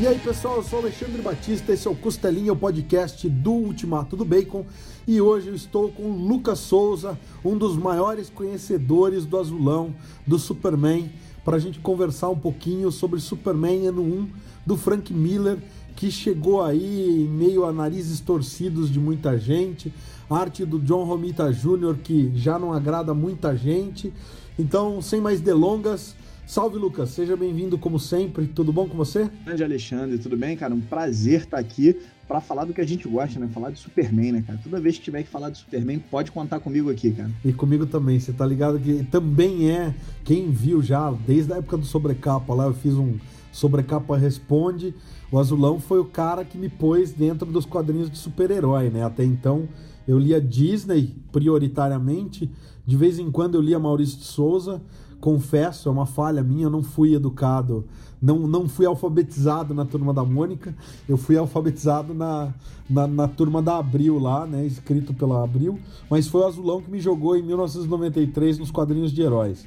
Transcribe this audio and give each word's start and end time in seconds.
E 0.00 0.06
aí, 0.06 0.18
pessoal, 0.18 0.56
eu 0.56 0.62
sou 0.62 0.78
Alexandre 0.78 1.20
Batista, 1.20 1.74
esse 1.74 1.86
é 1.86 1.90
o 1.90 1.94
Costelinha, 1.94 2.54
o 2.54 2.56
podcast 2.56 3.28
do 3.28 3.52
Ultimato 3.52 4.16
do 4.16 4.24
Bacon. 4.24 4.64
E 5.06 5.20
hoje 5.20 5.48
eu 5.48 5.54
estou 5.54 5.92
com 5.92 6.04
o 6.04 6.26
Lucas 6.26 6.58
Souza, 6.58 7.18
um 7.44 7.54
dos 7.54 7.76
maiores 7.76 8.30
conhecedores 8.30 9.26
do 9.26 9.36
azulão, 9.36 9.94
do 10.26 10.38
Superman, 10.38 11.12
para 11.44 11.56
a 11.56 11.58
gente 11.58 11.80
conversar 11.80 12.30
um 12.30 12.38
pouquinho 12.38 12.90
sobre 12.90 13.20
Superman 13.20 13.88
ano 13.88 14.00
1 14.00 14.28
do 14.64 14.74
Frank 14.74 15.12
Miller, 15.12 15.58
que 15.94 16.10
chegou 16.10 16.64
aí 16.64 17.28
meio 17.30 17.66
a 17.66 17.72
narizes 17.72 18.20
torcidos 18.20 18.90
de 18.90 18.98
muita 18.98 19.38
gente, 19.38 19.92
arte 20.30 20.64
do 20.64 20.78
John 20.78 21.04
Romita 21.04 21.52
Jr., 21.52 21.98
que 22.02 22.32
já 22.34 22.58
não 22.58 22.72
agrada 22.72 23.12
muita 23.12 23.54
gente. 23.54 24.10
Então, 24.58 25.02
sem 25.02 25.20
mais 25.20 25.42
delongas, 25.42 26.16
Salve, 26.46 26.78
Lucas. 26.78 27.10
Seja 27.10 27.36
bem-vindo 27.36 27.78
como 27.78 27.98
sempre. 27.98 28.46
Tudo 28.46 28.72
bom 28.72 28.88
com 28.88 28.96
você? 28.96 29.30
Grande 29.44 29.62
Alexandre, 29.62 30.18
tudo 30.18 30.36
bem, 30.36 30.56
cara? 30.56 30.74
Um 30.74 30.80
prazer 30.80 31.42
estar 31.42 31.58
aqui 31.58 31.96
para 32.26 32.40
falar 32.40 32.64
do 32.64 32.72
que 32.72 32.80
a 32.80 32.86
gente 32.86 33.08
gosta, 33.08 33.38
né? 33.38 33.48
Falar 33.52 33.70
de 33.70 33.78
Superman, 33.78 34.32
né, 34.32 34.44
cara? 34.44 34.58
Toda 34.62 34.80
vez 34.80 34.98
que 34.98 35.04
tiver 35.04 35.22
que 35.22 35.28
falar 35.28 35.50
de 35.50 35.58
Superman, 35.58 35.98
pode 36.10 36.32
contar 36.32 36.58
comigo 36.58 36.90
aqui, 36.90 37.12
cara. 37.12 37.30
E 37.44 37.52
comigo 37.52 37.86
também. 37.86 38.18
Você 38.18 38.32
tá 38.32 38.44
ligado 38.44 38.78
que 38.80 39.04
também 39.04 39.70
é 39.70 39.94
quem 40.24 40.50
viu 40.50 40.82
já 40.82 41.10
desde 41.26 41.52
a 41.52 41.56
época 41.58 41.76
do 41.76 41.86
Sobrecapa 41.86 42.52
lá, 42.52 42.64
eu 42.66 42.74
fiz 42.74 42.94
um 42.94 43.16
Sobrecapa 43.52 44.16
Responde. 44.16 44.94
O 45.30 45.38
Azulão 45.38 45.78
foi 45.78 46.00
o 46.00 46.04
cara 46.04 46.44
que 46.44 46.58
me 46.58 46.68
pôs 46.68 47.12
dentro 47.12 47.50
dos 47.50 47.64
quadrinhos 47.64 48.10
de 48.10 48.18
super-herói, 48.18 48.90
né? 48.90 49.04
Até 49.04 49.24
então 49.24 49.68
eu 50.06 50.18
lia 50.18 50.40
Disney 50.40 51.14
prioritariamente. 51.30 52.50
De 52.84 52.96
vez 52.96 53.20
em 53.20 53.30
quando 53.30 53.54
eu 53.54 53.60
lia 53.60 53.78
Maurício 53.78 54.18
de 54.18 54.24
Souza 54.24 54.82
confesso, 55.20 55.88
é 55.88 55.92
uma 55.92 56.06
falha 56.06 56.42
minha, 56.42 56.64
eu 56.64 56.70
não 56.70 56.82
fui 56.82 57.14
educado, 57.14 57.84
não, 58.20 58.38
não 58.46 58.68
fui 58.68 58.86
alfabetizado 58.86 59.74
na 59.74 59.84
turma 59.84 60.12
da 60.12 60.24
Mônica, 60.24 60.74
eu 61.08 61.16
fui 61.16 61.36
alfabetizado 61.36 62.14
na, 62.14 62.52
na, 62.88 63.06
na, 63.06 63.28
turma 63.28 63.60
da 63.62 63.78
Abril 63.78 64.18
lá, 64.18 64.46
né, 64.46 64.64
escrito 64.66 65.12
pela 65.14 65.44
Abril, 65.44 65.78
mas 66.08 66.26
foi 66.26 66.40
o 66.42 66.46
Azulão 66.46 66.80
que 66.80 66.90
me 66.90 67.00
jogou 67.00 67.36
em 67.36 67.42
1993 67.42 68.58
nos 68.58 68.70
quadrinhos 68.70 69.12
de 69.12 69.22
heróis. 69.22 69.66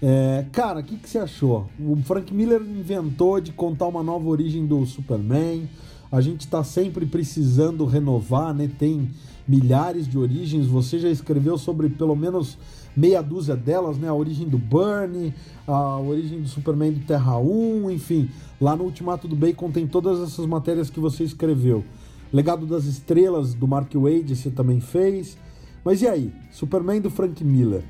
É, 0.00 0.44
cara, 0.52 0.80
o 0.80 0.82
que, 0.82 0.96
que 0.96 1.08
você 1.08 1.18
achou? 1.18 1.66
O 1.80 1.96
Frank 1.96 2.32
Miller 2.32 2.60
inventou 2.60 3.40
de 3.40 3.52
contar 3.52 3.86
uma 3.86 4.02
nova 4.02 4.28
origem 4.28 4.66
do 4.66 4.84
Superman, 4.84 5.68
a 6.10 6.20
gente 6.20 6.40
está 6.40 6.62
sempre 6.62 7.06
precisando 7.06 7.84
renovar, 7.84 8.54
né? 8.54 8.70
Tem 8.78 9.10
milhares 9.46 10.08
de 10.08 10.18
origens. 10.18 10.66
Você 10.66 10.98
já 10.98 11.08
escreveu 11.08 11.58
sobre 11.58 11.88
pelo 11.88 12.14
menos 12.14 12.58
meia 12.96 13.22
dúzia 13.22 13.54
delas, 13.54 13.98
né? 13.98 14.08
A 14.08 14.14
origem 14.14 14.48
do 14.48 14.58
Burnie, 14.58 15.34
a 15.66 15.98
origem 15.98 16.40
do 16.40 16.48
Superman 16.48 16.92
do 16.92 17.00
Terra 17.00 17.38
1, 17.38 17.90
enfim. 17.90 18.30
Lá 18.60 18.74
no 18.74 18.84
Ultimato 18.84 19.28
do 19.28 19.36
Bacon 19.36 19.70
tem 19.70 19.86
todas 19.86 20.20
essas 20.20 20.46
matérias 20.46 20.88
que 20.88 20.98
você 20.98 21.22
escreveu. 21.22 21.84
Legado 22.32 22.66
das 22.66 22.84
Estrelas, 22.84 23.54
do 23.54 23.68
Mark 23.68 23.92
Wade, 23.94 24.34
você 24.34 24.50
também 24.50 24.80
fez. 24.80 25.36
Mas 25.84 26.02
e 26.02 26.08
aí? 26.08 26.32
Superman 26.50 27.00
do 27.00 27.10
Frank 27.10 27.44
Miller. 27.44 27.84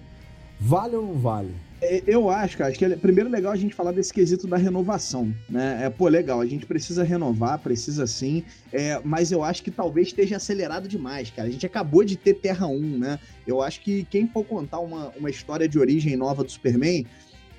Vale 0.60 0.96
ou 0.96 1.06
não 1.06 1.14
vale? 1.14 1.65
É, 1.80 2.02
eu 2.06 2.30
acho, 2.30 2.56
cara, 2.56 2.72
que 2.72 2.84
é 2.84 2.96
primeiro 2.96 3.28
legal 3.28 3.52
a 3.52 3.56
gente 3.56 3.74
falar 3.74 3.92
desse 3.92 4.12
quesito 4.12 4.46
da 4.46 4.56
renovação, 4.56 5.34
né? 5.48 5.84
É, 5.84 5.90
pô, 5.90 6.08
legal, 6.08 6.40
a 6.40 6.46
gente 6.46 6.64
precisa 6.64 7.04
renovar, 7.04 7.58
precisa 7.58 8.06
sim, 8.06 8.42
é, 8.72 8.98
mas 9.04 9.30
eu 9.30 9.44
acho 9.44 9.62
que 9.62 9.70
talvez 9.70 10.08
esteja 10.08 10.36
acelerado 10.36 10.88
demais, 10.88 11.30
cara. 11.30 11.48
A 11.48 11.50
gente 11.50 11.66
acabou 11.66 12.02
de 12.02 12.16
ter 12.16 12.34
Terra 12.34 12.66
1, 12.66 12.98
né? 12.98 13.18
Eu 13.46 13.60
acho 13.60 13.82
que 13.82 14.04
quem 14.10 14.26
for 14.26 14.44
contar 14.44 14.78
uma, 14.80 15.12
uma 15.18 15.28
história 15.28 15.68
de 15.68 15.78
origem 15.78 16.16
nova 16.16 16.42
do 16.42 16.50
Superman 16.50 17.04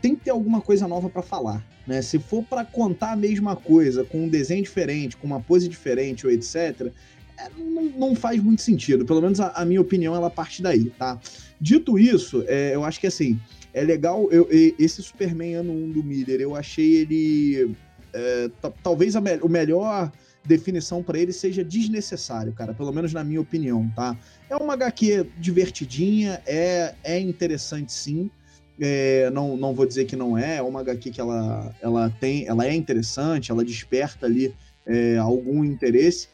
tem 0.01 0.15
que 0.15 0.25
ter 0.25 0.31
alguma 0.31 0.61
coisa 0.61 0.87
nova 0.87 1.09
para 1.09 1.21
falar, 1.21 1.63
né? 1.85 2.01
Se 2.01 2.17
for 2.17 2.43
para 2.43 2.65
contar 2.65 3.11
a 3.11 3.15
mesma 3.15 3.55
coisa, 3.55 4.03
com 4.03 4.23
um 4.23 4.27
desenho 4.27 4.63
diferente, 4.63 5.15
com 5.15 5.27
uma 5.27 5.39
pose 5.39 5.67
diferente 5.67 6.25
ou 6.25 6.33
etc., 6.33 6.91
é, 7.37 7.49
não, 7.55 7.83
não, 7.83 8.15
faz 8.15 8.41
muito 8.41 8.63
sentido. 8.63 9.05
Pelo 9.05 9.21
menos 9.21 9.39
a, 9.39 9.49
a, 9.49 9.63
minha 9.63 9.79
opinião, 9.79 10.15
ela 10.15 10.27
parte 10.27 10.59
daí, 10.59 10.85
tá? 10.97 11.19
Dito 11.61 11.99
isso, 11.99 12.43
é, 12.47 12.73
eu 12.73 12.83
acho 12.83 12.99
que 12.99 13.05
assim 13.05 13.39
é 13.77 13.83
legal, 13.83 14.27
eu, 14.31 14.47
esse 14.79 15.03
Superman 15.03 15.55
ano 15.55 15.71
1 15.71 15.91
do 15.91 16.03
Miller, 16.03 16.41
eu 16.41 16.55
achei 16.55 16.95
ele. 16.95 17.75
É, 18.11 18.49
talvez 18.81 19.15
a 19.15 19.21
me 19.21 19.37
melhor 19.47 20.11
definição 20.43 21.03
para 21.03 21.19
ele 21.19 21.31
seja 21.31 21.63
desnecessário, 21.63 22.53
cara, 22.53 22.73
pelo 22.73 22.91
menos 22.91 23.13
na 23.13 23.23
minha 23.23 23.39
opinião, 23.39 23.87
tá? 23.95 24.17
É 24.49 24.55
uma 24.55 24.73
HQ 24.73 25.27
divertidinha, 25.37 26.41
é, 26.47 26.95
é 27.03 27.19
interessante 27.19 27.91
sim. 27.91 28.31
É, 28.79 29.29
não, 29.31 29.57
não 29.57 29.75
vou 29.75 29.85
dizer 29.85 30.05
que 30.05 30.15
não 30.15 30.37
é, 30.37 30.57
é 30.57 30.61
uma 30.61 30.79
HQ 30.79 31.11
que 31.11 31.21
ela, 31.21 31.75
ela 31.81 32.09
tem, 32.19 32.47
ela 32.47 32.65
é 32.65 32.73
interessante, 32.73 33.51
ela 33.51 33.63
desperta 33.63 34.25
ali 34.25 34.55
é, 34.85 35.17
algum 35.17 35.63
interesse. 35.63 36.29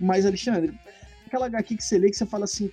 Mas, 0.00 0.26
Alexandre, 0.26 0.72
aquela 1.26 1.46
HQ 1.46 1.76
que 1.76 1.84
você 1.84 1.98
lê 1.98 2.10
que 2.10 2.16
você 2.16 2.26
fala 2.26 2.44
assim, 2.44 2.70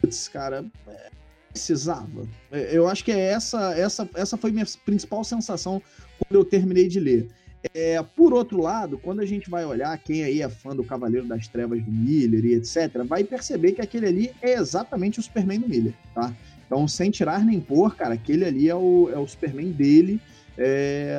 putz, 0.00 0.26
cara, 0.28 0.64
é, 0.88 1.10
precisava. 1.52 2.26
É, 2.50 2.76
eu 2.76 2.88
acho 2.88 3.04
que 3.04 3.12
é 3.12 3.18
essa, 3.18 3.74
essa, 3.74 4.08
essa 4.14 4.36
foi 4.36 4.50
minha 4.50 4.66
principal 4.84 5.22
sensação 5.22 5.82
quando 6.18 6.40
eu 6.40 6.44
terminei 6.44 6.88
de 6.88 6.98
ler. 6.98 7.28
É, 7.74 8.02
por 8.16 8.32
outro 8.32 8.60
lado, 8.60 8.98
quando 8.98 9.20
a 9.20 9.26
gente 9.26 9.48
vai 9.48 9.64
olhar 9.64 9.96
quem 9.98 10.24
aí 10.24 10.42
é 10.42 10.48
fã 10.48 10.74
do 10.74 10.82
Cavaleiro 10.82 11.26
das 11.26 11.46
Trevas 11.46 11.80
do 11.82 11.92
Miller 11.92 12.44
e 12.44 12.54
etc., 12.54 13.04
vai 13.06 13.22
perceber 13.22 13.72
que 13.72 13.80
aquele 13.80 14.06
ali 14.06 14.32
é 14.42 14.54
exatamente 14.54 15.20
o 15.20 15.22
Superman 15.22 15.60
do 15.60 15.68
Miller, 15.68 15.94
tá? 16.12 16.34
Então, 16.66 16.88
sem 16.88 17.10
tirar 17.10 17.44
nem 17.44 17.60
pôr, 17.60 17.94
cara, 17.94 18.14
aquele 18.14 18.44
ali 18.44 18.68
é 18.68 18.74
o, 18.74 19.10
é 19.12 19.18
o 19.18 19.26
Superman 19.26 19.70
dele. 19.70 20.20
É 20.58 21.16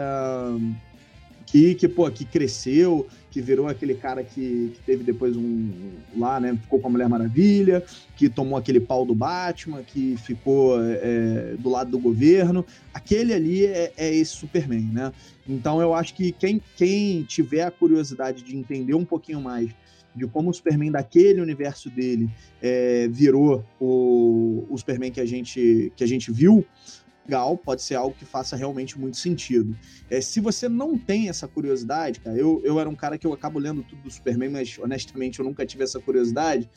que, 1.54 1.76
que, 1.76 1.88
pô, 1.88 2.10
que 2.10 2.26
cresceu, 2.26 3.08
que 3.34 3.42
virou 3.42 3.68
aquele 3.68 3.96
cara 3.96 4.24
que, 4.24 4.72
que 4.76 4.80
teve 4.86 5.04
depois 5.04 5.36
um. 5.36 5.72
lá, 6.16 6.40
né? 6.40 6.56
Ficou 6.62 6.80
com 6.80 6.88
a 6.88 6.92
Mulher 6.92 7.10
Maravilha, 7.10 7.84
que 8.16 8.30
tomou 8.30 8.56
aquele 8.56 8.80
pau 8.80 9.08
do 9.08 9.16
Batman, 9.16 9.82
que 9.82 10.16
ficou 10.18 10.80
é, 10.80 11.56
do 11.58 11.68
lado 11.68 11.90
do 11.90 11.98
governo. 11.98 12.64
Aquele 12.94 13.34
ali 13.34 13.66
é, 13.66 13.92
é, 13.98 14.14
esse 14.14 14.36
Superman, 14.36 14.84
né? 14.84 15.12
Então 15.50 15.82
eu 15.82 15.96
acho 15.96 16.14
que 16.14 16.32
quem, 16.32 16.62
quem 16.78 17.24
tiver 17.24 17.64
a 17.64 17.72
curiosidade 17.72 18.44
de 18.44 18.56
entender 18.56 18.94
um 18.94 19.04
pouquinho 19.04 19.42
mais 19.42 19.72
de 20.16 20.28
como 20.28 20.52
o 20.52 20.54
Superman 20.54 20.92
daquele 20.92 21.42
universo 21.42 21.90
dele 21.90 22.30
é, 22.62 23.08
virou 23.08 23.66
o, 23.80 24.64
o 24.70 24.78
Superman 24.78 25.12
que 25.12 25.20
a 25.20 25.26
gente, 25.26 25.92
que 25.96 26.04
a 26.04 26.08
gente 26.08 26.32
viu, 26.32 26.64
legal, 27.26 27.58
pode 27.58 27.82
ser 27.82 27.96
algo 27.96 28.16
que 28.18 28.26
faça 28.26 28.56
realmente 28.56 29.00
muito 29.00 29.18
sentido. 29.18 29.76
É, 30.10 30.20
se 30.22 30.40
você 30.40 30.68
não 30.68 30.98
tem 30.98 31.30
essa 31.30 31.48
curiosidade, 31.48 32.20
cara, 32.20 32.38
eu, 32.38 32.62
eu 32.64 32.80
era 32.80 32.90
um 32.90 32.96
cara 32.96 33.18
que 33.18 33.26
eu 33.26 33.34
acabo 33.34 33.60
lendo 33.60 33.84
tudo 33.84 34.02
do 34.04 34.12
Superman, 34.12 34.50
mas 34.50 34.78
honestamente 34.78 35.40
eu 35.40 35.46
nunca 35.46 35.66
tive 35.66 35.84
essa 35.84 36.00
curiosidade. 36.00 36.70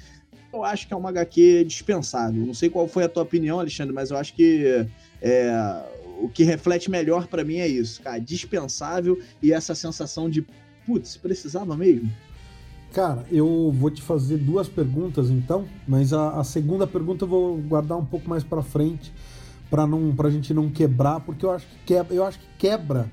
Eu 0.53 0.65
acho 0.65 0.87
que 0.87 0.95
é 0.95 0.97
uma 0.97 1.11
HQ 1.11 1.65
dispensável. 1.65 2.47
Não 2.47 2.55
sei 2.55 2.71
qual 2.71 2.87
foi 2.87 3.05
a 3.05 3.09
tua 3.09 3.25
opinião, 3.25 3.59
Alexandre, 3.59 3.93
mas 3.93 4.11
eu 4.11 4.17
acho 4.17 4.35
que 4.35 4.87
é, 5.21 5.83
o 6.21 6.29
que 6.29 6.45
reflete 6.45 6.91
melhor 6.91 7.27
para 7.27 7.45
mim 7.45 7.57
é 7.57 7.69
isso, 7.69 8.01
cara, 8.03 8.19
dispensável 8.19 9.21
e 9.43 9.53
essa 9.53 9.75
sensação 9.75 10.31
de, 10.31 10.47
putz, 10.87 11.17
precisava 11.17 11.77
mesmo. 11.77 12.11
Cara, 12.93 13.27
eu 13.31 13.71
vou 13.73 13.91
te 13.91 14.01
fazer 14.01 14.39
duas 14.39 14.69
perguntas 14.69 15.29
então, 15.29 15.67
mas 15.87 16.13
a, 16.13 16.41
a 16.41 16.45
segunda 16.45 16.87
pergunta 16.87 17.25
eu 17.25 17.29
vou 17.29 17.59
guardar 17.59 17.99
um 17.99 18.05
pouco 18.07 18.29
mais 18.29 18.43
para 18.43 18.63
frente 18.63 19.13
para 19.71 19.87
não 19.87 20.15
pra 20.15 20.31
gente 20.31 20.55
não 20.55 20.71
quebrar, 20.71 21.21
porque 21.21 21.45
eu 21.45 21.51
acho 21.51 21.67
que 21.67 21.77
quebra, 21.87 22.15
eu 22.15 22.25
acho 22.25 22.39
que 22.39 22.47
quebra. 22.59 23.11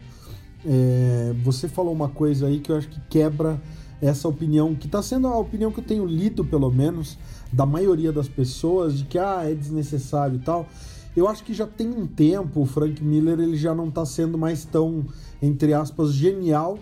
É, 0.65 1.33
você 1.43 1.67
falou 1.67 1.93
uma 1.93 2.09
coisa 2.09 2.47
aí 2.47 2.59
que 2.59 2.71
eu 2.71 2.77
acho 2.77 2.87
que 2.87 2.99
quebra 3.09 3.61
essa 4.01 4.27
opinião, 4.27 4.75
que 4.75 4.85
está 4.85 5.01
sendo 5.01 5.27
a 5.27 5.37
opinião 5.37 5.71
que 5.71 5.79
eu 5.79 5.83
tenho 5.83 6.05
lido, 6.05 6.43
pelo 6.43 6.69
menos, 6.71 7.17
da 7.51 7.65
maioria 7.65 8.11
das 8.11 8.27
pessoas, 8.27 8.97
de 8.97 9.05
que 9.05 9.17
ah, 9.17 9.41
é 9.43 9.53
desnecessário 9.53 10.35
e 10.35 10.39
tal. 10.39 10.67
Eu 11.15 11.27
acho 11.27 11.43
que 11.43 11.53
já 11.53 11.67
tem 11.67 11.87
um 11.89 12.07
tempo 12.07 12.61
o 12.61 12.65
Frank 12.65 13.01
Miller 13.03 13.39
ele 13.39 13.55
já 13.55 13.73
não 13.73 13.87
está 13.87 14.05
sendo 14.05 14.37
mais 14.37 14.65
tão, 14.65 15.05
entre 15.41 15.73
aspas, 15.73 16.11
genial 16.11 16.79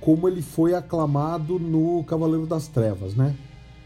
como 0.00 0.28
ele 0.28 0.42
foi 0.42 0.74
aclamado 0.74 1.58
no 1.58 2.04
Cavaleiro 2.04 2.46
das 2.46 2.68
Trevas, 2.68 3.14
né? 3.14 3.34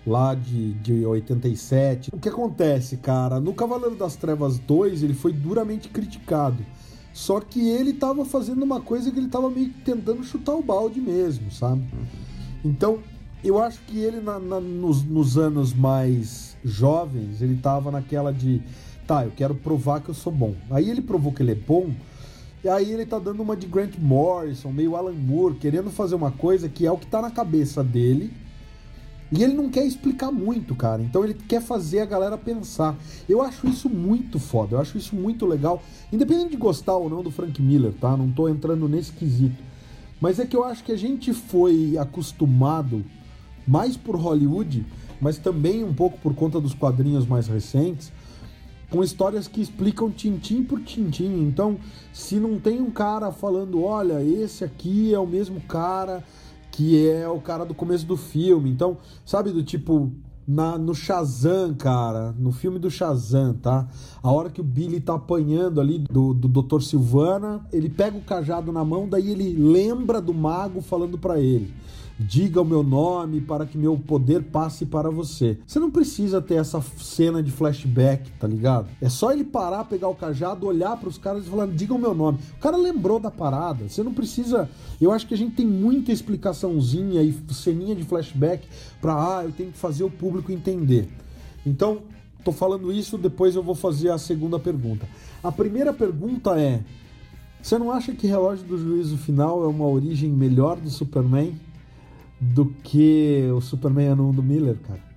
Lá 0.06 0.35
de, 0.35 0.73
de 0.75 1.05
87. 1.05 2.11
O 2.12 2.19
que 2.19 2.29
acontece, 2.29 2.97
cara? 2.97 3.41
No 3.41 3.53
Cavaleiro 3.55 3.95
das 3.95 4.17
Trevas 4.17 4.59
2, 4.59 5.03
ele 5.03 5.15
foi 5.15 5.33
duramente 5.33 5.89
criticado. 5.89 6.65
Só 7.12 7.41
que 7.41 7.69
ele 7.69 7.93
tava 7.93 8.25
fazendo 8.25 8.62
uma 8.62 8.81
coisa 8.81 9.11
que 9.11 9.19
ele 9.19 9.29
tava 9.29 9.50
meio 9.50 9.71
que 9.71 9.81
tentando 9.81 10.23
chutar 10.23 10.55
o 10.55 10.62
balde 10.62 11.00
mesmo, 11.00 11.50
sabe? 11.50 11.83
Então, 12.65 12.99
eu 13.43 13.61
acho 13.61 13.81
que 13.87 13.99
ele 13.99 14.21
na, 14.21 14.39
na, 14.39 14.61
nos, 14.61 15.03
nos 15.03 15.37
anos 15.37 15.73
mais 15.73 16.56
jovens, 16.65 17.43
ele 17.43 17.56
tava 17.56 17.91
naquela 17.91 18.33
de 18.33 18.62
tá, 19.06 19.25
eu 19.25 19.33
quero 19.35 19.55
provar 19.55 20.01
que 20.01 20.11
eu 20.11 20.15
sou 20.15 20.33
bom. 20.33 20.55
Aí 20.71 20.91
ele 20.91 21.01
provou 21.01 21.33
que 21.33 21.43
ele 21.43 21.53
é 21.53 21.55
bom, 21.55 21.91
e 22.62 22.69
aí 22.69 22.93
ele 22.93 23.06
tá 23.06 23.19
dando 23.19 23.43
uma 23.43 23.56
de 23.56 23.67
Grant 23.67 23.97
Morrison, 23.99 24.71
meio 24.71 24.97
Alan 24.97 25.12
Moore, 25.12 25.55
querendo 25.55 25.91
fazer 25.91 26.15
uma 26.15 26.31
coisa 26.31 26.69
que 26.69 26.85
é 26.85 26.93
o 26.93 26.99
que 26.99 27.06
tá 27.06 27.23
na 27.23 27.31
cabeça 27.31 27.83
dele 27.83 28.33
e 29.31 29.43
ele 29.43 29.55
não 29.55 29.69
quer 29.69 29.85
explicar 29.85 30.33
muito, 30.33 30.75
cara. 30.75 31.03
Então 31.03 31.23
ele 31.23 31.35
quer 31.35 31.61
fazer 31.61 32.01
a 32.01 32.07
galera 32.07 32.39
pensar. 32.39 32.97
Eu 33.29 33.43
acho 33.43 33.67
isso 33.69 33.89
muito 33.89 34.39
foda, 34.39 34.77
eu 34.77 34.81
acho 34.81 34.97
isso 34.97 35.15
muito 35.15 35.45
legal. 35.45 35.83
Independente 36.13 36.51
de 36.51 36.57
gostar 36.57 36.97
ou 36.97 37.11
não 37.11 37.23
do 37.23 37.31
Frank 37.31 37.61
Miller, 37.61 37.93
tá? 37.93 38.17
Não 38.17 38.31
tô 38.31 38.49
entrando 38.49 38.89
nesse 38.89 39.13
quesito. 39.13 39.63
Mas 40.21 40.39
é 40.39 40.47
que 40.47 40.57
eu 40.57 40.65
acho 40.65 40.83
que 40.83 40.93
a 40.93 40.99
gente 40.99 41.33
foi 41.33 41.97
acostumado 41.99 43.05
mais 43.67 43.97
por 43.97 44.17
Hollywood, 44.17 44.85
mas 45.21 45.37
também 45.39 45.85
um 45.85 45.93
pouco 45.93 46.19
por 46.19 46.35
conta 46.35 46.61
dos 46.61 46.75
quadrinhos 46.75 47.27
mais 47.27 47.47
recentes, 47.47 48.11
com 48.91 49.05
histórias 49.05 49.47
que 49.47 49.61
explicam 49.61 50.11
tintim 50.11 50.65
por 50.65 50.81
tintim. 50.81 51.43
Então, 51.43 51.77
se 52.13 52.37
não 52.37 52.59
tem 52.59 52.81
um 52.81 52.91
cara 52.91 53.31
falando, 53.31 53.83
olha, 53.85 54.25
esse 54.25 54.65
aqui 54.65 55.13
é 55.13 55.19
o 55.19 55.27
mesmo 55.27 55.61
cara 55.61 56.25
que 56.79 57.09
é 57.09 57.29
o 57.29 57.41
cara 57.41 57.65
do 57.65 57.75
começo 57.75 58.07
do 58.07 58.17
filme. 58.17 58.71
Então, 58.71 58.99
sabe 59.27 59.51
do 59.51 59.65
tipo 59.65 60.13
na, 60.47 60.79
no 60.79 60.95
Shazam, 60.95 61.75
cara, 61.75 62.33
no 62.39 62.53
filme 62.53 62.79
do 62.79 62.89
Shazam, 62.89 63.53
tá? 63.55 63.89
A 64.23 64.31
hora 64.31 64.49
que 64.49 64.61
o 64.61 64.65
Billy 64.65 65.01
tá 65.01 65.15
apanhando 65.17 65.81
ali 65.81 65.99
do, 65.99 66.33
do 66.33 66.47
Dr. 66.47 66.81
Silvana, 66.81 67.67
ele 67.73 67.89
pega 67.91 68.17
o 68.17 68.21
cajado 68.21 68.71
na 68.71 68.85
mão, 68.85 69.09
daí 69.09 69.29
ele 69.29 69.55
lembra 69.55 70.21
do 70.21 70.33
mago 70.33 70.81
falando 70.81 71.19
para 71.19 71.41
ele 71.41 71.75
diga 72.19 72.61
o 72.61 72.65
meu 72.65 72.82
nome 72.82 73.41
para 73.41 73.65
que 73.65 73.79
meu 73.79 73.97
poder 73.97 74.43
passe 74.43 74.85
para 74.85 75.09
você. 75.09 75.59
Você 75.67 75.79
não 75.79 75.91
precisa 75.91 76.43
ter 76.43 76.55
essa 76.55 76.82
cena 76.99 77.43
de 77.43 77.50
flashback, 77.50 78.31
tá 78.32 78.47
ligado? 78.47 78.88
É 79.00 79.09
só 79.09 79.32
ele 79.32 79.44
parar, 79.44 79.85
pegar 79.85 80.09
o 80.09 80.15
cajado, 80.15 80.67
olhar 80.67 80.97
para 80.97 81.09
os 81.09 81.17
caras 81.17 81.47
e 81.47 81.49
falar, 81.49 81.69
diga 81.69 81.94
o 81.94 81.99
meu 81.99 82.15
nome. 82.15 82.38
O 82.56 82.61
cara 82.61 82.76
lembrou 82.76 83.20
da 83.20 83.31
parada. 83.31 83.88
Você 83.88 84.03
não 84.03 84.12
precisa. 84.12 84.69
Eu 85.00 85.12
acho 85.12 85.26
que 85.26 85.35
a 85.35 85.38
gente 85.38 85.55
tem 85.55 85.67
muita 85.67 86.11
explicaçãozinha 86.11 87.23
e 87.23 87.32
ceninha 87.53 87.94
de 87.94 88.03
flashback 88.03 88.67
para, 89.00 89.15
ah, 89.15 89.44
eu 89.44 89.53
tenho 89.53 89.70
que 89.70 89.79
fazer 89.79 90.03
o 90.03 90.11
público 90.11 90.50
entender. 90.50 91.09
Então, 91.65 92.03
tô 92.44 92.50
falando 92.50 92.93
isso, 92.93 93.17
depois 93.17 93.55
eu 93.55 93.62
vou 93.62 93.75
fazer 93.75 94.11
a 94.11 94.19
segunda 94.19 94.59
pergunta. 94.59 95.06
A 95.43 95.53
primeira 95.53 95.93
pergunta 95.93 96.59
é: 96.59 96.82
você 97.62 97.79
não 97.79 97.93
acha 97.93 98.12
que 98.12 98.26
Relógio 98.26 98.67
do 98.67 98.79
Juízo 98.79 99.17
Final 99.19 99.62
é 99.62 99.67
uma 99.67 99.87
origem 99.87 100.31
melhor 100.31 100.76
do 100.76 100.91
Superman? 100.91 101.55
Do 102.40 102.67
que 102.67 103.49
o 103.55 103.61
Superman 103.61 104.08
ano 104.08 104.29
1 104.29 104.32
do 104.32 104.43
Miller, 104.43 104.76
cara. 104.87 105.08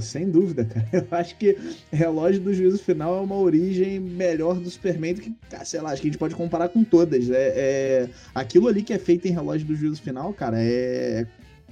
Sem 0.00 0.30
dúvida, 0.30 0.64
cara. 0.64 0.88
Eu 0.92 1.06
acho 1.10 1.36
que 1.36 1.56
Relógio 1.90 2.40
do 2.40 2.54
Juízo 2.54 2.78
Final 2.78 3.18
é 3.18 3.20
uma 3.20 3.36
origem 3.36 3.98
melhor 3.98 4.54
do 4.54 4.70
Superman 4.70 5.14
do 5.14 5.20
que, 5.20 5.34
sei 5.64 5.80
lá, 5.80 5.90
acho 5.90 6.02
que 6.02 6.08
a 6.08 6.10
gente 6.10 6.18
pode 6.18 6.34
comparar 6.34 6.68
com 6.68 6.84
todas. 6.84 7.30
É, 7.30 7.52
é... 7.56 8.08
Aquilo 8.34 8.68
ali 8.68 8.82
que 8.82 8.92
é 8.92 8.98
feito 8.98 9.26
em 9.26 9.32
Relógio 9.32 9.66
do 9.66 9.74
Juízo 9.74 10.00
Final, 10.00 10.32
cara, 10.32 10.58
é 10.60 11.26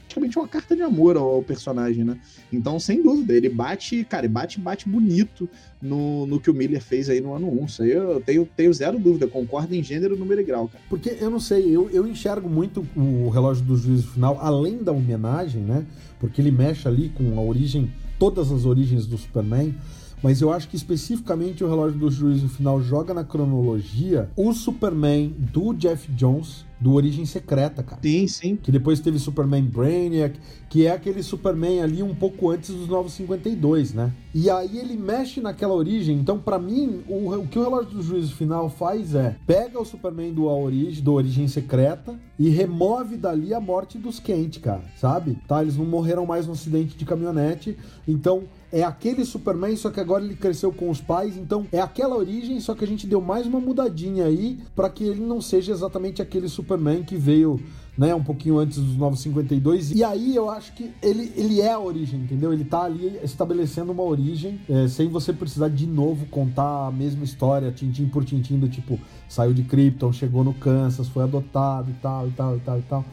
praticamente 0.07 0.39
uma 0.39 0.49
carta 0.49 0.75
de 0.75 0.83
amor 0.83 1.17
ao, 1.17 1.43
personagem, 1.43 2.05
né? 2.05 2.19
Então, 2.53 2.79
sem 2.81 3.03
dúvida, 3.03 3.35
ele 3.35 3.49
bate, 3.49 4.05
cara, 4.05 4.25
ele 4.25 4.33
bate, 4.33 4.59
bate 4.59 4.89
bonito 4.89 5.49
no, 5.83 6.27
no 6.27 6.41
que 6.41 6.51
o 6.51 6.55
Miller 6.55 6.81
fez 6.81 7.11
aí 7.11 7.21
no 7.21 7.35
ano 7.35 7.49
1. 7.63 7.67
Isso 7.67 7.83
aí 7.83 7.91
eu 7.91 8.21
tenho, 8.21 8.49
tenho 8.57 8.73
zero 8.73 8.99
dúvida, 8.99 9.27
concordo 9.27 9.75
em 9.75 9.83
gênero, 9.83 10.17
número 10.17 10.41
e 10.41 10.45
grau, 10.45 10.69
cara. 10.69 10.83
Porque 10.89 11.17
eu 11.21 11.31
não 11.31 11.41
sei, 11.41 11.65
eu, 11.69 11.91
eu 11.91 12.07
enxergo 12.07 12.49
muito 12.49 12.87
o 12.97 13.29
relógio 13.29 13.65
do 13.65 13.77
juízo 13.77 14.09
final, 14.09 14.39
além 14.41 14.83
da 14.83 14.93
homenagem, 14.93 15.63
né? 15.63 15.85
Porque 16.19 16.41
ele 16.41 16.51
mexe 16.51 16.89
ali 16.89 17.11
com 17.11 17.39
a 17.39 17.43
origem, 17.43 17.93
todas 18.19 18.51
as 18.51 18.65
origens 18.65 19.07
do 19.07 19.19
Superman 19.19 19.75
mas 20.23 20.41
eu 20.41 20.51
acho 20.51 20.69
que 20.69 20.77
especificamente 20.77 21.63
o 21.63 21.69
relógio 21.69 21.99
do 21.99 22.11
juízo 22.11 22.49
final 22.49 22.81
joga 22.81 23.13
na 23.13 23.23
cronologia 23.23 24.31
o 24.35 24.53
Superman 24.53 25.35
do 25.39 25.75
Jeff 25.75 26.11
Jones 26.13 26.66
do 26.79 26.93
Origem 26.93 27.25
Secreta, 27.25 27.83
cara. 27.83 28.01
Sim, 28.03 28.27
sim. 28.27 28.57
Que 28.57 28.71
depois 28.71 29.01
teve 29.01 29.19
Superman 29.19 29.65
Brainiac, 29.65 30.39
que 30.69 30.87
é 30.87 30.91
aquele 30.91 31.23
Superman 31.23 31.83
ali 31.83 32.03
um 32.03 32.15
pouco 32.15 32.51
antes 32.51 32.71
dos 32.71 32.89
Novos 32.89 33.13
52, 33.15 33.95
né? 33.95 34.13
E 34.35 34.51
aí 34.51 34.79
ele 34.79 34.97
mexe 34.97 35.41
naquela 35.41 35.73
origem. 35.73 36.19
Então, 36.19 36.39
para 36.39 36.59
mim, 36.59 37.03
o, 37.09 37.33
o, 37.35 37.47
que 37.47 37.59
o 37.59 37.63
relógio 37.63 37.93
do 37.93 38.03
juízo 38.03 38.35
final 38.35 38.69
faz 38.69 39.15
é 39.15 39.37
pega 39.47 39.81
o 39.81 39.85
Superman 39.85 40.33
do 40.33 40.45
Origem, 40.45 41.03
do 41.03 41.15
Origem 41.15 41.49
Secreta 41.49 42.19
e 42.39 42.49
remove 42.51 43.17
dali 43.17 43.55
a 43.55 43.61
morte 43.61 43.97
dos 43.97 44.21
Kent, 44.21 44.61
cara, 44.61 44.83
sabe? 44.97 45.39
Tá, 45.49 45.63
eles 45.63 45.77
não 45.77 45.87
morreram 45.87 46.27
mais 46.27 46.47
no 46.47 46.53
acidente 46.53 46.97
de 46.97 47.05
caminhonete. 47.05 47.77
Então, 48.07 48.45
é 48.73 48.83
aquele 48.83 49.25
Superman, 49.25 49.77
só 49.77 49.91
que 49.91 50.01
agora 50.01 50.25
ele 50.25 50.37
cresceu 50.37 50.73
com 50.73 50.91
os 50.91 51.01
pais, 51.01 51.37
então 51.37 51.67
é 51.73 51.81
aquela 51.81 52.17
origem, 52.17 52.59
só 52.61 52.75
que 52.75 52.85
a 52.85 52.87
gente 52.87 53.07
deu 53.07 53.21
mais 53.21 53.47
uma 53.47 53.61
mudadinha 53.61 54.27
aí 54.27 54.59
para 54.75 54.91
que 54.91 55.05
ele 55.05 55.21
não 55.21 55.41
seja 55.41 55.73
exatamente 55.73 56.21
aquele 56.21 56.49
Superman 56.49 57.03
que 57.03 57.17
veio 57.17 57.61
né, 57.97 58.15
um 58.15 58.23
pouquinho 58.23 58.59
antes 58.59 58.79
dos 58.79 58.97
952. 58.97 59.93
E 59.93 60.05
aí 60.05 60.37
eu 60.37 60.51
acho 60.51 60.73
que 60.75 60.91
ele, 61.03 61.33
ele 61.35 61.61
é 61.61 61.73
a 61.73 61.79
origem, 61.79 62.21
entendeu? 62.21 62.53
Ele 62.53 62.65
tá 62.65 62.83
ali 62.83 63.19
estabelecendo 63.23 63.93
uma 63.93 64.03
origem, 64.03 64.61
é, 64.69 64.87
sem 64.89 65.09
você 65.09 65.33
precisar 65.33 65.69
de 65.69 65.87
novo 65.87 66.27
contar 66.27 66.89
a 66.89 66.91
mesma 66.91 67.25
história, 67.25 67.73
tintim 67.73 68.07
por 68.07 68.25
tintim, 68.25 68.59
do 68.59 68.69
tipo, 68.69 68.99
saiu 69.29 69.55
de 69.55 69.63
Krypton, 69.63 70.13
chegou 70.13 70.45
no 70.45 70.53
Kansas, 70.53 71.09
foi 71.09 71.23
adotado 71.23 71.91
e 71.91 71.95
tal, 71.95 72.29
e 72.29 72.33
tal, 72.33 72.57
e 72.57 72.61
tal, 72.61 72.79
e 72.79 72.83
tal. 72.83 73.05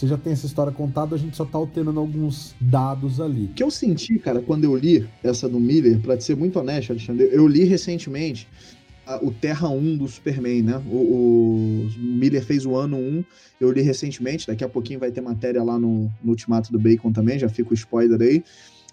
Você 0.00 0.06
já 0.06 0.16
tem 0.16 0.32
essa 0.32 0.46
história 0.46 0.72
contada, 0.72 1.14
a 1.14 1.18
gente 1.18 1.36
só 1.36 1.44
tá 1.44 1.58
alterando 1.58 2.00
alguns 2.00 2.54
dados 2.58 3.20
ali. 3.20 3.44
O 3.44 3.48
que 3.48 3.62
eu 3.62 3.70
senti, 3.70 4.18
cara, 4.18 4.40
quando 4.40 4.64
eu 4.64 4.74
li 4.74 5.06
essa 5.22 5.46
do 5.46 5.60
Miller, 5.60 6.00
pra 6.00 6.16
te 6.16 6.24
ser 6.24 6.34
muito 6.38 6.58
honesto, 6.58 6.92
Alexandre, 6.92 7.28
eu 7.30 7.46
li 7.46 7.64
recentemente 7.64 8.48
o 9.20 9.30
Terra 9.30 9.68
1 9.68 9.98
do 9.98 10.08
Superman, 10.08 10.62
né? 10.62 10.82
O, 10.86 10.96
o, 10.96 11.90
Miller 11.98 12.42
fez 12.42 12.64
o 12.64 12.76
ano 12.76 12.96
1, 12.96 13.24
eu 13.60 13.70
li 13.70 13.82
recentemente, 13.82 14.46
daqui 14.46 14.64
a 14.64 14.68
pouquinho 14.70 14.98
vai 14.98 15.10
ter 15.10 15.20
matéria 15.20 15.62
lá 15.62 15.78
no, 15.78 16.10
no 16.24 16.30
Ultimato 16.30 16.72
do 16.72 16.78
Bacon 16.78 17.12
também, 17.12 17.38
já 17.38 17.50
fica 17.50 17.70
o 17.70 17.74
spoiler 17.74 18.22
aí, 18.22 18.42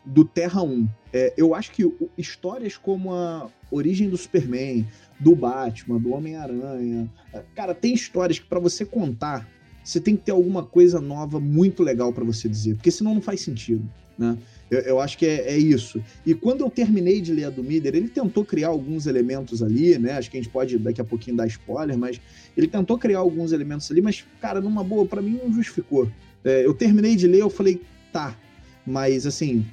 do 0.05 0.25
Terra 0.25 0.61
1. 0.61 0.89
É, 1.13 1.33
eu 1.37 1.55
acho 1.55 1.71
que 1.71 1.89
histórias 2.17 2.75
como 2.75 3.13
a 3.13 3.49
origem 3.71 4.09
do 4.09 4.17
Superman, 4.17 4.85
do 5.17 5.33
Batman, 5.33 5.99
do 5.99 6.11
Homem-Aranha, 6.11 7.09
cara, 7.55 7.73
tem 7.73 7.93
histórias 7.93 8.39
que 8.39 8.45
para 8.45 8.59
você 8.59 8.83
contar 8.83 9.47
você 9.87 10.01
tem 10.01 10.17
que 10.17 10.23
ter 10.23 10.31
alguma 10.33 10.63
coisa 10.63 10.99
nova 10.99 11.39
muito 11.39 11.81
legal 11.81 12.11
para 12.11 12.25
você 12.25 12.49
dizer, 12.49 12.75
porque 12.75 12.91
senão 12.91 13.13
não 13.13 13.21
faz 13.21 13.39
sentido, 13.39 13.89
né? 14.17 14.37
Eu, 14.69 14.79
eu 14.81 14.99
acho 14.99 15.17
que 15.17 15.25
é, 15.25 15.53
é, 15.53 15.57
isso. 15.57 16.03
E 16.25 16.33
quando 16.33 16.59
eu 16.59 16.69
terminei 16.69 17.21
de 17.21 17.31
ler 17.31 17.45
a 17.45 17.49
do 17.49 17.63
Miller, 17.63 17.95
ele 17.95 18.09
tentou 18.09 18.43
criar 18.43 18.67
alguns 18.67 19.07
elementos 19.07 19.63
ali, 19.63 19.97
né? 19.97 20.11
Acho 20.17 20.29
que 20.29 20.37
a 20.37 20.41
gente 20.41 20.51
pode 20.51 20.77
daqui 20.77 20.99
a 20.99 21.05
pouquinho 21.05 21.37
dar 21.37 21.47
spoiler, 21.47 21.97
mas 21.97 22.19
ele 22.57 22.67
tentou 22.67 22.97
criar 22.97 23.19
alguns 23.19 23.53
elementos 23.53 23.89
ali, 23.89 24.01
mas, 24.01 24.25
cara, 24.41 24.59
numa 24.59 24.83
boa, 24.83 25.05
para 25.05 25.21
mim 25.21 25.39
não 25.41 25.53
justificou. 25.53 26.11
É, 26.43 26.65
eu 26.65 26.73
terminei 26.73 27.15
de 27.15 27.25
ler, 27.25 27.39
eu 27.39 27.49
falei, 27.49 27.81
tá, 28.11 28.37
mas 28.85 29.25
assim, 29.25 29.65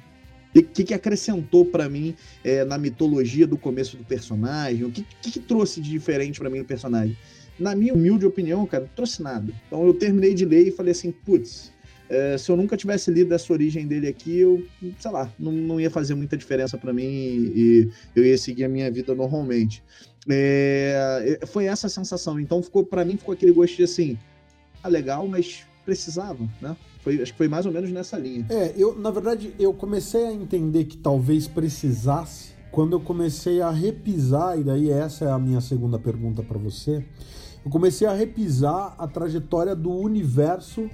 o 0.55 0.63
que, 0.63 0.85
que 0.85 0.93
acrescentou 0.93 1.65
para 1.65 1.89
mim 1.89 2.15
é, 2.41 2.63
na 2.63 2.77
mitologia 2.77 3.45
do 3.45 3.57
começo 3.57 3.97
do 3.97 4.05
personagem? 4.05 4.85
O 4.85 4.91
que, 4.91 5.05
que, 5.21 5.31
que 5.31 5.39
trouxe 5.41 5.81
de 5.81 5.89
diferente 5.89 6.39
para 6.39 6.49
mim 6.49 6.59
no 6.59 6.65
personagem? 6.65 7.17
Na 7.59 7.75
minha 7.75 7.93
humilde 7.93 8.25
opinião, 8.25 8.65
cara, 8.65 8.83
não 8.83 8.91
trouxe 8.95 9.21
nada. 9.21 9.53
Então 9.67 9.85
eu 9.85 9.93
terminei 9.93 10.33
de 10.33 10.45
ler 10.45 10.67
e 10.67 10.71
falei 10.71 10.91
assim, 10.91 11.11
putz, 11.11 11.71
é, 12.09 12.37
se 12.37 12.51
eu 12.51 12.55
nunca 12.55 12.77
tivesse 12.77 13.09
lido 13.09 13.33
essa 13.33 13.51
origem 13.51 13.87
dele 13.87 14.07
aqui, 14.07 14.37
eu, 14.37 14.63
sei 14.99 15.11
lá, 15.11 15.31
não, 15.39 15.51
não 15.51 15.79
ia 15.79 15.89
fazer 15.89 16.13
muita 16.13 16.37
diferença 16.37 16.77
para 16.77 16.93
mim 16.93 17.03
e, 17.03 17.89
eu 18.15 18.23
ia 18.23 18.37
seguir 18.37 18.63
a 18.63 18.69
minha 18.69 18.91
vida 18.91 19.15
normalmente. 19.15 19.83
É 20.27 21.39
foi 21.45 21.65
essa 21.65 21.87
a 21.87 21.89
sensação. 21.89 22.39
Então 22.39 22.61
ficou 22.61 22.83
para 22.83 23.05
mim 23.05 23.17
ficou 23.17 23.33
aquele 23.33 23.51
gosto 23.51 23.77
de 23.77 23.83
assim, 23.83 24.17
ah, 24.83 24.87
legal, 24.87 25.27
mas 25.27 25.63
precisava, 25.83 26.47
né? 26.59 26.75
Foi, 27.01 27.21
acho 27.21 27.31
que 27.31 27.37
foi 27.37 27.47
mais 27.47 27.67
ou 27.67 27.71
menos 27.71 27.91
nessa 27.91 28.17
linha. 28.17 28.45
É, 28.49 28.73
eu 28.75 28.97
na 28.97 29.11
verdade 29.11 29.53
eu 29.59 29.73
comecei 29.73 30.25
a 30.25 30.33
entender 30.33 30.85
que 30.85 30.97
talvez 30.97 31.47
precisasse 31.47 32.53
quando 32.71 32.93
eu 32.93 32.99
comecei 32.99 33.61
a 33.61 33.69
repisar 33.69 34.59
e 34.59 34.63
daí 34.63 34.89
essa 34.89 35.25
é 35.25 35.31
a 35.31 35.39
minha 35.39 35.61
segunda 35.61 35.97
pergunta 35.97 36.43
para 36.43 36.57
você 36.57 37.03
eu 37.65 37.71
comecei 37.71 38.07
a 38.07 38.13
repisar 38.13 38.93
a 38.95 39.07
trajetória 39.07 39.75
do 39.75 39.89
universo 39.89 40.87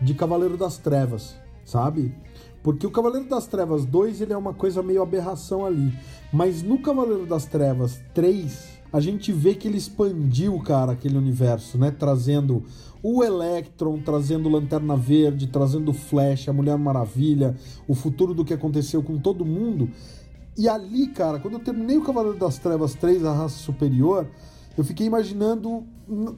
de 0.00 0.14
Cavaleiro 0.14 0.56
das 0.56 0.78
Trevas, 0.78 1.34
sabe? 1.64 2.14
Porque 2.62 2.86
o 2.86 2.92
Cavaleiro 2.92 3.28
das 3.28 3.48
Trevas 3.48 3.84
2 3.84 4.20
ele 4.20 4.32
é 4.32 4.36
uma 4.36 4.54
coisa 4.54 4.84
meio 4.84 5.02
aberração 5.02 5.66
ali. 5.66 5.92
Mas 6.32 6.62
no 6.62 6.78
Cavaleiro 6.78 7.26
das 7.26 7.44
Trevas 7.44 8.00
3, 8.14 8.82
a 8.92 9.00
gente 9.00 9.32
vê 9.32 9.56
que 9.56 9.66
ele 9.66 9.78
expandiu, 9.78 10.56
cara, 10.60 10.92
aquele 10.92 11.18
universo, 11.18 11.76
né? 11.76 11.90
Trazendo 11.90 12.62
o 13.02 13.24
Electron, 13.24 13.98
trazendo 13.98 14.48
Lanterna 14.48 14.96
Verde, 14.96 15.48
trazendo 15.48 15.92
Flash, 15.92 16.48
a 16.48 16.52
Mulher 16.52 16.78
Maravilha, 16.78 17.56
o 17.88 17.96
futuro 17.96 18.32
do 18.32 18.44
que 18.44 18.54
aconteceu 18.54 19.02
com 19.02 19.18
todo 19.18 19.44
mundo. 19.44 19.90
E 20.56 20.68
ali, 20.68 21.08
cara, 21.08 21.40
quando 21.40 21.54
eu 21.54 21.60
terminei 21.60 21.98
o 21.98 22.04
Cavaleiro 22.04 22.38
das 22.38 22.58
Trevas 22.58 22.94
3, 22.94 23.24
a 23.24 23.32
raça 23.32 23.58
superior, 23.58 24.28
eu 24.76 24.84
fiquei 24.84 25.06
imaginando 25.06 25.84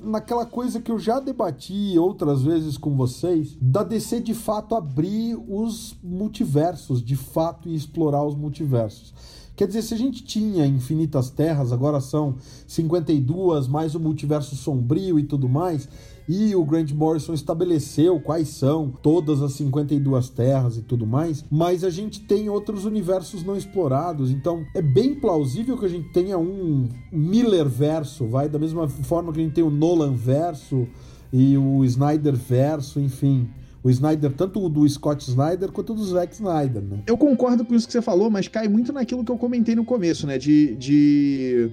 naquela 0.03 0.45
coisa 0.45 0.81
que 0.81 0.91
eu 0.91 0.99
já 0.99 1.21
debati 1.21 1.99
outras 1.99 2.43
vezes 2.43 2.76
com 2.76 2.97
vocês, 2.97 3.57
da 3.61 3.83
DC 3.83 4.21
de 4.21 4.35
fato 4.35 4.75
abrir 4.75 5.37
os 5.49 5.97
multiversos, 6.03 7.03
de 7.03 7.17
fato, 7.17 7.69
e 7.69 7.75
explorar 7.75 8.25
os 8.25 8.35
multiversos. 8.35 9.14
Quer 9.57 9.69
dizer, 9.69 9.83
se 9.83 9.95
a 9.95 9.97
gente 9.97 10.25
tinha 10.25 10.67
infinitas 10.67 11.31
terras, 11.31 11.73
agora 11.73 12.00
são 12.00 12.35
52, 12.67 13.69
mais 13.69 13.95
o 13.95 14.00
multiverso 14.00 14.57
sombrio 14.57 15.17
e 15.19 15.23
tudo 15.23 15.49
mais, 15.49 15.88
e 16.28 16.54
o 16.54 16.64
Grant 16.64 16.93
Morrison 16.93 17.35
estabeleceu 17.35 18.19
quais 18.21 18.49
são 18.49 18.90
todas 18.90 19.43
as 19.43 19.52
52 19.54 20.28
terras 20.31 20.76
e 20.76 20.83
tudo 20.83 21.07
mais, 21.07 21.45
mas 21.50 21.85
a 21.85 21.90
gente 21.90 22.21
tem 22.21 22.49
outros 22.49 22.85
universos 22.85 23.45
não 23.45 23.57
explorados, 23.57 24.31
então 24.31 24.64
é 24.75 24.83
bem 24.83 25.14
plausível 25.14 25.76
que 25.76 25.85
a 25.85 25.88
gente 25.88 26.09
tenha 26.12 26.38
um 26.38 26.88
Miller 27.12 27.69
verso, 27.69 28.26
vai 28.26 28.49
da 28.49 28.59
mesma 28.59 28.88
forma 28.88 29.33
que 29.33 29.40
a 29.40 29.43
gente 29.43 29.54
tem 29.54 29.64
o 29.64 29.71
Nolan 29.71 30.14
verso 30.14 30.87
e 31.33 31.59
o 31.59 31.85
Snyder 31.85 32.35
verso, 32.35 33.00
enfim. 33.00 33.49
O 33.83 33.90
Snyder, 33.90 34.33
tanto 34.33 34.64
o 34.64 34.69
do 34.69 34.88
Scott 34.88 35.28
Snyder 35.28 35.71
quanto 35.71 35.93
o 35.93 35.97
do 35.97 36.04
Zack 36.04 36.33
Snyder, 36.33 36.81
né? 36.81 37.02
Eu 37.07 37.19
concordo 37.19 37.66
com 37.66 37.75
isso 37.75 37.87
que 37.87 37.93
você 37.93 38.00
falou, 38.00 38.31
mas 38.31 38.49
cai 38.49 38.66
muito 38.66 38.95
naquilo 38.95 39.23
que 39.23 39.31
eu 39.31 39.37
comentei 39.37 39.75
no 39.75 39.85
começo, 39.85 40.26
né? 40.26 40.38
De. 40.38 40.75
de 40.76 41.71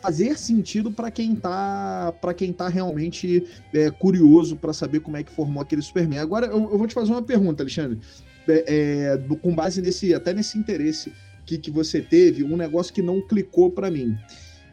fazer 0.00 0.38
sentido 0.38 0.90
para 0.90 1.10
quem 1.10 1.34
tá 1.34 2.12
para 2.20 2.34
quem 2.34 2.52
tá 2.52 2.68
realmente 2.68 3.46
é, 3.72 3.90
curioso 3.90 4.56
para 4.56 4.72
saber 4.72 5.00
como 5.00 5.16
é 5.16 5.22
que 5.22 5.32
formou 5.32 5.62
aquele 5.62 5.82
Superman. 5.82 6.18
Agora 6.18 6.46
eu, 6.46 6.70
eu 6.70 6.78
vou 6.78 6.86
te 6.86 6.94
fazer 6.94 7.10
uma 7.10 7.22
pergunta, 7.22 7.62
Alexandre, 7.62 7.98
é, 8.46 9.14
é, 9.16 9.36
com 9.36 9.54
base 9.54 9.80
nesse 9.80 10.12
até 10.12 10.32
nesse 10.32 10.58
interesse 10.58 11.12
que, 11.46 11.56
que 11.56 11.70
você 11.70 12.02
teve, 12.02 12.44
um 12.44 12.56
negócio 12.56 12.92
que 12.92 13.00
não 13.00 13.26
clicou 13.26 13.70
para 13.70 13.90
mim. 13.90 14.14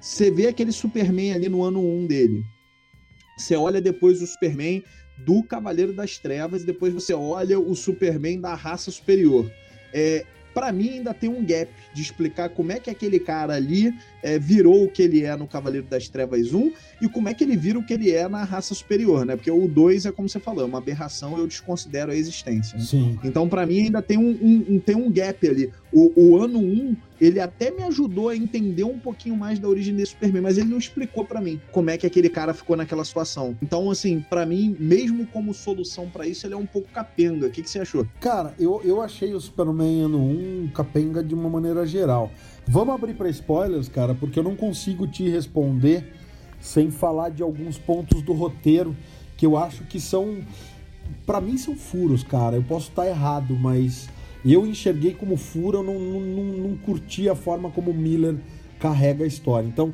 Você 0.02 0.30
vê 0.30 0.48
aquele 0.48 0.72
Superman 0.72 1.34
ali 1.34 1.48
no 1.48 1.64
ano 1.64 1.82
1 1.82 2.06
dele. 2.06 2.44
Você 3.38 3.56
olha 3.56 3.82
depois 3.82 4.22
o 4.22 4.28
Superman 4.28 4.84
do 5.18 5.42
Cavaleiro 5.44 5.94
das 5.94 6.18
Trevas 6.18 6.64
e 6.64 6.66
depois 6.66 6.94
você 6.94 7.14
olha 7.14 7.58
o 7.58 7.74
Superman 7.76 8.42
da 8.42 8.54
raça 8.54 8.92
superior. 8.92 9.50
É, 9.94 10.26
para 10.56 10.72
mim 10.72 10.90
ainda 10.90 11.14
tem 11.14 11.30
um 11.30 11.46
gap 11.46 11.70
de 11.94 12.02
explicar 12.02 12.48
como 12.48 12.72
é 12.72 12.80
que 12.80 12.90
aquele 12.90 13.20
cara 13.20 13.54
ali 13.54 13.94
é, 14.24 14.40
virou 14.40 14.86
o 14.86 14.90
que 14.90 15.02
ele 15.02 15.24
é 15.24 15.36
no 15.36 15.46
Cavaleiro 15.46 15.86
das 15.86 16.08
Trevas 16.08 16.54
1 16.54 16.72
e 17.02 17.10
como 17.10 17.28
é 17.28 17.34
que 17.34 17.44
ele 17.44 17.58
vira 17.58 17.78
o 17.78 17.86
que 17.86 17.94
ele 17.94 18.10
é 18.10 18.26
na 18.30 18.46
raça 18.46 18.74
superior, 18.74 19.26
né? 19.26 19.36
Porque 19.36 19.52
o 19.52 19.68
2 19.68 20.06
é 20.06 20.12
como 20.14 20.30
você 20.30 20.40
falou, 20.40 20.64
é 20.64 20.66
uma 20.66 20.78
aberração, 20.78 21.38
eu 21.38 21.46
desconsidero 21.46 22.14
a 22.14 22.16
existência. 22.16 22.78
Né? 22.78 22.86
Sim. 22.86 23.20
Então, 23.26 23.50
para 23.50 23.66
mim, 23.66 23.82
ainda 23.82 24.02
tem 24.02 24.18
um, 24.18 24.30
um, 24.30 24.66
um, 24.76 24.80
tem 24.80 24.96
um 24.96 25.12
gap 25.12 25.46
ali. 25.46 25.74
O, 25.98 26.12
o 26.14 26.44
ano 26.44 26.60
1, 26.60 26.98
ele 27.22 27.40
até 27.40 27.72
me 27.72 27.82
ajudou 27.84 28.28
a 28.28 28.36
entender 28.36 28.84
um 28.84 29.00
pouquinho 29.00 29.38
mais 29.38 29.60
da 29.60 29.70
origem 29.70 29.96
desse 29.96 30.12
Superman, 30.12 30.42
mas 30.42 30.58
ele 30.58 30.68
não 30.68 30.78
explicou 30.78 31.24
para 31.24 31.40
mim 31.40 31.58
como 31.72 31.90
é 31.90 31.98
que 31.98 32.06
aquele 32.06 32.28
cara 32.28 32.54
ficou 32.54 32.76
naquela 32.76 33.06
situação. 33.06 33.56
Então, 33.64 33.90
assim, 33.90 34.20
para 34.20 34.46
mim, 34.46 34.76
mesmo 34.78 35.26
como 35.28 35.54
solução 35.54 36.10
para 36.10 36.28
isso, 36.28 36.46
ele 36.46 36.54
é 36.54 36.58
um 36.58 36.66
pouco 36.66 36.90
capenga. 36.92 37.48
O 37.48 37.50
que, 37.50 37.64
que 37.64 37.70
você 37.70 37.80
achou? 37.80 38.06
Cara, 38.20 38.54
eu, 38.60 38.82
eu 38.84 39.02
achei 39.02 39.34
o 39.34 39.40
Superman 39.40 40.02
ano 40.02 40.18
1 40.18 40.72
capenga 40.74 41.24
de 41.24 41.34
uma 41.34 41.50
maneira 41.50 41.88
geral. 41.88 42.30
Vamos 42.68 42.94
abrir 42.94 43.14
para 43.14 43.30
spoilers, 43.30 43.88
cara, 43.88 44.14
porque 44.14 44.38
eu 44.38 44.44
não 44.44 44.58
consigo 44.58 45.08
te 45.08 45.30
responder 45.30 46.12
sem 46.60 46.92
falar 46.92 47.30
de 47.30 47.42
alguns 47.42 47.78
pontos 47.78 48.22
do 48.22 48.34
roteiro 48.34 48.94
que 49.38 49.46
eu 49.46 49.56
acho 49.56 49.86
que 49.86 50.02
são 50.02 50.44
para 51.26 51.40
mim 51.40 51.58
são 51.58 51.76
furos, 51.76 52.22
cara. 52.22 52.58
Eu 52.58 52.64
posso 52.64 52.90
estar 52.90 53.08
errado, 53.08 53.56
mas 53.56 54.10
eu 54.54 54.66
enxerguei 54.66 55.14
como 55.14 55.38
furo, 55.38 55.80
eu 55.80 55.84
não, 55.84 56.00
não, 56.00 56.20
não, 56.20 56.44
não 56.70 56.78
curti 56.78 57.28
a 57.28 57.36
forma 57.36 57.72
como 57.72 57.94
Miller 57.94 58.36
carrega 58.80 59.24
a 59.24 59.28
história. 59.28 59.68
Então, 59.68 59.94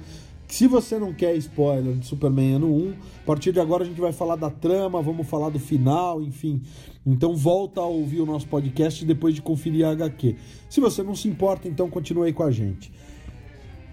se 0.51 0.67
você 0.67 0.99
não 0.99 1.13
quer 1.13 1.33
spoiler 1.37 1.95
de 1.95 2.05
Superman 2.05 2.55
ano 2.55 2.75
1, 2.75 2.91
a 2.91 3.25
partir 3.25 3.53
de 3.53 3.61
agora 3.61 3.83
a 3.83 3.87
gente 3.87 4.01
vai 4.01 4.11
falar 4.11 4.35
da 4.35 4.49
trama, 4.49 5.01
vamos 5.01 5.25
falar 5.25 5.47
do 5.47 5.57
final, 5.57 6.21
enfim. 6.21 6.61
Então 7.05 7.33
volta 7.33 7.79
a 7.79 7.85
ouvir 7.85 8.19
o 8.19 8.25
nosso 8.25 8.49
podcast 8.49 9.05
depois 9.05 9.33
de 9.33 9.41
conferir 9.41 9.85
a 9.85 9.91
HQ. 9.91 10.35
Se 10.69 10.81
você 10.81 11.01
não 11.01 11.15
se 11.15 11.29
importa, 11.29 11.69
então 11.69 11.89
continue 11.89 12.27
aí 12.27 12.33
com 12.33 12.43
a 12.43 12.51
gente. 12.51 12.91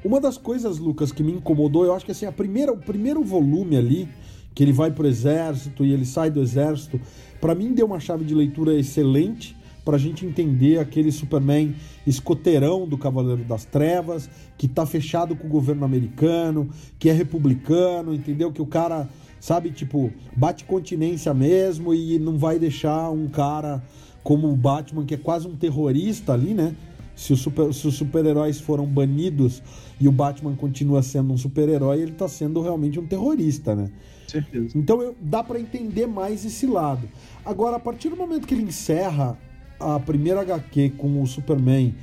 Uma 0.04 0.20
das 0.20 0.36
coisas, 0.36 0.78
Lucas, 0.78 1.12
que 1.12 1.22
me 1.22 1.30
incomodou, 1.30 1.84
eu 1.84 1.94
acho 1.94 2.04
que 2.04 2.10
assim, 2.10 2.26
a 2.26 2.32
primeira, 2.32 2.72
o 2.72 2.78
primeiro 2.78 3.22
volume 3.22 3.76
ali, 3.76 4.08
que 4.52 4.64
ele 4.64 4.72
vai 4.72 4.90
pro 4.90 5.06
exército 5.06 5.84
e 5.84 5.92
ele 5.92 6.04
sai 6.04 6.28
do 6.28 6.40
exército, 6.40 7.00
para 7.40 7.54
mim 7.54 7.72
deu 7.72 7.86
uma 7.86 8.00
chave 8.00 8.24
de 8.24 8.34
leitura 8.34 8.74
excelente 8.74 9.56
para 9.88 9.96
a 9.96 9.98
gente 9.98 10.26
entender 10.26 10.78
aquele 10.78 11.10
Superman 11.10 11.74
escoteirão 12.06 12.86
do 12.86 12.98
Cavaleiro 12.98 13.42
das 13.44 13.64
Trevas, 13.64 14.28
que 14.58 14.68
tá 14.68 14.84
fechado 14.84 15.34
com 15.34 15.46
o 15.46 15.50
governo 15.50 15.82
americano, 15.82 16.68
que 16.98 17.08
é 17.08 17.12
republicano, 17.14 18.12
entendeu? 18.12 18.52
Que 18.52 18.60
o 18.60 18.66
cara, 18.66 19.08
sabe, 19.40 19.70
tipo, 19.70 20.12
bate 20.36 20.66
continência 20.66 21.32
mesmo 21.32 21.94
e 21.94 22.18
não 22.18 22.36
vai 22.36 22.58
deixar 22.58 23.08
um 23.08 23.28
cara 23.28 23.82
como 24.22 24.52
o 24.52 24.54
Batman, 24.54 25.06
que 25.06 25.14
é 25.14 25.16
quase 25.16 25.48
um 25.48 25.56
terrorista 25.56 26.34
ali, 26.34 26.52
né? 26.52 26.76
Se, 27.16 27.34
super, 27.34 27.72
se 27.72 27.88
os 27.88 27.94
super-heróis 27.94 28.60
foram 28.60 28.84
banidos 28.84 29.62
e 29.98 30.06
o 30.06 30.12
Batman 30.12 30.54
continua 30.54 31.02
sendo 31.02 31.32
um 31.32 31.38
super-herói, 31.38 32.02
ele 32.02 32.12
tá 32.12 32.28
sendo 32.28 32.60
realmente 32.60 33.00
um 33.00 33.06
terrorista, 33.06 33.74
né? 33.74 33.90
Certeza. 34.26 34.76
Então 34.76 35.00
eu, 35.00 35.16
dá 35.18 35.42
para 35.42 35.58
entender 35.58 36.06
mais 36.06 36.44
esse 36.44 36.66
lado. 36.66 37.08
Agora, 37.42 37.76
a 37.76 37.80
partir 37.80 38.10
do 38.10 38.16
momento 38.16 38.46
que 38.46 38.52
ele 38.52 38.64
encerra 38.64 39.38
a 39.78 39.98
primeira 40.00 40.40
HQ 40.40 40.94
com 40.96 41.22
o 41.22 41.26
Superman 41.26 41.94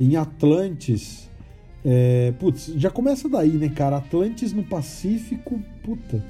em 0.00 0.16
Atlantis. 0.16 1.28
É, 1.84 2.32
putz, 2.38 2.72
já 2.76 2.90
começa 2.90 3.28
daí, 3.28 3.50
né, 3.50 3.68
cara? 3.68 3.96
Atlantis 3.96 4.52
no 4.52 4.62
Pacífico, 4.62 5.60
puta. 5.82 6.24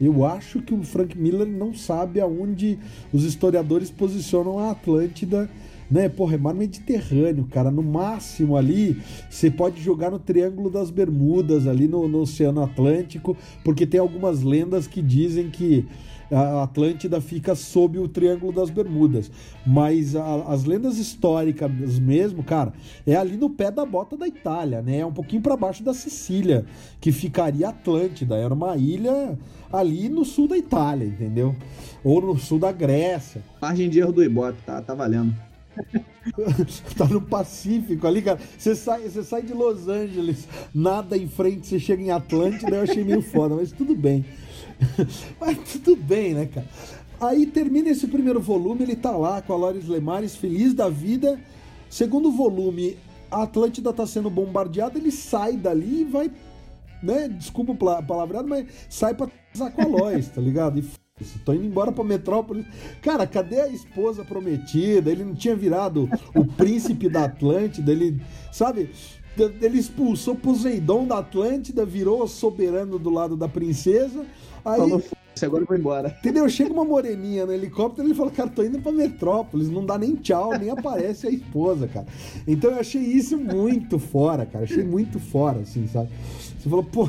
Eu 0.00 0.24
acho 0.26 0.60
que 0.60 0.74
o 0.74 0.82
Frank 0.82 1.16
Miller 1.16 1.46
não 1.46 1.74
sabe 1.74 2.20
aonde 2.20 2.78
os 3.12 3.24
historiadores 3.24 3.90
posicionam 3.90 4.58
a 4.58 4.70
Atlântida, 4.70 5.48
né? 5.90 6.08
Porra, 6.08 6.34
é 6.34 6.38
mar 6.38 6.54
Mediterrâneo, 6.54 7.46
cara. 7.50 7.70
No 7.70 7.82
máximo 7.82 8.56
ali, 8.56 9.00
você 9.28 9.50
pode 9.50 9.80
jogar 9.80 10.10
no 10.10 10.18
Triângulo 10.18 10.70
das 10.70 10.90
Bermudas, 10.90 11.66
ali 11.66 11.86
no, 11.88 12.08
no 12.08 12.20
Oceano 12.20 12.62
Atlântico, 12.62 13.36
porque 13.64 13.86
tem 13.86 14.00
algumas 14.00 14.42
lendas 14.42 14.86
que 14.86 15.02
dizem 15.02 15.50
que 15.50 15.86
a 16.30 16.64
Atlântida 16.64 17.20
fica 17.20 17.54
sob 17.54 17.98
o 17.98 18.08
Triângulo 18.08 18.52
das 18.52 18.70
Bermudas. 18.70 19.30
Mas 19.64 20.16
a, 20.16 20.52
as 20.52 20.64
lendas 20.64 20.98
históricas 20.98 21.70
mesmo, 21.98 22.42
cara, 22.42 22.72
é 23.06 23.14
ali 23.14 23.36
no 23.36 23.50
pé 23.50 23.70
da 23.70 23.84
bota 23.84 24.16
da 24.16 24.26
Itália, 24.26 24.82
né? 24.82 24.98
É 24.98 25.06
um 25.06 25.12
pouquinho 25.12 25.42
para 25.42 25.56
baixo 25.56 25.82
da 25.82 25.94
Sicília, 25.94 26.64
que 27.00 27.12
ficaria 27.12 27.68
Atlântida. 27.68 28.36
Era 28.36 28.52
uma 28.52 28.76
ilha 28.76 29.38
ali 29.72 30.08
no 30.08 30.24
sul 30.24 30.48
da 30.48 30.56
Itália, 30.56 31.06
entendeu? 31.06 31.54
Ou 32.02 32.20
no 32.20 32.38
sul 32.38 32.58
da 32.58 32.72
Grécia. 32.72 33.42
Margem 33.60 33.88
de 33.88 34.00
erro 34.00 34.12
do 34.12 34.24
Ibope, 34.24 34.58
tá, 34.64 34.80
tá 34.80 34.94
valendo. 34.94 35.34
tá 36.96 37.06
no 37.06 37.20
Pacífico 37.20 38.06
ali, 38.06 38.22
cara. 38.22 38.38
Você 38.58 38.74
sai, 38.74 39.02
você 39.02 39.22
sai 39.22 39.42
de 39.42 39.52
Los 39.52 39.88
Angeles, 39.88 40.48
nada 40.74 41.16
em 41.16 41.28
frente, 41.28 41.66
você 41.66 41.78
chega 41.78 42.02
em 42.02 42.10
Atlântida, 42.10 42.76
eu 42.76 42.82
achei 42.82 43.04
meio 43.04 43.22
foda, 43.22 43.54
mas 43.54 43.72
tudo 43.72 43.94
bem. 43.94 44.24
Mas 45.40 45.56
tudo 45.72 45.96
bem, 45.96 46.34
né, 46.34 46.46
cara? 46.46 46.66
Aí 47.18 47.46
termina 47.46 47.88
esse 47.88 48.06
primeiro 48.06 48.38
volume, 48.40 48.82
ele 48.82 48.94
tá 48.94 49.10
lá 49.10 49.40
com 49.40 49.54
a 49.54 49.56
Loris 49.56 49.88
Lemares, 49.88 50.36
feliz 50.36 50.74
da 50.74 50.88
vida. 50.88 51.40
Segundo 51.88 52.30
volume, 52.30 52.98
a 53.30 53.44
Atlântida 53.44 53.90
tá 53.92 54.06
sendo 54.06 54.28
bombardeada, 54.28 54.98
ele 54.98 55.10
sai 55.10 55.56
dali 55.56 56.02
e 56.02 56.04
vai, 56.04 56.30
né? 57.02 57.26
Desculpa 57.28 57.72
o 57.72 58.02
palavreado, 58.02 58.46
mas 58.46 58.66
sai 58.90 59.14
pra 59.14 59.28
casar 59.50 59.70
com 59.72 59.82
a 59.82 59.86
Lois, 59.86 60.28
tá 60.28 60.42
ligado? 60.42 60.78
E 60.78 61.05
Tô 61.46 61.54
indo 61.54 61.64
embora 61.64 61.90
pra 61.90 62.04
Metrópolis. 62.04 62.66
Cara, 63.00 63.26
cadê 63.26 63.58
a 63.58 63.68
esposa 63.68 64.22
prometida? 64.22 65.10
Ele 65.10 65.24
não 65.24 65.34
tinha 65.34 65.56
virado 65.56 66.10
o 66.34 66.44
príncipe 66.44 67.08
da 67.08 67.24
Atlântida, 67.24 67.90
ele, 67.90 68.20
sabe? 68.52 68.90
Ele 69.38 69.78
expulsou 69.78 70.34
Poseidon 70.34 71.06
da 71.06 71.18
Atlântida, 71.20 71.86
virou 71.86 72.28
soberano 72.28 72.98
do 72.98 73.08
lado 73.08 73.34
da 73.34 73.48
princesa. 73.48 74.26
Aí, 74.62 74.78
Falou, 74.78 75.02
agora 75.40 75.62
eu 75.62 75.66
vou 75.66 75.76
embora. 75.78 76.14
Entendeu? 76.18 76.46
Chega 76.50 76.74
uma 76.74 76.84
moreninha 76.84 77.46
no 77.46 77.52
helicóptero 77.52 78.06
e 78.06 78.10
ele 78.10 78.14
fala, 78.14 78.30
cara, 78.30 78.50
tô 78.50 78.62
indo 78.62 78.78
pra 78.80 78.92
Metrópolis, 78.92 79.70
não 79.70 79.86
dá 79.86 79.96
nem 79.96 80.16
tchau, 80.16 80.58
nem 80.58 80.68
aparece 80.68 81.26
a 81.26 81.30
esposa, 81.30 81.88
cara. 81.88 82.06
Então 82.46 82.72
eu 82.72 82.80
achei 82.80 83.00
isso 83.00 83.38
muito 83.38 83.98
fora, 83.98 84.44
cara. 84.44 84.64
Achei 84.64 84.84
muito 84.84 85.18
fora, 85.18 85.60
assim, 85.60 85.86
sabe? 85.88 86.10
Você 86.58 86.68
falou, 86.68 86.84
pô, 86.84 87.08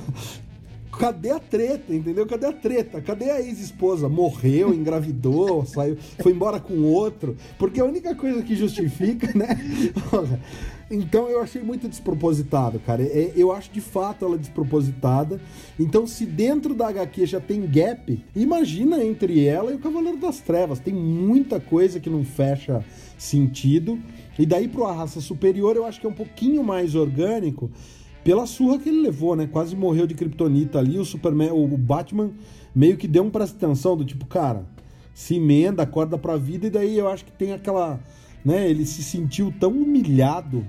cadê 0.98 1.32
a 1.32 1.40
treta, 1.40 1.94
entendeu? 1.94 2.26
Cadê 2.26 2.48
a 2.48 2.54
treta? 2.54 3.02
Cadê 3.02 3.30
a 3.30 3.42
ex-esposa? 3.42 4.10
Morreu, 4.10 4.74
engravidou, 4.74 5.66
saiu, 5.68 5.98
foi 6.20 6.32
embora 6.32 6.60
com 6.60 6.82
outro. 6.84 7.36
Porque 7.58 7.80
a 7.80 7.86
única 7.86 8.16
coisa 8.16 8.42
que 8.42 8.56
justifica, 8.56 9.32
né? 9.38 9.48
Então 10.90 11.28
eu 11.28 11.42
achei 11.42 11.62
muito 11.62 11.88
despropositado, 11.90 12.80
cara. 12.80 13.04
É, 13.04 13.34
eu 13.36 13.52
acho 13.52 13.70
de 13.72 13.82
fato 13.82 14.24
ela 14.24 14.38
despropositada. 14.38 15.40
Então, 15.78 16.08
se 16.08 16.26
dentro 16.26 16.74
da 16.74 16.88
HQ 16.88 17.26
já 17.26 17.42
tem 17.42 17.62
gap, 17.70 18.24
imagina 18.34 19.04
entre 19.04 19.46
ela 19.46 19.72
e 19.72 19.76
o 19.76 19.80
Cavaleiro 19.80 20.18
das 20.18 20.40
Trevas. 20.40 20.80
Tem 20.80 20.94
muita 20.94 21.60
coisa 21.60 22.00
que 22.00 22.10
não 22.10 22.24
fecha 22.24 22.86
sentido. 23.18 24.00
E 24.40 24.46
daí 24.46 24.68
pro 24.68 24.86
A 24.86 24.94
Raça 24.94 25.20
Superior 25.20 25.76
eu 25.76 25.86
acho 25.86 26.00
que 26.00 26.06
é 26.06 26.10
um 26.10 26.14
pouquinho 26.14 26.64
mais 26.64 26.96
orgânico 26.96 27.70
pela 28.28 28.46
surra 28.46 28.78
que 28.78 28.90
ele 28.90 29.04
levou, 29.04 29.38
né? 29.38 29.48
Quase 29.48 29.74
morreu 29.74 30.06
de 30.06 30.14
kryptonita 30.14 30.80
ali. 30.80 31.00
O 31.00 31.06
Superman, 31.06 31.52
o 31.52 31.78
Batman 31.78 32.32
meio 32.76 32.98
que 32.98 33.08
deu 33.08 33.24
um 33.24 33.30
presta 33.30 33.56
atenção 33.56 33.96
do 33.96 34.04
tipo, 34.04 34.26
cara, 34.26 34.66
se 35.14 35.36
emenda, 35.36 35.84
acorda 35.84 36.18
pra 36.18 36.36
vida. 36.36 36.68
E 36.68 36.70
daí 36.70 36.98
eu 36.98 37.08
acho 37.08 37.24
que 37.24 37.32
tem 37.32 37.54
aquela. 37.54 38.02
Né, 38.44 38.70
ele 38.70 38.86
se 38.86 39.02
sentiu 39.02 39.54
tão 39.58 39.72
humilhado 39.72 40.66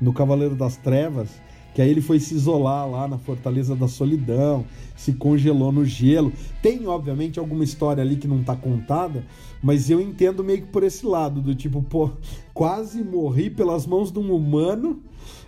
no 0.00 0.12
Cavaleiro 0.12 0.54
das 0.54 0.76
Trevas, 0.76 1.30
que 1.74 1.82
aí 1.82 1.90
ele 1.90 2.00
foi 2.00 2.20
se 2.20 2.32
isolar 2.32 2.88
lá 2.88 3.08
na 3.08 3.18
Fortaleza 3.18 3.74
da 3.74 3.88
Solidão, 3.88 4.64
se 4.94 5.14
congelou 5.14 5.72
no 5.72 5.84
gelo. 5.84 6.32
Tem, 6.62 6.86
obviamente, 6.86 7.40
alguma 7.40 7.64
história 7.64 8.04
ali 8.04 8.14
que 8.14 8.28
não 8.28 8.44
tá 8.44 8.54
contada, 8.54 9.26
mas 9.60 9.90
eu 9.90 10.00
entendo 10.00 10.44
meio 10.44 10.62
que 10.62 10.68
por 10.68 10.84
esse 10.84 11.04
lado, 11.04 11.42
do 11.42 11.56
tipo, 11.56 11.82
pô, 11.82 12.12
quase 12.52 13.02
morri 13.02 13.50
pelas 13.50 13.84
mãos 13.84 14.12
de 14.12 14.20
um 14.20 14.32
humano, 14.32 15.02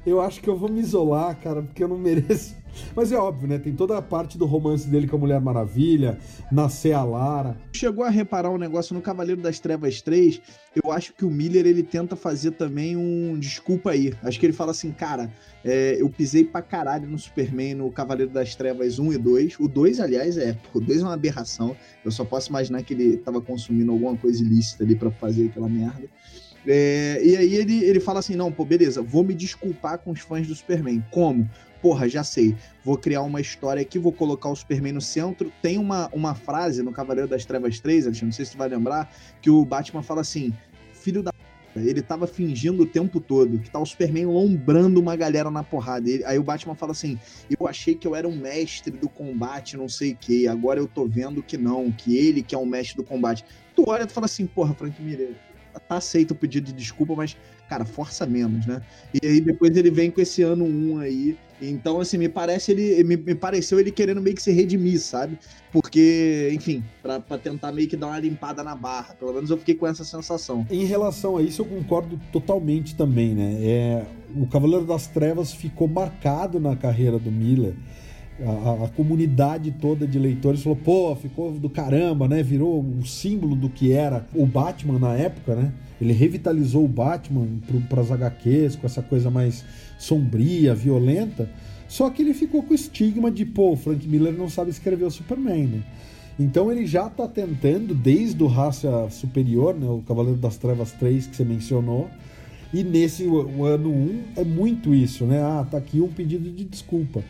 eu 0.06 0.20
acho 0.20 0.40
que 0.40 0.48
eu 0.48 0.56
vou 0.56 0.70
me 0.70 0.80
isolar, 0.80 1.38
cara, 1.40 1.62
porque 1.62 1.82
eu 1.82 1.88
não 1.88 1.98
mereço 1.98 2.54
Mas 2.94 3.12
é 3.12 3.16
óbvio, 3.16 3.48
né? 3.48 3.58
Tem 3.58 3.74
toda 3.74 3.96
a 3.96 4.02
parte 4.02 4.36
do 4.38 4.46
romance 4.46 4.88
dele 4.88 5.06
com 5.06 5.16
a 5.16 5.18
Mulher 5.18 5.40
Maravilha, 5.40 6.18
nascer 6.50 6.92
a 6.92 7.02
Lara. 7.04 7.56
Chegou 7.72 8.04
a 8.04 8.10
reparar 8.10 8.50
um 8.50 8.58
negócio 8.58 8.94
no 8.94 9.00
Cavaleiro 9.00 9.40
das 9.40 9.58
Trevas 9.58 10.00
3. 10.00 10.40
Eu 10.82 10.92
acho 10.92 11.12
que 11.14 11.24
o 11.24 11.30
Miller 11.30 11.66
ele 11.66 11.82
tenta 11.82 12.16
fazer 12.16 12.52
também 12.52 12.96
um 12.96 13.38
desculpa 13.38 13.90
aí. 13.90 14.12
Acho 14.22 14.38
que 14.38 14.46
ele 14.46 14.52
fala 14.52 14.70
assim, 14.70 14.92
cara, 14.92 15.30
é, 15.64 15.96
eu 16.00 16.08
pisei 16.08 16.44
pra 16.44 16.62
caralho 16.62 17.08
no 17.08 17.18
Superman 17.18 17.74
no 17.74 17.90
Cavaleiro 17.90 18.30
das 18.30 18.54
Trevas 18.54 18.98
1 18.98 19.12
e 19.12 19.18
2. 19.18 19.60
O 19.60 19.68
2, 19.68 20.00
aliás, 20.00 20.36
é. 20.36 20.56
O 20.74 20.80
2 20.80 21.00
é 21.00 21.04
uma 21.04 21.14
aberração. 21.14 21.76
Eu 22.04 22.10
só 22.10 22.24
posso 22.24 22.50
imaginar 22.50 22.82
que 22.82 22.94
ele 22.94 23.16
tava 23.16 23.40
consumindo 23.40 23.92
alguma 23.92 24.16
coisa 24.16 24.42
ilícita 24.42 24.84
ali 24.84 24.94
para 24.94 25.10
fazer 25.10 25.46
aquela 25.46 25.68
merda. 25.68 26.08
É, 26.66 27.20
e 27.22 27.36
aí 27.36 27.54
ele, 27.54 27.84
ele 27.84 28.00
fala 28.00 28.18
assim: 28.18 28.34
não, 28.34 28.50
pô, 28.50 28.64
beleza, 28.64 29.02
vou 29.02 29.22
me 29.22 29.34
desculpar 29.34 29.98
com 29.98 30.10
os 30.10 30.20
fãs 30.20 30.46
do 30.46 30.54
Superman. 30.54 31.04
Como? 31.10 31.48
Porra, 31.80 32.08
já 32.08 32.24
sei. 32.24 32.56
Vou 32.84 32.96
criar 32.96 33.22
uma 33.22 33.40
história 33.40 33.82
aqui, 33.82 33.98
vou 33.98 34.12
colocar 34.12 34.48
o 34.48 34.56
Superman 34.56 34.92
no 34.92 35.00
centro. 35.00 35.52
Tem 35.62 35.78
uma, 35.78 36.08
uma 36.12 36.34
frase 36.34 36.82
no 36.82 36.92
Cavaleiro 36.92 37.28
das 37.28 37.44
Trevas 37.44 37.78
3, 37.78 38.06
Alexandre, 38.06 38.26
não 38.26 38.32
sei 38.32 38.44
se 38.44 38.52
tu 38.52 38.58
vai 38.58 38.68
lembrar, 38.68 39.12
que 39.40 39.50
o 39.50 39.64
Batman 39.64 40.02
fala 40.02 40.22
assim: 40.22 40.52
filho 40.92 41.22
da 41.22 41.30
ele 41.76 42.00
tava 42.00 42.26
fingindo 42.26 42.84
o 42.84 42.86
tempo 42.86 43.20
todo 43.20 43.58
que 43.58 43.70
tá 43.70 43.78
o 43.78 43.84
Superman 43.84 44.26
lombrando 44.26 44.98
uma 44.98 45.14
galera 45.14 45.50
na 45.50 45.62
porrada. 45.62 46.08
Ele, 46.08 46.24
aí 46.24 46.38
o 46.38 46.42
Batman 46.42 46.74
fala 46.74 46.92
assim: 46.92 47.18
Eu 47.58 47.66
achei 47.66 47.94
que 47.94 48.06
eu 48.06 48.14
era 48.14 48.26
um 48.26 48.36
mestre 48.36 48.96
do 48.96 49.08
combate, 49.08 49.76
não 49.76 49.88
sei 49.88 50.12
o 50.12 50.16
que. 50.16 50.48
Agora 50.48 50.80
eu 50.80 50.86
tô 50.86 51.06
vendo 51.06 51.42
que 51.42 51.56
não, 51.58 51.92
que 51.92 52.16
ele 52.16 52.42
que 52.42 52.54
é 52.54 52.58
um 52.58 52.66
mestre 52.66 52.96
do 52.96 53.04
combate. 53.04 53.44
Tu 53.74 53.84
olha 53.86 54.04
e 54.04 54.08
fala 54.08 54.24
assim: 54.26 54.46
Porra, 54.46 54.74
Frank 54.74 55.00
Miller, 55.02 55.36
aceito 55.88 56.32
o 56.32 56.34
pedido 56.34 56.66
de 56.66 56.72
desculpa, 56.72 57.14
mas, 57.14 57.36
cara, 57.68 57.84
força 57.84 58.26
menos, 58.26 58.66
né? 58.66 58.82
E 59.14 59.26
aí 59.26 59.40
depois 59.40 59.76
ele 59.76 59.90
vem 59.90 60.10
com 60.10 60.20
esse 60.20 60.42
ano 60.42 60.64
1 60.64 60.98
aí. 60.98 61.36
Então, 61.60 62.00
assim, 62.00 62.18
me 62.18 62.28
parece 62.28 62.72
ele. 62.72 63.02
Me, 63.02 63.16
me 63.16 63.34
pareceu 63.34 63.80
ele 63.80 63.90
querendo 63.90 64.20
meio 64.20 64.36
que 64.36 64.42
se 64.42 64.52
redimir, 64.52 65.00
sabe? 65.00 65.38
Porque, 65.72 66.50
enfim, 66.52 66.84
pra 67.02 67.20
tentar 67.38 67.72
meio 67.72 67.88
que 67.88 67.96
dar 67.96 68.08
uma 68.08 68.18
limpada 68.18 68.62
na 68.62 68.74
barra. 68.74 69.14
Pelo 69.14 69.32
menos 69.32 69.48
eu 69.50 69.56
fiquei 69.56 69.74
com 69.74 69.86
essa 69.86 70.04
sensação. 70.04 70.66
Em 70.70 70.84
relação 70.84 71.36
a 71.36 71.42
isso, 71.42 71.62
eu 71.62 71.66
concordo 71.66 72.20
totalmente 72.30 72.94
também, 72.94 73.34
né? 73.34 73.58
É, 73.62 74.06
o 74.34 74.46
Cavaleiro 74.46 74.84
das 74.84 75.06
Trevas 75.06 75.52
ficou 75.52 75.88
marcado 75.88 76.60
na 76.60 76.76
carreira 76.76 77.18
do 77.18 77.32
Miller. 77.32 77.74
A, 78.44 78.84
a, 78.84 78.88
comunidade 78.88 79.70
toda 79.80 80.06
de 80.06 80.18
leitores 80.18 80.62
falou, 80.62 80.76
pô, 80.76 81.16
ficou 81.16 81.52
do 81.52 81.70
caramba, 81.70 82.28
né? 82.28 82.42
Virou 82.42 82.80
o 82.80 83.06
símbolo 83.06 83.56
do 83.56 83.68
que 83.68 83.92
era 83.92 84.26
o 84.34 84.44
Batman 84.44 84.98
na 84.98 85.14
época, 85.14 85.54
né? 85.54 85.72
Ele 86.00 86.12
revitalizou 86.12 86.84
o 86.84 86.88
Batman 86.88 87.46
para 87.88 88.02
as 88.02 88.10
HQs 88.10 88.76
com 88.76 88.86
essa 88.86 89.00
coisa 89.00 89.30
mais 89.30 89.64
sombria, 89.98 90.74
violenta. 90.74 91.48
Só 91.88 92.10
que 92.10 92.20
ele 92.20 92.34
ficou 92.34 92.62
com 92.62 92.72
o 92.72 92.74
estigma 92.74 93.30
de, 93.30 93.46
pô, 93.46 93.72
o 93.72 93.76
Frank 93.76 94.06
Miller 94.06 94.34
não 94.34 94.50
sabe 94.50 94.70
escrever 94.70 95.04
o 95.04 95.10
Superman, 95.10 95.66
né? 95.66 95.82
Então 96.38 96.70
ele 96.70 96.86
já 96.86 97.06
está 97.06 97.26
tentando, 97.26 97.94
desde 97.94 98.42
o 98.42 98.46
Raça 98.46 99.08
Superior, 99.08 99.74
né, 99.74 99.88
o 99.88 100.02
Cavaleiro 100.06 100.38
das 100.38 100.58
Trevas 100.58 100.92
3 100.92 101.28
que 101.28 101.36
você 101.36 101.44
mencionou, 101.44 102.10
e 102.74 102.84
nesse 102.84 103.24
ano 103.24 103.90
1 103.90 104.22
é 104.36 104.44
muito 104.44 104.94
isso, 104.94 105.24
né? 105.24 105.42
Ah, 105.42 105.66
tá 105.70 105.78
aqui 105.78 106.00
um 106.00 106.08
pedido 106.08 106.50
de 106.50 106.64
desculpa. 106.64 107.24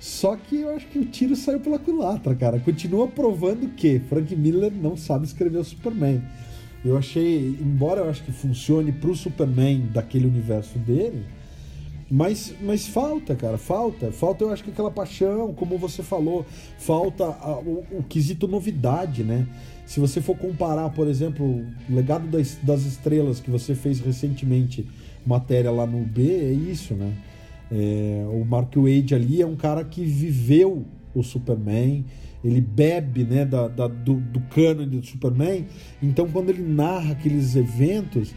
Só 0.00 0.36
que 0.36 0.60
eu 0.60 0.70
acho 0.70 0.86
que 0.86 0.98
o 0.98 1.04
tiro 1.04 1.34
saiu 1.34 1.60
pela 1.60 1.78
culatra, 1.78 2.34
cara. 2.34 2.60
Continua 2.60 3.08
provando 3.08 3.68
que 3.74 4.00
Frank 4.08 4.34
Miller 4.36 4.72
não 4.72 4.96
sabe 4.96 5.26
escrever 5.26 5.58
o 5.58 5.64
Superman. 5.64 6.22
Eu 6.84 6.96
achei, 6.96 7.58
embora 7.60 8.02
eu 8.02 8.10
acho 8.10 8.22
que 8.22 8.30
funcione 8.30 8.92
pro 8.92 9.14
Superman 9.14 9.88
daquele 9.92 10.26
universo 10.26 10.78
dele, 10.78 11.24
mas, 12.10 12.54
mas 12.62 12.86
falta, 12.86 13.34
cara, 13.34 13.58
falta. 13.58 14.10
Falta, 14.12 14.44
eu 14.44 14.50
acho 14.50 14.64
que 14.64 14.70
aquela 14.70 14.90
paixão, 14.90 15.52
como 15.52 15.76
você 15.76 16.02
falou, 16.02 16.46
falta 16.78 17.24
a, 17.24 17.58
o, 17.58 17.84
o, 17.90 18.02
quesito 18.08 18.48
novidade, 18.48 19.22
né? 19.22 19.46
Se 19.84 20.00
você 20.00 20.20
for 20.20 20.36
comparar, 20.36 20.88
por 20.90 21.06
exemplo, 21.08 21.44
o 21.44 21.94
Legado 21.94 22.26
das, 22.28 22.56
das 22.62 22.84
Estrelas 22.84 23.40
que 23.40 23.50
você 23.50 23.74
fez 23.74 24.00
recentemente, 24.00 24.86
matéria 25.26 25.70
lá 25.70 25.86
no 25.86 26.02
B, 26.04 26.22
é 26.22 26.52
isso, 26.52 26.94
né? 26.94 27.12
É, 27.70 28.26
o 28.30 28.44
Mark 28.44 28.74
Wade 28.76 29.14
ali 29.14 29.42
é 29.42 29.46
um 29.46 29.56
cara 29.56 29.84
que 29.84 30.04
viveu 30.04 30.86
o 31.14 31.22
Superman, 31.22 32.04
ele 32.42 32.60
bebe 32.60 33.24
né, 33.24 33.44
da, 33.44 33.68
da 33.68 33.88
do, 33.88 34.14
do 34.14 34.40
cânone 34.40 34.98
do 34.98 35.06
Superman, 35.06 35.66
então 36.02 36.28
quando 36.28 36.50
ele 36.50 36.62
narra 36.62 37.12
aqueles 37.12 37.56
eventos, 37.56 38.32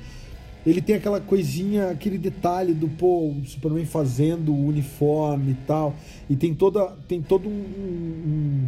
ele 0.65 0.81
tem 0.81 0.95
aquela 0.95 1.19
coisinha, 1.19 1.89
aquele 1.89 2.17
detalhe 2.17 2.73
do 2.73 2.87
pô, 2.87 3.29
o 3.29 3.45
Superman 3.45 3.85
fazendo 3.85 4.51
o 4.53 4.67
uniforme 4.67 5.51
e 5.51 5.57
tal, 5.65 5.95
e 6.29 6.35
tem 6.35 6.53
toda 6.53 6.87
tem 7.07 7.21
todo 7.21 7.47
um, 7.47 7.51
um 7.51 8.67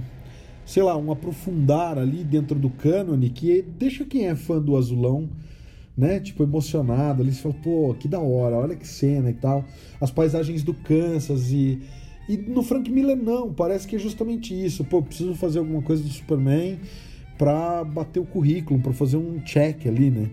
sei 0.66 0.82
lá, 0.82 0.98
um 0.98 1.12
aprofundar 1.12 1.98
ali 1.98 2.24
dentro 2.24 2.58
do 2.58 2.70
cânone 2.70 3.30
que 3.30 3.62
deixa 3.78 4.06
quem 4.06 4.28
é 4.28 4.36
fã 4.36 4.62
do 4.62 4.78
Azulão 4.78 5.30
né? 5.98 6.20
Tipo, 6.20 6.44
emocionado 6.44 7.22
ali. 7.22 7.32
Você 7.32 7.42
fala, 7.42 7.56
pô, 7.56 7.96
que 7.98 8.08
da 8.08 8.20
hora, 8.20 8.56
olha 8.56 8.76
que 8.76 8.88
cena 8.88 9.30
e 9.30 9.34
tal. 9.34 9.66
As 10.00 10.12
paisagens 10.12 10.64
do 10.64 10.74
Kansas 10.74 11.52
e. 11.52 11.80
E 12.28 12.38
no 12.38 12.64
Frank 12.64 12.90
Miller 12.90 13.18
não, 13.18 13.54
parece 13.54 13.86
que 13.86 13.98
é 13.98 14.00
justamente 14.00 14.54
isso. 14.54 14.84
Pô, 14.86 15.02
preciso 15.02 15.36
fazer 15.36 15.60
alguma 15.60 15.82
coisa 15.82 16.02
do 16.02 16.10
Superman 16.10 16.80
pra 17.38 17.84
bater 17.84 18.22
o 18.22 18.26
currículo, 18.26 18.80
pra 18.80 18.94
fazer 18.94 19.18
um 19.18 19.40
check 19.42 19.86
ali, 19.88 20.10
né? 20.10 20.30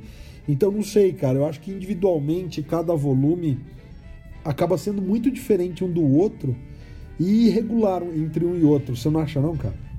Então 0.48 0.70
não 0.70 0.82
sei, 0.82 1.12
cara. 1.12 1.38
Eu 1.38 1.46
acho 1.46 1.60
que 1.60 1.70
individualmente 1.72 2.62
cada 2.62 2.94
volume 2.94 3.58
acaba 4.44 4.78
sendo 4.78 5.02
muito 5.02 5.30
diferente 5.30 5.84
um 5.84 5.90
do 5.90 6.02
outro 6.02 6.56
e 7.18 7.48
irregular 7.48 8.02
entre 8.02 8.44
um 8.44 8.56
e 8.56 8.62
outro. 8.62 8.96
Você 8.96 9.10
não 9.10 9.20
acha, 9.20 9.40
não, 9.40 9.56
cara? 9.56 9.89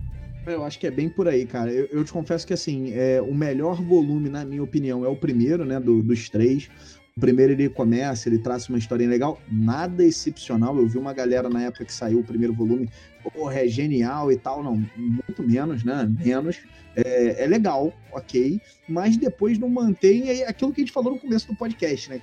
Eu 0.46 0.64
acho 0.64 0.80
que 0.80 0.88
é 0.88 0.92
bem 0.92 1.08
por 1.08 1.28
aí, 1.28 1.46
cara. 1.46 1.72
Eu, 1.72 1.88
eu 1.92 2.04
te 2.04 2.12
confesso 2.12 2.48
que, 2.48 2.54
assim, 2.54 2.92
é, 2.94 3.22
o 3.22 3.34
melhor 3.34 3.82
volume, 3.82 4.30
na 4.30 4.44
minha 4.44 4.64
opinião, 4.64 5.06
é 5.06 5.08
o 5.08 5.16
primeiro, 5.16 5.64
né, 5.64 5.80
do, 5.80 6.02
dos 6.02 6.30
três. 6.30 6.70
O 7.16 7.20
primeiro 7.20 7.52
ele 7.52 7.70
começa, 7.70 8.30
ele 8.30 8.40
traça 8.40 8.70
uma 8.70 8.80
historinha 8.80 9.10
legal, 9.10 9.40
nada 9.52 10.04
excepcional. 10.04 10.78
Eu 10.78 10.88
vi 10.88 10.98
uma 10.98 11.14
galera 11.14 11.50
na 11.50 11.64
época 11.64 11.86
que 11.86 11.94
saiu 11.94 12.20
o 12.20 12.24
primeiro 12.24 12.54
volume, 12.54 12.90
porra, 13.34 13.60
é 13.60 13.68
genial 13.68 14.32
e 14.32 14.38
tal. 14.38 14.64
Não, 14.64 14.76
muito 14.98 15.44
menos, 15.44 15.84
né? 15.84 16.10
Menos. 16.24 16.62
É, 16.96 17.44
é 17.44 17.48
legal, 17.48 17.94
ok, 18.12 18.60
mas 18.88 19.16
depois 19.16 19.58
não 19.58 19.70
mantém 19.70 20.44
aquilo 20.44 20.74
que 20.74 20.82
a 20.82 20.84
gente 20.84 20.94
falou 20.94 21.14
no 21.14 21.20
começo 21.20 21.48
do 21.48 21.56
podcast, 21.56 22.10
né? 22.10 22.22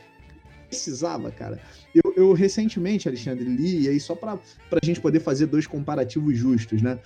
Precisava, 0.69 1.31
cara. 1.31 1.59
Eu, 1.95 2.13
eu 2.17 2.33
recentemente, 2.35 3.09
Alexandre, 3.09 3.45
li, 3.45 3.85
e 3.85 3.89
aí 3.89 3.99
só 3.99 4.15
para 4.15 4.39
a 4.71 4.87
gente 4.87 5.01
poder 5.01 5.21
fazer 5.21 5.47
dois 5.47 5.67
comparativos 5.67 6.37
justos, 6.37 6.83
né? 6.83 6.99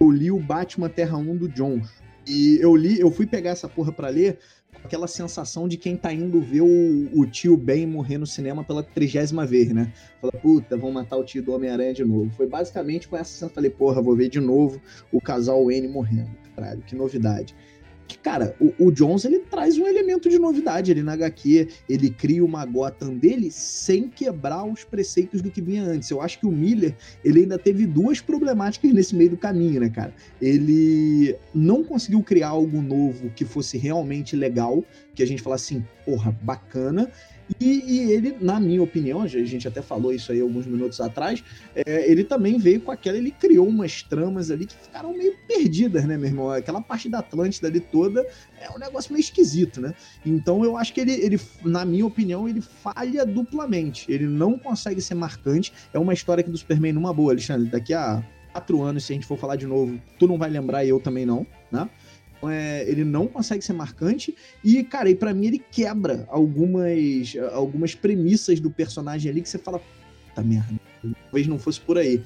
Eu 0.00 0.10
li 0.10 0.30
o 0.30 0.38
Batman 0.38 0.88
Terra 0.88 1.16
1 1.16 1.36
do 1.36 1.48
John. 1.48 1.80
E 2.26 2.58
eu 2.60 2.74
li, 2.74 2.98
eu 2.98 3.10
fui 3.10 3.26
pegar 3.26 3.50
essa 3.50 3.68
porra 3.68 3.92
pra 3.92 4.08
ler 4.08 4.38
com 4.72 4.86
aquela 4.86 5.06
sensação 5.06 5.68
de 5.68 5.76
quem 5.76 5.96
tá 5.96 6.12
indo 6.12 6.40
ver 6.40 6.60
o, 6.60 7.08
o 7.14 7.26
tio 7.26 7.56
Ben 7.56 7.86
morrer 7.86 8.18
no 8.18 8.26
cinema 8.26 8.64
pela 8.64 8.82
trigésima 8.82 9.46
vez, 9.46 9.72
né? 9.72 9.92
Fala, 10.20 10.32
puta, 10.32 10.76
vão 10.76 10.90
matar 10.90 11.16
o 11.16 11.24
tio 11.24 11.42
do 11.42 11.52
Homem-Aranha 11.52 11.94
de 11.94 12.04
novo. 12.04 12.30
Foi 12.30 12.46
basicamente 12.46 13.08
com 13.08 13.16
essa 13.16 13.30
sensação. 13.30 13.48
Falei, 13.48 13.70
porra, 13.70 14.02
vou 14.02 14.16
ver 14.16 14.28
de 14.28 14.40
novo 14.40 14.80
o 15.12 15.20
casal 15.20 15.64
Wayne 15.64 15.88
morrendo. 15.88 16.30
Caralho, 16.54 16.82
que 16.82 16.96
novidade 16.96 17.54
que, 18.06 18.18
cara, 18.18 18.54
o, 18.60 18.72
o, 18.86 18.90
Jones 18.90 19.24
ele 19.24 19.40
traz 19.40 19.78
um 19.78 19.86
elemento 19.86 20.28
de 20.28 20.38
novidade 20.38 20.90
ali 20.92 21.02
na 21.02 21.12
HQ. 21.14 21.68
Ele 21.88 22.10
cria 22.10 22.44
uma 22.44 22.64
Gotham 22.64 23.14
dele 23.14 23.50
sem 23.50 24.08
quebrar 24.08 24.64
os 24.64 24.84
preceitos 24.84 25.42
do 25.42 25.50
que 25.50 25.60
vinha 25.60 25.82
antes. 25.82 26.10
Eu 26.10 26.20
acho 26.20 26.38
que 26.38 26.46
o 26.46 26.52
Miller 26.52 26.94
ele 27.24 27.40
ainda 27.40 27.58
teve 27.58 27.86
duas 27.86 28.20
problemáticas 28.20 28.92
nesse 28.92 29.14
meio 29.14 29.30
do 29.30 29.36
caminho, 29.36 29.80
né, 29.80 29.88
cara? 29.88 30.14
Ele 30.40 31.36
não 31.54 31.82
conseguiu 31.82 32.22
criar 32.22 32.48
algo 32.48 32.80
novo 32.80 33.30
que 33.34 33.44
fosse 33.44 33.76
realmente 33.76 34.36
legal, 34.36 34.84
que 35.16 35.22
a 35.22 35.26
gente 35.26 35.42
falasse 35.42 35.74
assim, 35.74 35.84
porra, 36.04 36.30
bacana. 36.42 37.10
E, 37.60 37.82
e, 37.86 38.12
ele, 38.12 38.36
na 38.40 38.58
minha 38.58 38.82
opinião, 38.82 39.22
a 39.22 39.26
gente 39.26 39.68
até 39.68 39.80
falou 39.80 40.12
isso 40.12 40.32
aí 40.32 40.40
alguns 40.40 40.66
minutos 40.66 41.00
atrás, 41.00 41.44
é, 41.74 42.10
ele 42.10 42.24
também 42.24 42.58
veio 42.58 42.80
com 42.80 42.90
aquela, 42.90 43.16
ele 43.16 43.30
criou 43.30 43.68
umas 43.68 44.02
tramas 44.02 44.50
ali 44.50 44.66
que 44.66 44.74
ficaram 44.74 45.16
meio 45.16 45.32
perdidas, 45.46 46.04
né, 46.04 46.16
meu 46.16 46.28
irmão? 46.28 46.50
Aquela 46.50 46.80
parte 46.80 47.08
da 47.08 47.20
Atlântida 47.20 47.68
ali 47.68 47.78
toda 47.78 48.26
é 48.60 48.68
um 48.70 48.78
negócio 48.78 49.12
meio 49.12 49.20
esquisito, 49.20 49.80
né? 49.80 49.94
Então 50.24 50.64
eu 50.64 50.76
acho 50.76 50.92
que 50.92 51.00
ele, 51.00 51.12
ele, 51.12 51.40
na 51.64 51.84
minha 51.84 52.04
opinião, 52.04 52.48
ele 52.48 52.60
falha 52.60 53.24
duplamente. 53.24 54.10
Ele 54.10 54.26
não 54.26 54.58
consegue 54.58 55.00
ser 55.00 55.14
marcante. 55.14 55.72
É 55.94 55.98
uma 55.98 56.12
história 56.12 56.42
que 56.42 56.50
do 56.50 56.58
Superman 56.58 56.92
numa 56.92 57.14
boa, 57.14 57.32
Alexandre. 57.32 57.70
Daqui 57.70 57.94
a 57.94 58.24
quatro 58.52 58.82
anos, 58.82 59.04
se 59.04 59.12
a 59.12 59.14
gente 59.14 59.26
for 59.26 59.38
falar 59.38 59.56
de 59.56 59.66
novo, 59.66 60.00
tu 60.18 60.26
não 60.26 60.36
vai 60.36 60.50
lembrar 60.50 60.84
e 60.84 60.88
eu 60.88 60.98
também 60.98 61.24
não, 61.26 61.46
né? 61.70 61.88
É, 62.44 62.84
ele 62.88 63.04
não 63.04 63.26
consegue 63.26 63.64
ser 63.64 63.72
marcante 63.72 64.34
e, 64.62 64.82
cara, 64.84 65.08
e 65.08 65.14
para 65.14 65.32
mim 65.32 65.46
ele 65.46 65.58
quebra 65.58 66.26
algumas, 66.28 67.34
algumas 67.52 67.94
premissas 67.94 68.60
do 68.60 68.70
personagem 68.70 69.30
ali 69.30 69.40
que 69.40 69.48
você 69.48 69.58
fala, 69.58 69.80
tá 70.34 70.42
merda, 70.42 70.74
talvez 71.24 71.46
não 71.46 71.58
fosse 71.58 71.80
por 71.80 71.98
aí. 71.98 72.22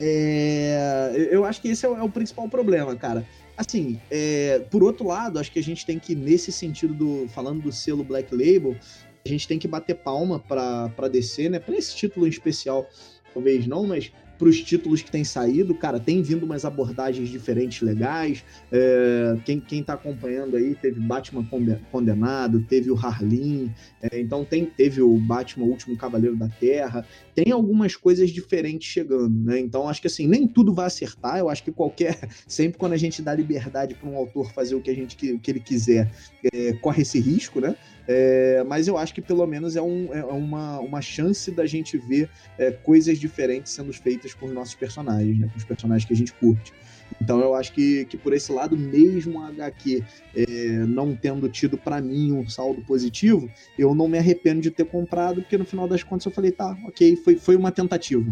É, 0.00 1.28
eu 1.30 1.44
acho 1.44 1.60
que 1.60 1.68
esse 1.68 1.86
é 1.86 1.88
o, 1.88 1.96
é 1.96 2.02
o 2.02 2.08
principal 2.08 2.48
problema, 2.48 2.94
cara. 2.96 3.26
Assim, 3.56 4.00
é, 4.10 4.58
por 4.70 4.82
outro 4.82 5.06
lado, 5.06 5.38
acho 5.38 5.52
que 5.52 5.58
a 5.58 5.62
gente 5.62 5.86
tem 5.86 5.98
que, 5.98 6.14
nesse 6.14 6.50
sentido 6.50 6.92
do. 6.92 7.28
Falando 7.28 7.62
do 7.62 7.72
selo 7.72 8.02
Black 8.02 8.34
Label, 8.34 8.76
a 9.24 9.28
gente 9.28 9.46
tem 9.46 9.58
que 9.58 9.68
bater 9.68 9.94
palma 9.94 10.40
pra, 10.40 10.88
pra 10.90 11.08
descer, 11.08 11.48
né? 11.48 11.58
Pra 11.58 11.76
esse 11.76 11.94
título 11.94 12.26
em 12.26 12.30
especial, 12.30 12.88
talvez 13.32 13.66
não, 13.66 13.86
mas 13.86 14.10
para 14.38 14.48
os 14.48 14.60
títulos 14.60 15.02
que 15.02 15.10
têm 15.10 15.24
saído, 15.24 15.74
cara, 15.74 15.98
tem 16.00 16.22
vindo 16.22 16.44
umas 16.44 16.64
abordagens 16.64 17.28
diferentes 17.28 17.80
legais. 17.82 18.44
É, 18.70 19.36
quem, 19.44 19.60
quem 19.60 19.82
tá 19.82 19.94
acompanhando 19.94 20.56
aí, 20.56 20.74
teve 20.74 21.00
Batman 21.00 21.46
Condenado, 21.90 22.60
teve 22.62 22.90
o 22.90 22.96
Harleen, 22.96 23.74
é, 24.02 24.20
então 24.20 24.44
tem, 24.44 24.64
teve 24.64 25.00
o 25.00 25.16
Batman, 25.18 25.66
Último 25.66 25.96
Cavaleiro 25.96 26.36
da 26.36 26.48
Terra. 26.48 27.06
Tem 27.34 27.52
algumas 27.52 27.96
coisas 27.96 28.30
diferentes 28.30 28.88
chegando, 28.88 29.34
né? 29.44 29.58
Então 29.58 29.88
acho 29.88 30.00
que 30.00 30.06
assim, 30.06 30.26
nem 30.26 30.46
tudo 30.46 30.72
vai 30.72 30.86
acertar. 30.86 31.38
Eu 31.38 31.48
acho 31.48 31.62
que 31.62 31.72
qualquer. 31.72 32.18
Sempre 32.46 32.78
quando 32.78 32.92
a 32.92 32.96
gente 32.96 33.20
dá 33.22 33.34
liberdade 33.34 33.94
para 33.94 34.08
um 34.08 34.16
autor 34.16 34.52
fazer 34.52 34.74
o 34.74 34.80
que 34.80 34.90
a 34.90 34.94
gente 34.94 35.32
o 35.32 35.38
que 35.38 35.50
ele 35.50 35.60
quiser, 35.60 36.10
é, 36.52 36.72
corre 36.74 37.02
esse 37.02 37.18
risco, 37.18 37.60
né? 37.60 37.76
É, 38.06 38.62
mas 38.66 38.86
eu 38.86 38.98
acho 38.98 39.14
que 39.14 39.22
pelo 39.22 39.46
menos 39.46 39.76
é, 39.76 39.82
um, 39.82 40.12
é 40.12 40.22
uma, 40.24 40.78
uma 40.80 41.00
chance 41.00 41.50
da 41.50 41.64
gente 41.64 41.96
ver 41.96 42.28
é, 42.58 42.70
coisas 42.70 43.18
diferentes 43.18 43.72
sendo 43.72 43.92
feitas 43.92 44.34
com 44.34 44.46
os 44.46 44.52
nossos 44.52 44.74
personagens, 44.74 45.38
né? 45.38 45.48
com 45.50 45.56
os 45.56 45.64
personagens 45.64 46.06
que 46.06 46.12
a 46.12 46.16
gente 46.16 46.32
curte. 46.34 46.72
Então 47.20 47.40
eu 47.40 47.54
acho 47.54 47.72
que, 47.72 48.04
que 48.06 48.16
por 48.16 48.32
esse 48.32 48.50
lado, 48.52 48.76
mesmo 48.76 49.40
a 49.40 49.48
HQ 49.48 50.02
é, 50.34 50.44
não 50.86 51.14
tendo 51.14 51.48
tido 51.48 51.78
para 51.78 52.00
mim 52.00 52.32
um 52.32 52.48
saldo 52.48 52.82
positivo, 52.82 53.48
eu 53.78 53.94
não 53.94 54.08
me 54.08 54.18
arrependo 54.18 54.60
de 54.60 54.70
ter 54.70 54.84
comprado, 54.84 55.40
porque 55.42 55.56
no 55.56 55.64
final 55.64 55.86
das 55.86 56.02
contas 56.02 56.26
eu 56.26 56.32
falei, 56.32 56.50
tá, 56.50 56.76
ok, 56.84 57.16
foi, 57.24 57.36
foi 57.36 57.56
uma 57.56 57.72
tentativa. 57.72 58.30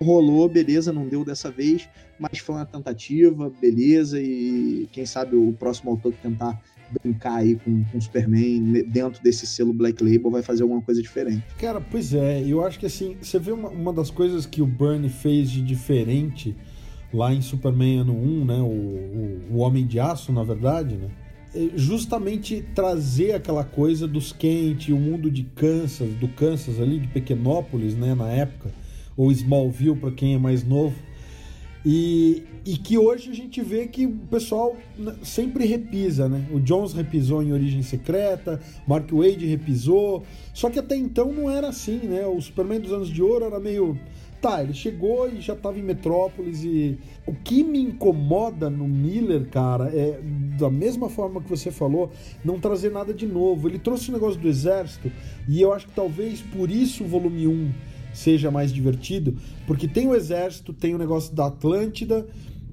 Rolou, 0.00 0.48
beleza, 0.48 0.92
não 0.92 1.08
deu 1.08 1.24
dessa 1.24 1.50
vez, 1.50 1.88
mas 2.18 2.38
foi 2.38 2.54
uma 2.54 2.64
tentativa, 2.64 3.50
beleza, 3.60 4.20
e 4.20 4.88
quem 4.92 5.04
sabe 5.04 5.34
o 5.34 5.52
próximo 5.52 5.90
autor 5.90 6.12
que 6.12 6.22
tentar 6.22 6.62
brincar 7.02 7.34
aí 7.34 7.56
com, 7.56 7.84
com 7.84 8.00
Superman 8.00 8.84
dentro 8.86 9.22
desse 9.22 9.46
selo 9.46 9.72
Black 9.72 10.02
Label 10.02 10.30
vai 10.30 10.42
fazer 10.42 10.62
alguma 10.62 10.80
coisa 10.80 11.02
diferente. 11.02 11.44
Cara, 11.58 11.80
pois 11.80 12.14
é, 12.14 12.42
eu 12.46 12.64
acho 12.64 12.78
que 12.78 12.86
assim, 12.86 13.16
você 13.20 13.38
vê 13.38 13.50
uma, 13.50 13.68
uma 13.68 13.92
das 13.92 14.08
coisas 14.08 14.46
que 14.46 14.62
o 14.62 14.66
Bernie 14.66 15.10
fez 15.10 15.50
de 15.50 15.60
diferente 15.60 16.56
lá 17.12 17.34
em 17.34 17.42
Superman 17.42 18.00
ano 18.00 18.14
1, 18.14 18.44
né, 18.44 18.58
o, 18.58 18.64
o, 18.64 19.56
o 19.56 19.56
Homem 19.58 19.86
de 19.86 19.98
Aço, 19.98 20.32
na 20.32 20.44
verdade, 20.44 20.94
né, 20.96 21.08
justamente 21.74 22.64
trazer 22.74 23.32
aquela 23.32 23.64
coisa 23.64 24.06
dos 24.06 24.32
Kent, 24.32 24.88
o 24.90 24.96
mundo 24.96 25.30
de 25.30 25.44
Kansas, 25.44 26.12
do 26.14 26.28
Kansas 26.28 26.80
ali, 26.80 26.98
de 26.98 27.08
Pequenópolis, 27.08 27.94
né, 27.94 28.14
na 28.14 28.28
época, 28.28 28.70
ou 29.16 29.32
Smallville 29.32 29.96
para 29.96 30.10
quem 30.10 30.34
é 30.34 30.38
mais 30.38 30.62
novo, 30.62 30.94
e, 31.84 32.42
e 32.66 32.76
que 32.76 32.98
hoje 32.98 33.30
a 33.30 33.34
gente 33.34 33.62
vê 33.62 33.86
que 33.86 34.04
o 34.04 34.10
pessoal 34.30 34.76
sempre 35.22 35.64
repisa, 35.64 36.28
né? 36.28 36.46
O 36.52 36.60
Jones 36.60 36.92
repisou 36.92 37.42
em 37.42 37.52
Origem 37.52 37.82
Secreta, 37.82 38.60
Mark 38.86 39.10
Wade 39.10 39.46
repisou, 39.46 40.24
só 40.52 40.68
que 40.68 40.78
até 40.78 40.96
então 40.96 41.32
não 41.32 41.50
era 41.50 41.68
assim, 41.68 41.98
né? 41.98 42.26
O 42.26 42.40
Superman 42.40 42.80
dos 42.80 42.92
anos 42.92 43.08
de 43.08 43.22
ouro 43.22 43.44
era 43.44 43.60
meio. 43.60 43.98
Tá, 44.40 44.62
ele 44.62 44.72
chegou 44.72 45.28
e 45.28 45.40
já 45.40 45.54
estava 45.54 45.78
em 45.80 45.82
Metrópolis 45.82 46.62
e 46.62 46.96
o 47.26 47.34
que 47.34 47.64
me 47.64 47.80
incomoda 47.80 48.70
no 48.70 48.86
Miller, 48.86 49.48
cara, 49.48 49.86
é 49.92 50.20
da 50.56 50.70
mesma 50.70 51.08
forma 51.08 51.40
que 51.40 51.50
você 51.50 51.72
falou, 51.72 52.12
não 52.44 52.60
trazer 52.60 52.92
nada 52.92 53.12
de 53.12 53.26
novo. 53.26 53.68
Ele 53.68 53.80
trouxe 53.80 54.10
o 54.10 54.12
negócio 54.12 54.40
do 54.40 54.46
exército 54.46 55.10
e 55.48 55.60
eu 55.60 55.72
acho 55.72 55.88
que 55.88 55.92
talvez 55.92 56.40
por 56.40 56.70
isso 56.70 57.02
o 57.02 57.08
volume 57.08 57.48
1 57.48 57.72
seja 58.14 58.48
mais 58.48 58.72
divertido, 58.72 59.36
porque 59.66 59.88
tem 59.88 60.06
o 60.06 60.14
exército, 60.14 60.72
tem 60.72 60.94
o 60.94 60.98
negócio 60.98 61.34
da 61.34 61.46
Atlântida, 61.46 62.24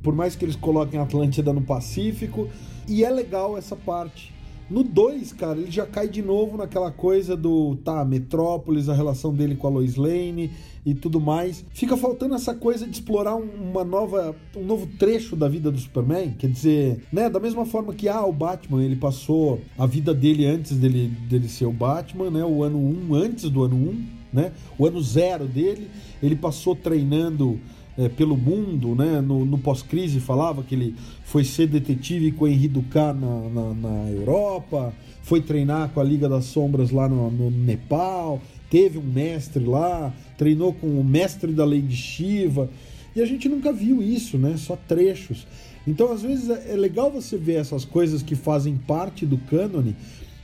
por 0.04 0.14
mais 0.14 0.36
que 0.36 0.46
eles 0.46 0.56
coloquem 0.56 1.00
a 1.00 1.04
Atlântida 1.04 1.52
no 1.52 1.62
Pacífico, 1.62 2.48
e 2.88 3.04
é 3.04 3.10
legal 3.10 3.58
essa 3.58 3.76
parte. 3.76 4.35
No 4.70 4.84
2, 4.84 5.34
cara, 5.34 5.60
ele 5.60 5.70
já 5.70 5.86
cai 5.86 6.08
de 6.08 6.24
novo 6.24 6.58
naquela 6.58 6.92
coisa 6.92 7.38
do, 7.38 7.76
tá, 7.84 8.04
Metrópolis, 8.04 8.90
a 8.90 8.96
relação 8.96 9.32
dele 9.32 9.56
com 9.56 9.68
a 9.68 9.70
Lois 9.70 9.96
Lane 9.96 10.50
e 10.84 10.94
tudo 10.96 11.20
mais. 11.20 11.64
Fica 11.72 11.96
faltando 11.96 12.34
essa 12.34 12.54
coisa 12.54 12.88
de 12.88 12.94
explorar 12.94 13.36
uma 13.36 13.84
nova, 13.84 14.36
um 14.56 14.64
novo 14.64 14.88
trecho 14.98 15.36
da 15.36 15.48
vida 15.48 15.72
do 15.72 15.78
Superman, 15.78 16.32
quer 16.32 16.50
dizer, 16.50 17.04
né, 17.12 17.30
da 17.30 17.40
mesma 17.40 17.66
forma 17.66 17.94
que 17.94 18.10
ah, 18.10 18.26
o 18.26 18.34
Batman, 18.34 18.84
ele 18.84 18.96
passou 18.96 19.62
a 19.78 19.86
vida 19.86 20.14
dele 20.14 20.48
antes 20.48 20.76
dele, 20.78 21.08
dele 21.30 21.48
ser 21.48 21.66
o 21.66 21.72
Batman, 21.72 22.32
né, 22.32 22.44
o 22.44 22.64
ano 22.64 22.80
1 22.80 22.82
um, 22.82 23.14
antes 23.14 23.50
do 23.50 23.64
ano 23.64 23.76
1, 23.76 23.80
um, 23.80 24.06
né? 24.36 24.52
O 24.78 24.86
ano 24.86 25.02
zero 25.02 25.46
dele, 25.48 25.90
ele 26.22 26.36
passou 26.36 26.76
treinando 26.76 27.58
é, 27.98 28.10
pelo 28.10 28.36
mundo, 28.36 28.94
né? 28.96 29.22
No, 29.22 29.46
no 29.46 29.58
pós-crise 29.58 30.20
falava 30.20 30.64
que 30.64 30.76
ele 30.76 30.96
foi 31.24 31.44
ser 31.44 31.68
detetive 31.68 32.32
com 32.32 32.48
Henri 32.48 32.68
Ducat 32.68 33.18
na, 33.18 33.50
na, 33.50 33.74
na, 33.74 34.10
Europa, 34.12 34.94
foi 35.22 35.42
treinar 35.42 35.90
com 35.90 36.00
a 36.00 36.04
Liga 36.04 36.28
das 36.28 36.46
Sombras 36.46 36.92
lá 36.92 37.08
no, 37.08 37.32
no, 37.32 37.50
Nepal, 37.50 38.42
teve 38.70 38.98
um 38.98 39.04
mestre 39.04 39.64
lá, 39.64 40.14
treinou 40.38 40.74
com 40.74 40.88
o 41.00 41.04
mestre 41.04 41.52
da 41.54 41.64
lei 41.64 41.82
de 41.82 41.96
Shiva, 41.96 42.70
e 43.16 43.22
a 43.22 43.26
gente 43.26 43.48
nunca 43.48 43.72
viu 43.72 44.04
isso, 44.04 44.38
né? 44.38 44.56
Só 44.58 44.76
trechos. 44.76 45.48
Então, 45.88 46.12
às 46.12 46.22
vezes, 46.22 46.50
é, 46.50 46.74
é 46.74 46.76
legal 46.76 47.10
você 47.10 47.38
ver 47.38 47.56
essas 47.56 47.86
coisas 47.86 48.22
que 48.22 48.36
fazem 48.36 48.76
parte 48.76 49.26
do 49.26 49.38
cânone, 49.38 49.96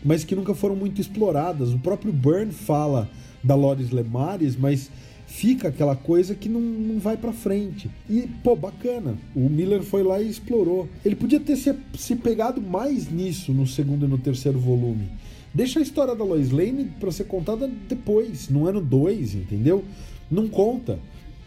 mas 0.03 0.23
que 0.23 0.35
nunca 0.35 0.53
foram 0.53 0.75
muito 0.75 1.01
exploradas. 1.01 1.73
O 1.73 1.79
próprio 1.79 2.13
Byrne 2.13 2.53
fala 2.53 3.09
da 3.43 3.55
Loris 3.55 3.91
Lemares, 3.91 4.55
mas 4.55 4.89
fica 5.31 5.69
aquela 5.69 5.95
coisa 5.95 6.35
que 6.35 6.49
não, 6.49 6.59
não 6.59 6.99
vai 6.99 7.15
para 7.15 7.31
frente. 7.31 7.89
E, 8.09 8.27
pô, 8.43 8.53
bacana. 8.55 9.17
O 9.33 9.49
Miller 9.49 9.81
foi 9.81 10.03
lá 10.03 10.21
e 10.21 10.29
explorou. 10.29 10.89
Ele 11.05 11.15
podia 11.15 11.39
ter 11.39 11.55
se, 11.55 11.73
se 11.97 12.15
pegado 12.17 12.61
mais 12.61 13.09
nisso 13.09 13.53
no 13.53 13.65
segundo 13.65 14.05
e 14.05 14.09
no 14.09 14.17
terceiro 14.17 14.59
volume. 14.59 15.07
Deixa 15.53 15.79
a 15.79 15.81
história 15.81 16.13
da 16.13 16.23
Lois 16.23 16.51
Lane 16.51 16.91
para 16.99 17.11
ser 17.11 17.25
contada 17.25 17.69
depois, 17.87 18.49
no 18.49 18.67
ano 18.67 18.81
2, 18.81 19.35
entendeu? 19.35 19.83
Não 20.29 20.49
conta. 20.49 20.99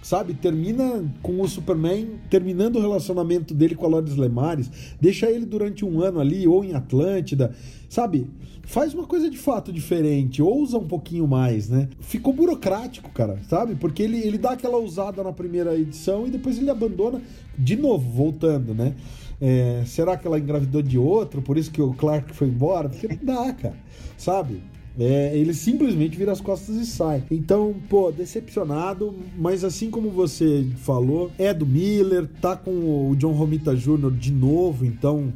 Sabe, 0.04 0.34
termina 0.34 1.02
com 1.22 1.40
o 1.40 1.48
Superman 1.48 2.20
terminando 2.28 2.76
o 2.76 2.80
relacionamento 2.80 3.54
dele 3.54 3.74
com 3.74 3.86
a 3.86 3.88
Loris 3.88 4.16
Lemares, 4.16 4.70
deixa 5.00 5.30
ele 5.30 5.46
durante 5.46 5.82
um 5.82 5.98
ano 6.02 6.20
ali, 6.20 6.46
ou 6.46 6.62
em 6.62 6.74
Atlântida, 6.74 7.54
sabe? 7.88 8.28
faz 8.66 8.94
uma 8.94 9.06
coisa 9.06 9.30
de 9.30 9.36
fato 9.36 9.72
diferente, 9.72 10.42
ousa 10.42 10.78
um 10.78 10.86
pouquinho 10.86 11.26
mais, 11.26 11.68
né? 11.68 11.88
Ficou 12.00 12.32
burocrático, 12.32 13.10
cara, 13.10 13.38
sabe? 13.48 13.74
Porque 13.74 14.02
ele, 14.02 14.18
ele 14.18 14.38
dá 14.38 14.52
aquela 14.52 14.76
ousada 14.76 15.22
na 15.22 15.32
primeira 15.32 15.74
edição 15.78 16.26
e 16.26 16.30
depois 16.30 16.58
ele 16.58 16.70
abandona 16.70 17.20
de 17.56 17.76
novo, 17.76 18.10
voltando, 18.10 18.74
né? 18.74 18.94
É, 19.40 19.82
será 19.86 20.16
que 20.16 20.26
ela 20.26 20.38
engravidou 20.38 20.80
de 20.80 20.98
outro? 20.98 21.42
Por 21.42 21.58
isso 21.58 21.70
que 21.70 21.82
o 21.82 21.92
Clark 21.92 22.34
foi 22.34 22.48
embora? 22.48 22.88
Porque 22.88 23.08
não 23.08 23.18
dá, 23.22 23.52
cara, 23.52 23.76
sabe? 24.16 24.62
É, 24.98 25.36
ele 25.36 25.52
simplesmente 25.52 26.16
vira 26.16 26.30
as 26.30 26.40
costas 26.40 26.76
e 26.76 26.86
sai. 26.86 27.24
Então, 27.30 27.74
pô, 27.88 28.12
decepcionado, 28.12 29.14
mas 29.36 29.64
assim 29.64 29.90
como 29.90 30.10
você 30.10 30.66
falou, 30.76 31.32
é 31.36 31.52
do 31.52 31.66
Miller, 31.66 32.28
tá 32.40 32.56
com 32.56 33.10
o 33.10 33.16
John 33.16 33.32
Romita 33.32 33.74
Jr. 33.74 34.10
de 34.12 34.32
novo, 34.32 34.84
então 34.84 35.32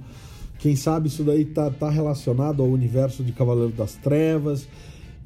quem 0.59 0.77
sabe 0.77 1.09
isso 1.09 1.25
daí 1.25 1.45
tá, 1.45 1.71
tá 1.71 1.91
relacionado 1.91 2.63
ao 2.63 2.69
universo 2.69 3.23
de 3.23 3.33
Cavaleiro 3.33 3.73
das 3.73 3.95
Trevas 3.95 4.69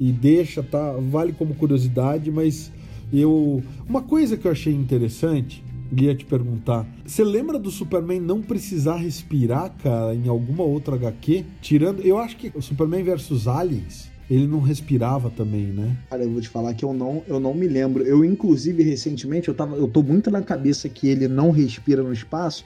e 0.01 0.13
deixa, 0.13 0.63
tá, 0.63 0.93
vale 0.93 1.33
como 1.33 1.55
curiosidade, 1.55 2.31
mas 2.31 2.73
eu 3.13 3.63
uma 3.87 4.03
coisa 4.03 4.37
que 4.37 4.47
eu 4.47 4.53
achei 4.53 4.73
interessante, 4.73 5.63
ia 5.95 6.15
te 6.15 6.25
perguntar, 6.25 6.87
você 7.05 7.23
lembra 7.23 7.59
do 7.59 7.71
Superman 7.71 8.21
não 8.21 8.41
precisar 8.41 8.97
respirar, 8.97 9.75
cara, 9.83 10.15
em 10.15 10.27
alguma 10.29 10.65
outra 10.65 10.97
HQ? 10.97 11.45
Tirando, 11.61 12.01
eu 12.01 12.19
acho 12.19 12.37
que 12.37 12.51
o 12.55 12.63
Superman 12.63 13.03
versus 13.03 13.47
Aliens, 13.47 14.12
ele 14.31 14.47
não 14.47 14.61
respirava 14.61 15.31
também, 15.31 15.67
né? 15.67 15.97
Cara, 16.09 16.23
eu 16.23 16.31
vou 16.31 16.41
te 16.41 16.49
falar 16.49 16.75
que 16.75 16.85
eu 16.85 16.93
não, 16.93 17.23
eu 17.27 17.39
não 17.39 17.55
me 17.55 17.67
lembro. 17.67 18.03
Eu, 18.03 18.25
inclusive, 18.25 18.83
recentemente, 18.83 19.49
eu, 19.49 19.55
tava, 19.55 19.77
eu 19.77 19.89
tô 19.89 20.03
muito 20.03 20.31
na 20.31 20.43
cabeça 20.43 20.89
que 20.89 21.09
ele 21.09 21.29
não 21.29 21.51
respira 21.51 22.03
no 22.03 22.13
espaço, 22.13 22.65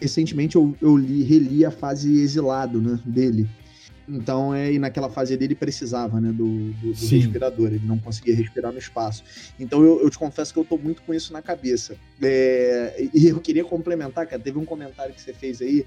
recentemente 0.00 0.56
eu, 0.56 0.74
eu 0.80 0.96
li, 0.96 1.22
reli 1.22 1.64
a 1.64 1.70
fase 1.70 2.20
exilado, 2.20 2.80
né, 2.80 2.98
dele. 3.04 3.48
Então, 4.08 4.52
é, 4.52 4.72
e 4.72 4.78
naquela 4.78 5.08
fase 5.08 5.36
dele 5.36 5.54
precisava, 5.54 6.20
né, 6.20 6.32
do, 6.32 6.72
do, 6.72 6.92
do 6.92 7.06
respirador, 7.06 7.68
ele 7.68 7.86
não 7.86 7.98
conseguia 7.98 8.34
respirar 8.34 8.72
no 8.72 8.78
espaço. 8.78 9.22
Então, 9.58 9.82
eu, 9.82 10.02
eu, 10.02 10.10
te 10.10 10.18
confesso 10.18 10.52
que 10.52 10.58
eu 10.58 10.64
tô 10.64 10.76
muito 10.76 11.02
com 11.02 11.14
isso 11.14 11.32
na 11.32 11.40
cabeça. 11.40 11.96
É, 12.20 13.08
e 13.14 13.28
eu 13.28 13.40
queria 13.40 13.64
complementar, 13.64 14.26
cara, 14.26 14.42
teve 14.42 14.58
um 14.58 14.64
comentário 14.64 15.14
que 15.14 15.20
você 15.20 15.32
fez 15.32 15.62
aí, 15.62 15.86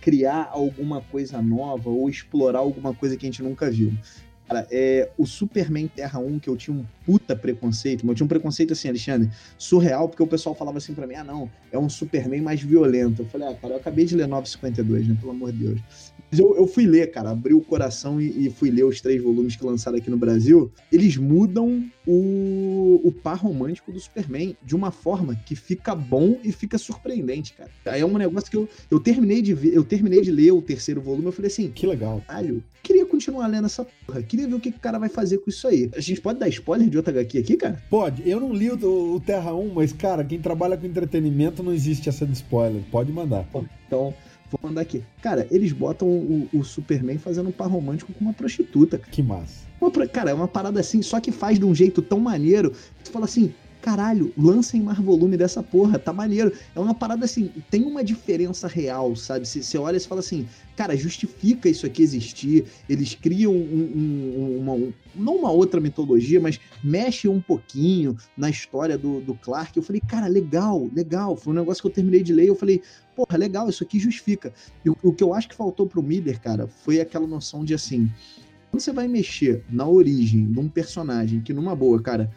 criar 0.00 0.48
alguma 0.50 1.00
coisa 1.00 1.40
nova 1.40 1.88
ou 1.88 2.08
explorar 2.10 2.58
alguma 2.58 2.92
coisa 2.92 3.16
que 3.16 3.24
a 3.24 3.28
gente 3.28 3.42
nunca 3.42 3.70
viu. 3.70 3.92
Cara, 4.46 4.66
é, 4.70 5.10
o 5.16 5.26
Superman 5.26 5.88
Terra 5.88 6.18
1, 6.18 6.38
que 6.38 6.48
eu 6.48 6.56
tinha 6.56 6.76
um 6.76 6.84
puta 7.06 7.34
preconceito, 7.34 8.04
mas 8.04 8.10
eu 8.10 8.14
tinha 8.16 8.24
um 8.26 8.28
preconceito 8.28 8.72
assim, 8.72 8.88
Alexandre, 8.88 9.30
surreal, 9.56 10.08
porque 10.08 10.22
o 10.22 10.26
pessoal 10.26 10.54
falava 10.54 10.78
assim 10.78 10.94
pra 10.94 11.06
mim, 11.06 11.14
ah 11.14 11.24
não, 11.24 11.50
é 11.72 11.78
um 11.78 11.88
Superman 11.88 12.42
mais 12.42 12.60
violento. 12.60 13.22
Eu 13.22 13.26
falei, 13.26 13.48
ah, 13.48 13.54
cara, 13.54 13.74
eu 13.74 13.78
acabei 13.78 14.04
de 14.04 14.14
ler 14.14 14.26
952, 14.28 15.08
né, 15.08 15.16
pelo 15.18 15.32
amor 15.32 15.50
de 15.50 15.58
Deus. 15.58 16.03
Eu, 16.38 16.56
eu 16.56 16.66
fui 16.66 16.86
ler, 16.86 17.10
cara, 17.10 17.30
abri 17.30 17.54
o 17.54 17.60
coração 17.60 18.20
e, 18.20 18.46
e, 18.46 18.50
fui 18.50 18.70
ler 18.70 18.84
os 18.84 19.00
três 19.00 19.22
volumes 19.22 19.56
que 19.56 19.64
lançaram 19.64 19.98
aqui 19.98 20.10
no 20.10 20.16
Brasil. 20.16 20.70
Eles 20.90 21.16
mudam 21.16 21.84
o, 22.06 23.00
o 23.04 23.12
par 23.12 23.38
romântico 23.38 23.92
do 23.92 24.00
Superman 24.00 24.56
de 24.62 24.74
uma 24.74 24.90
forma 24.90 25.34
que 25.34 25.56
fica 25.56 25.94
bom 25.94 26.38
e 26.42 26.52
fica 26.52 26.78
surpreendente, 26.78 27.54
cara. 27.54 27.70
Aí 27.86 28.00
é 28.00 28.06
um 28.06 28.16
negócio 28.16 28.50
que 28.50 28.56
eu, 28.56 28.68
eu 28.90 29.00
terminei 29.00 29.42
de 29.42 29.54
ver, 29.54 29.74
eu 29.74 29.84
terminei 29.84 30.20
de 30.20 30.30
ler 30.30 30.52
o 30.52 30.62
terceiro 30.62 31.00
volume, 31.00 31.26
eu 31.26 31.32
falei 31.32 31.50
assim, 31.50 31.70
que 31.70 31.86
legal. 31.86 32.22
Caralho, 32.26 32.62
queria 32.82 33.06
continuar 33.06 33.46
lendo 33.46 33.66
essa 33.66 33.86
porra, 34.06 34.22
queria 34.22 34.46
ver 34.46 34.54
o 34.54 34.60
que, 34.60 34.70
que 34.70 34.78
o 34.78 34.80
cara 34.80 34.98
vai 34.98 35.08
fazer 35.08 35.38
com 35.38 35.50
isso 35.50 35.66
aí. 35.66 35.90
A 35.96 36.00
gente 36.00 36.20
pode 36.20 36.38
dar 36.38 36.48
spoiler 36.48 36.88
de 36.88 36.96
outra 36.96 37.12
HQ 37.12 37.38
aqui, 37.38 37.56
cara? 37.56 37.82
Pode. 37.88 38.28
Eu 38.28 38.40
não 38.40 38.52
li 38.52 38.70
o, 38.70 39.14
o 39.14 39.20
Terra 39.20 39.54
1, 39.54 39.72
mas, 39.74 39.92
cara, 39.92 40.24
quem 40.24 40.40
trabalha 40.40 40.76
com 40.76 40.86
entretenimento 40.86 41.62
não 41.62 41.72
existe 41.72 42.08
essa 42.08 42.26
de 42.26 42.32
spoiler. 42.32 42.82
Pode 42.90 43.12
mandar. 43.12 43.46
Então, 43.86 44.14
Vou 44.60 44.70
mandar 44.70 44.82
aqui. 44.82 45.02
Cara, 45.20 45.46
eles 45.50 45.72
botam 45.72 46.06
o, 46.08 46.48
o 46.52 46.62
Superman 46.62 47.18
fazendo 47.18 47.48
um 47.48 47.52
par 47.52 47.68
romântico 47.68 48.12
com 48.12 48.24
uma 48.24 48.32
prostituta. 48.32 48.98
Que 48.98 49.22
massa. 49.22 49.64
Uma, 49.80 49.90
cara, 50.06 50.30
é 50.30 50.34
uma 50.34 50.46
parada 50.46 50.78
assim, 50.78 51.02
só 51.02 51.18
que 51.20 51.32
faz 51.32 51.58
de 51.58 51.64
um 51.64 51.74
jeito 51.74 52.00
tão 52.00 52.20
maneiro 52.20 52.70
que 52.70 53.04
tu 53.04 53.10
fala 53.10 53.24
assim, 53.24 53.52
caralho, 53.84 54.32
lancem 54.34 54.80
mais 54.80 54.98
volume 54.98 55.36
dessa 55.36 55.62
porra, 55.62 55.98
tá 55.98 56.10
maneiro. 56.10 56.50
É 56.74 56.80
uma 56.80 56.94
parada 56.94 57.26
assim, 57.26 57.50
tem 57.70 57.84
uma 57.84 58.02
diferença 58.02 58.66
real, 58.66 59.14
sabe? 59.14 59.46
Você 59.46 59.76
olha 59.76 59.98
e 59.98 60.00
fala 60.00 60.20
assim, 60.20 60.48
cara, 60.74 60.96
justifica 60.96 61.68
isso 61.68 61.84
aqui 61.84 62.02
existir. 62.02 62.64
Eles 62.88 63.14
criam 63.14 63.52
um, 63.52 63.92
um, 63.94 64.58
uma, 64.58 64.72
um, 64.72 64.92
não 65.14 65.36
uma 65.36 65.50
outra 65.50 65.82
mitologia, 65.82 66.40
mas 66.40 66.58
mexe 66.82 67.28
um 67.28 67.42
pouquinho 67.42 68.16
na 68.34 68.48
história 68.48 68.96
do, 68.96 69.20
do 69.20 69.34
Clark. 69.34 69.76
Eu 69.76 69.82
falei, 69.82 70.00
cara, 70.00 70.28
legal, 70.28 70.88
legal. 70.90 71.36
Foi 71.36 71.52
um 71.52 71.56
negócio 71.56 71.82
que 71.82 71.88
eu 71.88 71.92
terminei 71.92 72.22
de 72.22 72.32
ler. 72.32 72.48
Eu 72.48 72.56
falei, 72.56 72.80
porra, 73.14 73.36
legal, 73.36 73.68
isso 73.68 73.84
aqui 73.84 73.98
justifica. 73.98 74.50
E 74.82 74.88
o, 74.88 74.96
o 75.02 75.12
que 75.12 75.22
eu 75.22 75.34
acho 75.34 75.46
que 75.46 75.54
faltou 75.54 75.86
pro 75.86 76.02
Miller, 76.02 76.40
cara, 76.40 76.66
foi 76.66 77.02
aquela 77.02 77.26
noção 77.26 77.62
de 77.62 77.74
assim. 77.74 78.10
Quando 78.70 78.80
você 78.80 78.92
vai 78.92 79.06
mexer 79.06 79.62
na 79.70 79.86
origem 79.86 80.50
de 80.50 80.58
um 80.58 80.70
personagem 80.70 81.40
que, 81.42 81.52
numa 81.52 81.76
boa, 81.76 82.02
cara, 82.02 82.28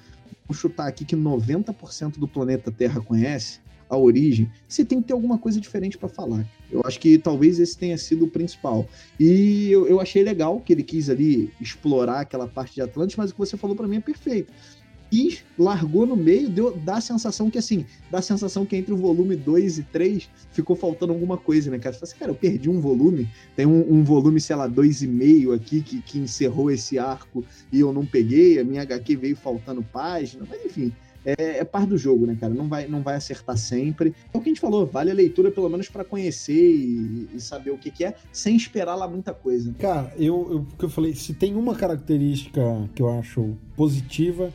vou 0.47 0.55
chutar 0.55 0.87
aqui 0.87 1.03
que 1.05 1.15
90% 1.15 2.17
do 2.17 2.27
planeta 2.27 2.71
Terra 2.71 3.01
conhece 3.01 3.59
a 3.89 3.97
origem, 3.97 4.51
você 4.67 4.83
tem 4.83 5.01
que 5.01 5.07
ter 5.07 5.13
alguma 5.13 5.37
coisa 5.37 5.61
diferente 5.61 5.97
para 5.97 6.09
falar. 6.09 6.45
Eu 6.69 6.81
acho 6.85 6.99
que 6.99 7.17
talvez 7.17 7.57
esse 7.59 7.77
tenha 7.77 7.97
sido 7.97 8.25
o 8.25 8.27
principal. 8.29 8.85
E 9.17 9.71
eu, 9.71 9.87
eu 9.87 10.01
achei 10.01 10.23
legal 10.23 10.59
que 10.59 10.73
ele 10.73 10.83
quis 10.83 11.09
ali 11.09 11.53
explorar 11.59 12.19
aquela 12.19 12.47
parte 12.47 12.75
de 12.75 12.81
Atlantis, 12.81 13.15
mas 13.15 13.31
o 13.31 13.33
que 13.33 13.39
você 13.39 13.55
falou 13.55 13.75
para 13.75 13.87
mim 13.87 13.97
é 13.97 14.01
perfeito 14.01 14.51
e 15.11 15.37
largou 15.57 16.05
no 16.05 16.15
meio, 16.15 16.49
deu, 16.49 16.75
dá 16.77 16.97
a 16.97 17.01
sensação 17.01 17.49
que, 17.49 17.57
assim, 17.57 17.85
dá 18.11 18.19
a 18.19 18.21
sensação 18.21 18.65
que 18.65 18.75
entre 18.75 18.93
o 18.93 18.97
volume 18.97 19.35
2 19.35 19.79
e 19.79 19.83
3 19.83 20.29
ficou 20.51 20.75
faltando 20.75 21.13
alguma 21.13 21.37
coisa, 21.37 21.71
né, 21.71 21.79
cara? 21.79 21.93
Você 21.93 21.99
fala 21.99 22.09
assim, 22.09 22.19
cara, 22.19 22.31
eu 22.31 22.35
perdi 22.35 22.69
um 22.69 22.79
volume, 22.79 23.29
tem 23.55 23.65
um, 23.65 23.93
um 23.93 24.03
volume, 24.03 24.39
sei 24.39 24.55
lá, 24.55 24.69
2,5 24.69 25.55
aqui 25.55 25.81
que, 25.81 26.01
que 26.01 26.19
encerrou 26.19 26.69
esse 26.71 26.99
arco 26.99 27.43
e 27.71 27.79
eu 27.79 27.93
não 27.93 28.05
peguei, 28.05 28.59
a 28.59 28.63
minha 28.63 28.81
HQ 28.81 29.15
veio 29.15 29.35
faltando 29.35 29.81
página, 29.81 30.45
mas 30.49 30.63
enfim. 30.65 30.91
É, 31.25 31.57
é 31.57 31.63
parte 31.65 31.89
do 31.89 31.97
jogo, 31.97 32.25
né, 32.25 32.37
cara? 32.39 32.53
Não 32.53 32.69
vai, 32.69 32.87
não 32.87 33.01
vai 33.01 33.15
acertar 33.15 33.57
sempre. 33.57 34.15
É 34.33 34.37
o 34.37 34.39
que 34.39 34.47
a 34.47 34.51
gente 34.53 34.61
falou, 34.61 34.85
vale 34.85 35.11
a 35.11 35.13
leitura 35.13 35.51
pelo 35.51 35.67
menos 35.67 35.89
para 35.89 36.05
conhecer 36.05 36.53
e, 36.53 37.27
e, 37.33 37.41
saber 37.41 37.71
o 37.71 37.77
que, 37.77 37.91
que, 37.91 38.05
é, 38.05 38.15
sem 38.31 38.55
esperar 38.55 38.95
lá 38.95 39.09
muita 39.09 39.33
coisa. 39.33 39.75
Cara, 39.77 40.13
eu, 40.17 40.47
eu, 40.49 40.67
que 40.79 40.85
eu 40.85 40.89
falei, 40.89 41.13
se 41.13 41.33
tem 41.33 41.53
uma 41.55 41.75
característica 41.75 42.61
que 42.95 43.01
eu 43.01 43.09
acho 43.09 43.57
positiva, 43.75 44.53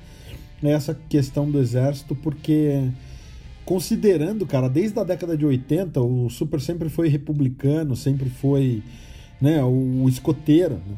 essa 0.71 0.97
questão 1.09 1.51
do 1.51 1.59
exército, 1.59 2.15
porque 2.15 2.89
considerando, 3.65 4.47
cara, 4.47 4.69
desde 4.69 4.99
a 4.99 5.05
década 5.05 5.37
de 5.37 5.45
80, 5.45 6.01
o 6.01 6.31
Super 6.31 6.61
sempre 6.61 6.89
foi 6.89 7.09
republicano, 7.09 7.97
sempre 7.97 8.31
foi 8.31 8.83
né, 9.41 9.63
o, 9.65 10.09
escoteiro. 10.09 10.75
Né? 10.75 10.97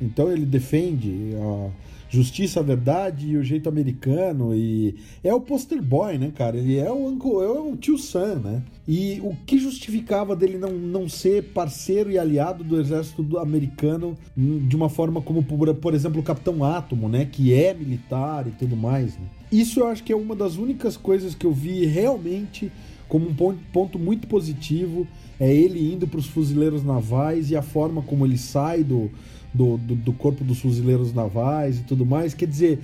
Então 0.00 0.30
ele 0.32 0.46
defende 0.46 1.34
justiça, 2.12 2.60
a 2.60 2.62
verdade 2.62 3.30
e 3.30 3.36
o 3.36 3.42
jeito 3.42 3.68
americano. 3.68 4.54
E 4.54 4.94
é 5.24 5.32
o 5.32 5.40
poster 5.40 5.82
boy, 5.82 6.18
né, 6.18 6.30
cara? 6.34 6.58
Ele 6.58 6.76
é 6.76 6.90
o, 6.92 7.08
uncle, 7.08 7.42
é 7.42 7.48
o 7.48 7.74
tio 7.76 7.96
Sam, 7.96 8.36
né? 8.36 8.62
E 8.86 9.18
o 9.22 9.34
que 9.46 9.58
justificava 9.58 10.36
dele 10.36 10.58
não, 10.58 10.72
não 10.72 11.08
ser 11.08 11.42
parceiro 11.54 12.10
e 12.10 12.18
aliado 12.18 12.62
do 12.62 12.78
exército 12.78 13.38
americano 13.38 14.16
de 14.36 14.76
uma 14.76 14.90
forma 14.90 15.22
como, 15.22 15.42
por, 15.42 15.74
por 15.74 15.94
exemplo, 15.94 16.20
o 16.20 16.24
Capitão 16.24 16.62
Átomo, 16.62 17.08
né? 17.08 17.24
Que 17.24 17.54
é 17.54 17.72
militar 17.72 18.46
e 18.46 18.50
tudo 18.50 18.76
mais, 18.76 19.16
né? 19.16 19.24
Isso 19.50 19.80
eu 19.80 19.86
acho 19.86 20.02
que 20.02 20.12
é 20.12 20.16
uma 20.16 20.34
das 20.34 20.56
únicas 20.56 20.96
coisas 20.96 21.34
que 21.34 21.46
eu 21.46 21.52
vi 21.52 21.84
realmente 21.86 22.70
como 23.12 23.28
um 23.28 23.56
ponto, 23.70 23.98
muito 23.98 24.26
positivo. 24.26 25.06
É 25.38 25.52
ele 25.52 25.92
indo 25.92 26.08
para 26.08 26.18
os 26.18 26.26
fuzileiros 26.26 26.82
navais 26.82 27.50
e 27.50 27.56
a 27.56 27.60
forma 27.60 28.00
como 28.00 28.24
ele 28.24 28.38
sai 28.38 28.82
do, 28.82 29.10
do, 29.52 29.76
do, 29.76 29.94
do 29.94 30.12
corpo 30.14 30.42
dos 30.42 30.60
fuzileiros 30.60 31.12
navais 31.12 31.78
e 31.78 31.82
tudo 31.82 32.06
mais. 32.06 32.32
Quer 32.32 32.46
dizer, 32.46 32.78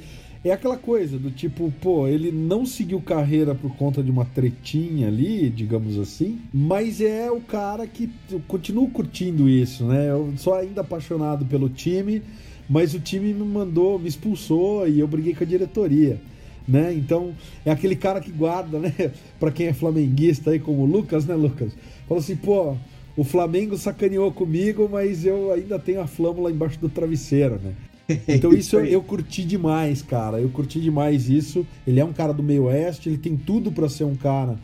é 0.45 0.53
aquela 0.53 0.77
coisa 0.77 1.19
do 1.19 1.31
tipo, 1.31 1.73
pô, 1.81 2.07
ele 2.07 2.31
não 2.31 2.67
seguiu 2.67 3.01
carreira 3.01 3.55
por 3.55 3.75
conta 3.77 4.03
de 4.03 4.11
uma 4.11 4.27
tretinha 4.27 5.09
ali, 5.09 5.49
digamos 5.49 5.99
assim, 5.99 6.39
mas 6.53 7.01
é 7.01 7.31
o 7.31 7.41
cara 7.41 7.87
que 7.87 8.11
eu 8.31 8.43
continuo 8.47 8.91
curtindo 8.91 9.49
isso, 9.49 9.85
né? 9.85 10.11
Eu 10.11 10.35
sou 10.37 10.53
ainda 10.53 10.83
apaixonado 10.83 11.47
pelo 11.47 11.71
time, 11.71 12.21
mas 12.69 12.93
o 12.93 13.01
time 13.01 13.33
me 13.33 13.45
mandou, 13.47 13.99
me 13.99 14.09
expulsou 14.09 14.87
e 14.87 15.01
eu 15.01 15.09
briguei 15.09 15.35
com 15.35 15.45
a 15.45 15.47
diretoria. 15.47 16.21
Né? 16.69 16.93
Então, 16.93 17.33
é 17.65 17.71
aquele 17.71 17.97
cara 17.97 18.21
que 18.21 18.31
guarda, 18.31 18.79
né? 18.79 18.93
Para 19.41 19.51
quem 19.51 19.69
é 19.69 19.73
flamenguista 19.73 20.51
aí, 20.51 20.59
como 20.59 20.83
o 20.83 20.87
Lucas, 20.87 21.25
né, 21.25 21.35
Lucas? 21.35 21.73
Fala 22.07 22.21
assim, 22.21 22.37
pô, 22.37 22.77
o 23.17 23.25
Flamengo 23.25 23.77
sacaneou 23.79 24.31
comigo, 24.31 24.87
mas 24.93 25.25
eu 25.25 25.51
ainda 25.51 25.79
tenho 25.79 26.01
a 26.03 26.07
flâmula 26.07 26.51
embaixo 26.51 26.79
do 26.79 26.89
travesseiro, 26.89 27.59
né? 27.59 27.73
Então 28.29 28.53
isso 28.53 28.77
eu, 28.77 28.87
eu, 28.87 29.03
curti 29.03 29.45
demais, 29.45 30.01
cara. 30.03 30.41
Eu 30.41 30.49
curti 30.49 30.81
demais 30.81 31.29
isso. 31.29 31.67
Ele 31.87 32.01
é 32.01 32.05
um 32.05 32.13
cara 32.13 32.33
do 32.33 32.43
meio 32.43 32.65
oeste, 32.65 33.09
ele 33.09 33.19
tem 33.19 33.37
tudo 33.37 33.71
para 33.71 33.89
ser 33.89 34.05
um 34.05 34.15
cara 34.15 34.57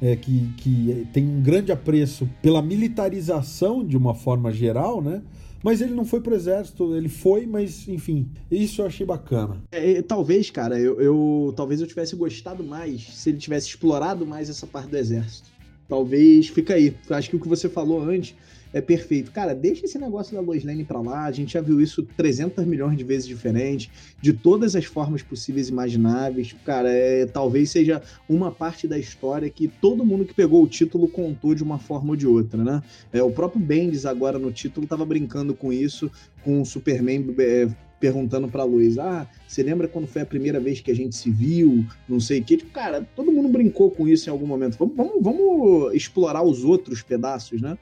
é, 0.00 0.14
que, 0.14 0.48
que 0.56 1.06
tem 1.12 1.26
um 1.26 1.40
grande 1.40 1.72
apreço 1.72 2.28
pela 2.40 2.60
militarização 2.60 3.84
de 3.84 3.96
uma 3.96 4.14
forma 4.14 4.52
geral, 4.52 5.00
né? 5.00 5.22
Mas 5.62 5.80
ele 5.80 5.94
não 5.94 6.04
foi 6.04 6.20
pro 6.20 6.34
exército, 6.34 6.94
ele 6.94 7.08
foi, 7.08 7.46
mas 7.46 7.86
enfim, 7.88 8.28
isso 8.50 8.82
eu 8.82 8.86
achei 8.86 9.06
bacana. 9.06 9.62
É, 9.70 10.02
talvez, 10.02 10.50
cara, 10.50 10.78
eu, 10.78 11.00
eu, 11.00 11.54
talvez 11.56 11.80
eu 11.80 11.86
tivesse 11.86 12.16
gostado 12.16 12.64
mais 12.64 13.02
se 13.02 13.30
ele 13.30 13.38
tivesse 13.38 13.68
explorado 13.68 14.26
mais 14.26 14.50
essa 14.50 14.66
parte 14.66 14.90
do 14.90 14.96
exército 14.96 15.52
talvez 15.92 16.48
fica 16.48 16.72
aí. 16.72 16.96
Acho 17.10 17.28
que 17.28 17.36
o 17.36 17.40
que 17.40 17.48
você 17.48 17.68
falou 17.68 18.02
antes 18.02 18.34
é 18.72 18.80
perfeito. 18.80 19.30
Cara, 19.30 19.54
deixa 19.54 19.84
esse 19.84 19.98
negócio 19.98 20.34
da 20.34 20.40
Lois 20.40 20.64
Lane 20.64 20.84
pra 20.84 21.00
lá. 21.00 21.24
A 21.24 21.32
gente 21.32 21.52
já 21.54 21.60
viu 21.60 21.80
isso 21.80 22.02
300 22.16 22.64
milhões 22.64 22.96
de 22.96 23.04
vezes 23.04 23.26
diferente, 23.26 23.90
de 24.20 24.32
todas 24.32 24.74
as 24.74 24.84
formas 24.84 25.22
possíveis 25.22 25.68
e 25.68 25.72
imagináveis. 25.72 26.54
Cara, 26.64 26.90
é, 26.90 27.26
talvez 27.26 27.70
seja 27.70 28.02
uma 28.28 28.50
parte 28.50 28.88
da 28.88 28.98
história 28.98 29.48
que 29.50 29.68
todo 29.68 30.04
mundo 30.04 30.24
que 30.24 30.34
pegou 30.34 30.62
o 30.62 30.68
título 30.68 31.08
contou 31.08 31.54
de 31.54 31.62
uma 31.62 31.78
forma 31.78 32.10
ou 32.10 32.16
de 32.16 32.26
outra, 32.26 32.62
né? 32.62 32.82
É, 33.12 33.22
o 33.22 33.30
próprio 33.30 33.60
Bendis 33.60 34.06
agora 34.06 34.38
no 34.38 34.50
título 34.50 34.86
tava 34.86 35.04
brincando 35.04 35.54
com 35.54 35.72
isso, 35.72 36.10
com 36.42 36.60
o 36.60 36.66
Superman 36.66 37.34
é, 37.38 37.68
perguntando 38.02 38.48
pra 38.48 38.64
Luiz: 38.64 38.98
Ah, 38.98 39.28
você 39.46 39.62
lembra 39.62 39.86
quando 39.86 40.08
foi 40.08 40.22
a 40.22 40.26
primeira 40.26 40.58
vez 40.58 40.80
que 40.80 40.90
a 40.90 40.94
gente 40.94 41.14
se 41.14 41.30
viu? 41.30 41.86
Não 42.08 42.18
sei 42.18 42.40
o 42.40 42.44
quê. 42.44 42.56
Tipo, 42.56 42.72
cara, 42.72 43.06
todo 43.14 43.30
mundo 43.30 43.48
brincou 43.48 43.92
com 43.92 44.08
isso 44.08 44.28
em 44.28 44.32
algum 44.32 44.46
momento. 44.46 44.76
Vamos, 44.76 44.96
vamos, 44.96 45.22
vamos 45.22 45.94
explorar 45.94 46.42
os 46.42 46.64
outros 46.64 47.00
pedaços, 47.00 47.62
né? 47.62 47.78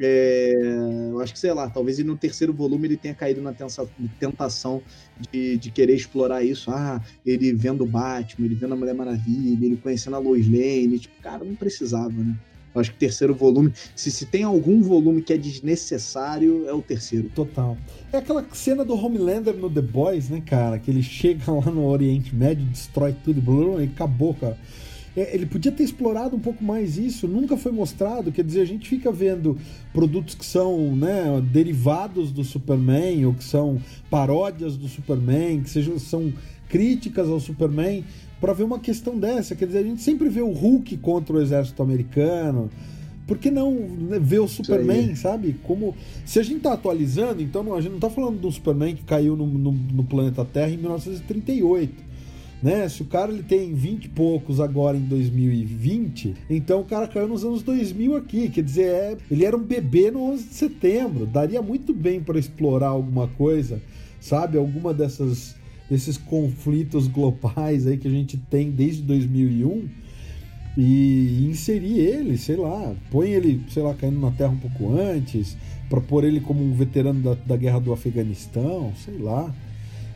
É, 0.00 0.52
eu 1.10 1.20
acho 1.20 1.32
que, 1.32 1.38
sei 1.38 1.52
lá, 1.52 1.68
talvez 1.68 1.98
no 1.98 2.16
terceiro 2.16 2.52
volume 2.52 2.88
ele 2.88 2.96
tenha 2.96 3.14
caído 3.14 3.40
na 3.40 3.54
tentação 4.18 4.82
de, 5.30 5.56
de 5.56 5.70
querer 5.70 5.94
explorar 5.94 6.42
isso. 6.42 6.70
Ah, 6.70 7.00
ele 7.24 7.52
vendo 7.52 7.84
o 7.84 7.86
Batman, 7.86 8.46
ele 8.46 8.54
vendo 8.54 8.72
a 8.72 8.76
Mulher 8.76 8.94
Maravilha, 8.94 9.66
ele 9.66 9.76
conhecendo 9.76 10.16
a 10.16 10.18
Lois 10.18 10.46
Lane. 10.46 10.98
Tipo, 10.98 11.20
cara, 11.22 11.44
não 11.44 11.54
precisava, 11.54 12.10
né? 12.10 12.36
Eu 12.74 12.80
acho 12.80 12.90
que 12.90 12.96
o 12.96 13.00
terceiro 13.00 13.34
volume, 13.34 13.72
se, 13.94 14.10
se 14.10 14.24
tem 14.24 14.44
algum 14.44 14.80
volume 14.80 15.20
que 15.20 15.32
é 15.32 15.36
desnecessário, 15.36 16.66
é 16.66 16.72
o 16.72 16.80
terceiro. 16.80 17.28
Total. 17.34 17.76
É 18.10 18.16
aquela 18.16 18.44
cena 18.52 18.84
do 18.84 18.94
Homelander 18.94 19.54
no 19.54 19.68
The 19.68 19.82
Boys, 19.82 20.30
né, 20.30 20.42
cara? 20.44 20.78
Que 20.78 20.90
ele 20.90 21.02
chega 21.04 21.52
lá 21.52 21.66
no 21.66 21.84
Oriente 21.84 22.34
Médio, 22.34 22.64
destrói 22.64 23.14
tudo 23.24 23.80
e 23.80 23.84
acabou, 23.84 24.34
cara. 24.34 24.58
É, 25.16 25.34
ele 25.34 25.46
podia 25.46 25.70
ter 25.70 25.82
explorado 25.82 26.34
um 26.34 26.40
pouco 26.40 26.64
mais 26.64 26.96
isso, 26.96 27.28
nunca 27.28 27.56
foi 27.56 27.70
mostrado. 27.70 28.32
Quer 28.32 28.44
dizer, 28.44 28.62
a 28.62 28.66
gente 28.66 28.88
fica 28.88 29.12
vendo 29.12 29.58
produtos 29.92 30.34
que 30.34 30.44
são 30.44 30.96
né, 30.96 31.24
derivados 31.52 32.32
do 32.32 32.42
Superman, 32.42 33.26
ou 33.26 33.34
que 33.34 33.44
são 33.44 33.80
paródias 34.08 34.76
do 34.76 34.88
Superman, 34.88 35.62
que 35.62 35.70
sejam, 35.70 35.98
são 35.98 36.32
críticas 36.68 37.28
ao 37.28 37.38
Superman, 37.38 38.04
para 38.40 38.54
ver 38.54 38.64
uma 38.64 38.78
questão 38.78 39.18
dessa. 39.18 39.54
Quer 39.54 39.66
dizer, 39.66 39.78
a 39.78 39.84
gente 39.84 40.02
sempre 40.02 40.28
vê 40.28 40.40
o 40.40 40.50
Hulk 40.50 40.96
contra 40.98 41.36
o 41.36 41.40
exército 41.40 41.82
americano. 41.82 42.70
Por 43.26 43.38
que 43.38 43.50
não 43.50 43.72
né, 43.72 44.18
ver 44.18 44.40
o 44.40 44.48
Superman, 44.48 45.14
sabe? 45.14 45.56
Como. 45.62 45.94
Se 46.24 46.40
a 46.40 46.42
gente 46.42 46.60
tá 46.60 46.72
atualizando, 46.72 47.42
então 47.42 47.72
a 47.74 47.80
gente 47.80 47.92
não 47.92 48.00
tá 48.00 48.10
falando 48.10 48.40
do 48.40 48.50
Superman 48.50 48.96
que 48.96 49.04
caiu 49.04 49.36
no, 49.36 49.46
no, 49.46 49.72
no 49.72 50.04
planeta 50.04 50.44
Terra 50.44 50.70
em 50.70 50.78
1938. 50.78 52.11
Né? 52.62 52.88
Se 52.88 53.02
o 53.02 53.06
cara 53.06 53.32
ele 53.32 53.42
tem 53.42 53.74
20 53.74 54.04
e 54.04 54.08
poucos 54.08 54.60
agora 54.60 54.96
em 54.96 55.02
2020, 55.02 56.34
então 56.48 56.80
o 56.80 56.84
cara 56.84 57.08
caiu 57.08 57.26
nos 57.26 57.44
anos 57.44 57.62
2000 57.62 58.16
aqui, 58.16 58.48
quer 58.48 58.62
dizer, 58.62 58.86
é, 58.86 59.16
ele 59.30 59.44
era 59.44 59.56
um 59.56 59.62
bebê 59.62 60.10
no 60.10 60.22
11 60.32 60.44
de 60.44 60.54
setembro, 60.54 61.26
daria 61.26 61.60
muito 61.60 61.92
bem 61.92 62.20
para 62.20 62.38
explorar 62.38 62.88
alguma 62.88 63.26
coisa, 63.26 63.80
sabe? 64.20 64.56
Alguma 64.56 64.94
dessas 64.94 65.60
desses 65.90 66.16
conflitos 66.16 67.06
globais 67.06 67.86
aí 67.86 67.98
que 67.98 68.08
a 68.08 68.10
gente 68.10 68.38
tem 68.38 68.70
desde 68.70 69.02
2001 69.02 69.88
e 70.78 71.46
inserir 71.50 71.98
ele, 71.98 72.38
sei 72.38 72.56
lá, 72.56 72.94
põe 73.10 73.30
ele, 73.30 73.60
sei 73.68 73.82
lá, 73.82 73.92
caindo 73.92 74.18
na 74.18 74.30
Terra 74.30 74.52
um 74.52 74.56
pouco 74.56 74.96
antes, 74.96 75.54
para 75.90 76.00
pôr 76.00 76.24
ele 76.24 76.40
como 76.40 76.64
um 76.64 76.72
veterano 76.72 77.20
da, 77.20 77.34
da 77.34 77.56
guerra 77.58 77.78
do 77.78 77.92
Afeganistão, 77.92 78.92
sei 79.04 79.18
lá. 79.18 79.54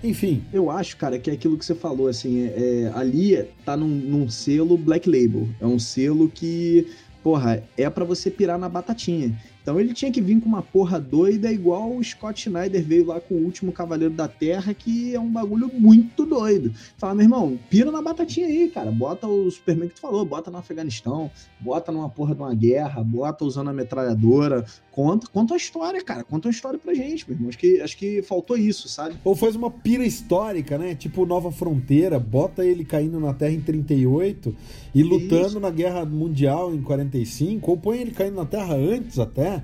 Enfim. 0.02 0.42
Eu 0.52 0.70
acho, 0.70 0.96
cara, 0.96 1.18
que 1.18 1.30
é 1.30 1.34
aquilo 1.34 1.56
que 1.56 1.64
você 1.64 1.74
falou, 1.74 2.08
assim, 2.08 2.44
é, 2.44 2.82
é 2.84 2.92
ali 2.94 3.44
tá 3.64 3.76
num, 3.76 3.88
num, 3.88 4.28
selo 4.28 4.76
Black 4.76 5.08
Label. 5.08 5.48
É 5.60 5.66
um 5.66 5.78
selo 5.78 6.28
que, 6.28 6.86
porra, 7.22 7.62
é 7.76 7.88
para 7.88 8.04
você 8.04 8.30
pirar 8.30 8.58
na 8.58 8.68
batatinha. 8.68 9.36
Então 9.66 9.80
ele 9.80 9.92
tinha 9.92 10.12
que 10.12 10.20
vir 10.20 10.40
com 10.40 10.48
uma 10.48 10.62
porra 10.62 11.00
doida, 11.00 11.50
igual 11.50 11.90
o 11.90 12.04
Scott 12.04 12.40
Schneider 12.40 12.84
veio 12.84 13.06
lá 13.06 13.20
com 13.20 13.34
o 13.34 13.44
último 13.44 13.72
Cavaleiro 13.72 14.14
da 14.14 14.28
Terra, 14.28 14.72
que 14.72 15.12
é 15.12 15.18
um 15.18 15.28
bagulho 15.28 15.68
muito 15.74 16.24
doido. 16.24 16.72
Fala, 16.96 17.16
meu 17.16 17.24
irmão, 17.24 17.58
pira 17.68 17.90
na 17.90 18.00
batatinha 18.00 18.46
aí, 18.46 18.68
cara. 18.68 18.92
Bota 18.92 19.26
o 19.26 19.50
Superman 19.50 19.88
que 19.88 19.96
tu 19.96 20.02
falou, 20.02 20.24
bota 20.24 20.52
no 20.52 20.58
Afeganistão, 20.58 21.28
bota 21.58 21.90
numa 21.90 22.08
porra 22.08 22.32
de 22.32 22.42
uma 22.42 22.54
guerra, 22.54 23.02
bota 23.02 23.44
usando 23.44 23.68
a 23.68 23.72
metralhadora. 23.72 24.64
Conta, 24.92 25.26
conta 25.26 25.54
a 25.54 25.56
história, 25.56 26.02
cara. 26.02 26.22
Conta 26.22 26.48
a 26.48 26.50
história 26.50 26.78
pra 26.78 26.94
gente, 26.94 27.28
meu 27.28 27.36
irmão. 27.36 27.48
Acho 27.48 27.58
que, 27.58 27.80
acho 27.80 27.98
que 27.98 28.22
faltou 28.22 28.56
isso, 28.56 28.88
sabe? 28.88 29.16
Ou 29.24 29.34
faz 29.34 29.56
uma 29.56 29.70
pira 29.70 30.06
histórica, 30.06 30.78
né? 30.78 30.94
Tipo 30.94 31.26
Nova 31.26 31.50
Fronteira, 31.50 32.20
bota 32.20 32.64
ele 32.64 32.84
caindo 32.84 33.18
na 33.18 33.34
Terra 33.34 33.52
em 33.52 33.60
38 33.60 34.56
e 34.94 35.02
lutando 35.02 35.48
isso. 35.48 35.60
na 35.60 35.70
Guerra 35.70 36.06
Mundial 36.06 36.74
em 36.74 36.80
45, 36.80 37.70
ou 37.70 37.76
põe 37.76 37.98
ele 37.98 38.12
caindo 38.12 38.36
na 38.36 38.46
Terra 38.46 38.74
antes 38.74 39.18
até 39.18 39.55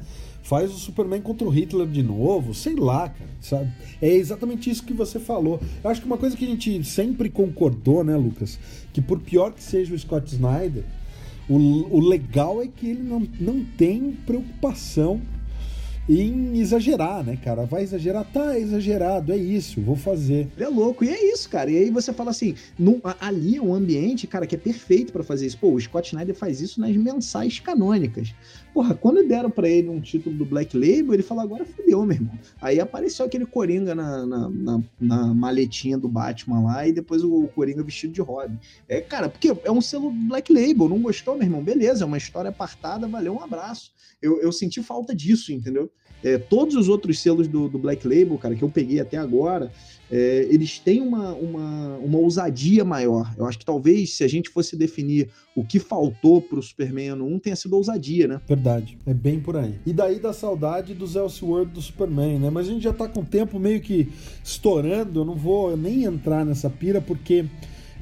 faz 0.42 0.70
o 0.72 0.78
Superman 0.78 1.20
contra 1.20 1.46
o 1.46 1.50
Hitler 1.50 1.86
de 1.86 2.02
novo, 2.02 2.52
sei 2.52 2.74
lá, 2.74 3.08
cara, 3.08 3.30
sabe? 3.40 3.72
É 4.00 4.08
exatamente 4.08 4.68
isso 4.68 4.84
que 4.84 4.92
você 4.92 5.18
falou. 5.18 5.60
Eu 5.82 5.90
acho 5.90 6.00
que 6.00 6.06
uma 6.06 6.18
coisa 6.18 6.36
que 6.36 6.44
a 6.44 6.48
gente 6.48 6.84
sempre 6.84 7.30
concordou, 7.30 8.02
né, 8.02 8.16
Lucas, 8.16 8.58
que 8.92 9.00
por 9.00 9.20
pior 9.20 9.52
que 9.52 9.62
seja 9.62 9.94
o 9.94 9.98
Scott 9.98 10.34
Snyder, 10.34 10.84
o, 11.48 11.56
o 11.96 12.00
legal 12.00 12.62
é 12.62 12.66
que 12.66 12.88
ele 12.88 13.02
não, 13.02 13.26
não 13.40 13.64
tem 13.76 14.12
preocupação 14.26 15.20
em 16.08 16.58
exagerar, 16.58 17.24
né, 17.24 17.36
cara? 17.36 17.64
Vai 17.64 17.82
exagerar, 17.82 18.24
tá, 18.24 18.58
exagerado, 18.58 19.32
é 19.32 19.36
isso, 19.36 19.80
vou 19.80 19.96
fazer. 19.96 20.48
É 20.58 20.66
louco, 20.66 21.04
e 21.04 21.08
é 21.08 21.32
isso, 21.32 21.48
cara. 21.48 21.70
E 21.70 21.76
aí 21.76 21.90
você 21.90 22.12
fala 22.12 22.30
assim, 22.30 22.54
no, 22.78 23.00
ali 23.20 23.56
é 23.56 23.62
um 23.62 23.72
ambiente, 23.72 24.26
cara, 24.26 24.46
que 24.46 24.54
é 24.54 24.58
perfeito 24.58 25.12
para 25.12 25.22
fazer 25.22 25.46
isso. 25.46 25.58
Pô, 25.58 25.72
o 25.72 25.80
Scott 25.80 26.08
Snyder 26.08 26.34
faz 26.34 26.60
isso 26.60 26.80
nas 26.80 26.96
mensais 26.96 27.60
canônicas. 27.60 28.34
Porra, 28.74 28.94
quando 28.94 29.26
deram 29.26 29.50
para 29.50 29.68
ele 29.68 29.88
um 29.88 30.00
título 30.00 30.34
do 30.34 30.44
Black 30.44 30.76
Label, 30.76 31.14
ele 31.14 31.22
falou, 31.22 31.44
agora 31.44 31.64
fudeu, 31.64 32.04
meu 32.04 32.16
irmão. 32.16 32.38
Aí 32.60 32.80
apareceu 32.80 33.24
aquele 33.26 33.46
Coringa 33.46 33.94
na, 33.94 34.26
na, 34.26 34.48
na, 34.48 34.80
na 35.00 35.34
maletinha 35.34 35.96
do 35.98 36.08
Batman 36.08 36.62
lá, 36.64 36.86
e 36.86 36.92
depois 36.92 37.22
o 37.22 37.48
Coringa 37.54 37.82
vestido 37.82 38.12
de 38.12 38.20
Robin. 38.20 38.58
É, 38.88 39.00
cara, 39.00 39.28
porque 39.28 39.52
é 39.62 39.70
um 39.70 39.80
selo 39.80 40.10
Black 40.10 40.52
Label, 40.52 40.88
não 40.88 41.00
gostou, 41.00 41.34
meu 41.34 41.44
irmão? 41.44 41.62
Beleza, 41.62 42.04
é 42.04 42.06
uma 42.06 42.18
história 42.18 42.48
apartada, 42.48 43.06
valeu, 43.06 43.34
um 43.34 43.42
abraço. 43.42 43.92
Eu, 44.22 44.40
eu 44.40 44.52
senti 44.52 44.82
falta 44.82 45.14
disso, 45.14 45.52
entendeu? 45.52 45.90
É, 46.24 46.38
todos 46.38 46.76
os 46.76 46.88
outros 46.88 47.18
selos 47.18 47.48
do, 47.48 47.68
do, 47.68 47.78
Black 47.78 48.06
Label, 48.06 48.38
cara, 48.38 48.54
que 48.54 48.62
eu 48.62 48.68
peguei 48.68 49.00
até 49.00 49.16
agora, 49.16 49.72
é, 50.08 50.46
eles 50.48 50.78
têm 50.78 51.00
uma, 51.00 51.32
uma, 51.34 51.96
uma 51.96 52.18
ousadia 52.18 52.84
maior. 52.84 53.34
Eu 53.36 53.44
acho 53.44 53.58
que 53.58 53.64
talvez, 53.64 54.14
se 54.14 54.22
a 54.22 54.28
gente 54.28 54.48
fosse 54.48 54.76
definir 54.76 55.28
o 55.56 55.64
que 55.64 55.80
faltou 55.80 56.40
pro 56.40 56.62
Superman 56.62 57.08
ano 57.08 57.26
1, 57.26 57.38
tenha 57.40 57.56
sido 57.56 57.76
ousadia, 57.76 58.28
né? 58.28 58.40
Verdade. 58.46 58.96
É 59.04 59.12
bem 59.12 59.40
por 59.40 59.56
aí. 59.56 59.74
E 59.84 59.92
daí 59.92 60.20
da 60.20 60.32
saudade 60.32 60.94
dos 60.94 61.16
Elseworld 61.16 61.72
do 61.72 61.82
Superman, 61.82 62.38
né? 62.38 62.50
Mas 62.50 62.68
a 62.68 62.72
gente 62.72 62.82
já 62.82 62.92
tá 62.92 63.08
com 63.08 63.20
o 63.20 63.24
tempo 63.26 63.58
meio 63.58 63.80
que 63.80 64.08
estourando, 64.44 65.20
eu 65.20 65.24
não 65.24 65.34
vou 65.34 65.76
nem 65.76 66.04
entrar 66.04 66.46
nessa 66.46 66.70
pira, 66.70 67.00
porque 67.00 67.46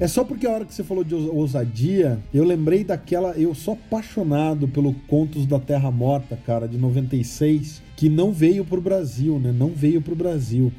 é 0.01 0.07
só 0.07 0.23
porque 0.23 0.47
a 0.47 0.49
hora 0.49 0.65
que 0.65 0.73
você 0.73 0.83
falou 0.83 1.03
de 1.03 1.13
ousadia, 1.13 2.17
eu 2.33 2.43
lembrei 2.43 2.83
daquela. 2.83 3.33
Eu 3.37 3.53
sou 3.53 3.75
apaixonado 3.75 4.67
pelo 4.67 4.95
Contos 5.07 5.45
da 5.45 5.59
Terra 5.59 5.91
Morta, 5.91 6.35
cara, 6.43 6.67
de 6.67 6.75
96, 6.75 7.83
que 7.95 8.09
não 8.09 8.33
veio 8.33 8.65
pro 8.65 8.81
Brasil, 8.81 9.37
né? 9.37 9.51
Não 9.55 9.67
veio 9.67 10.01
pro 10.01 10.15
Brasil. 10.15 10.73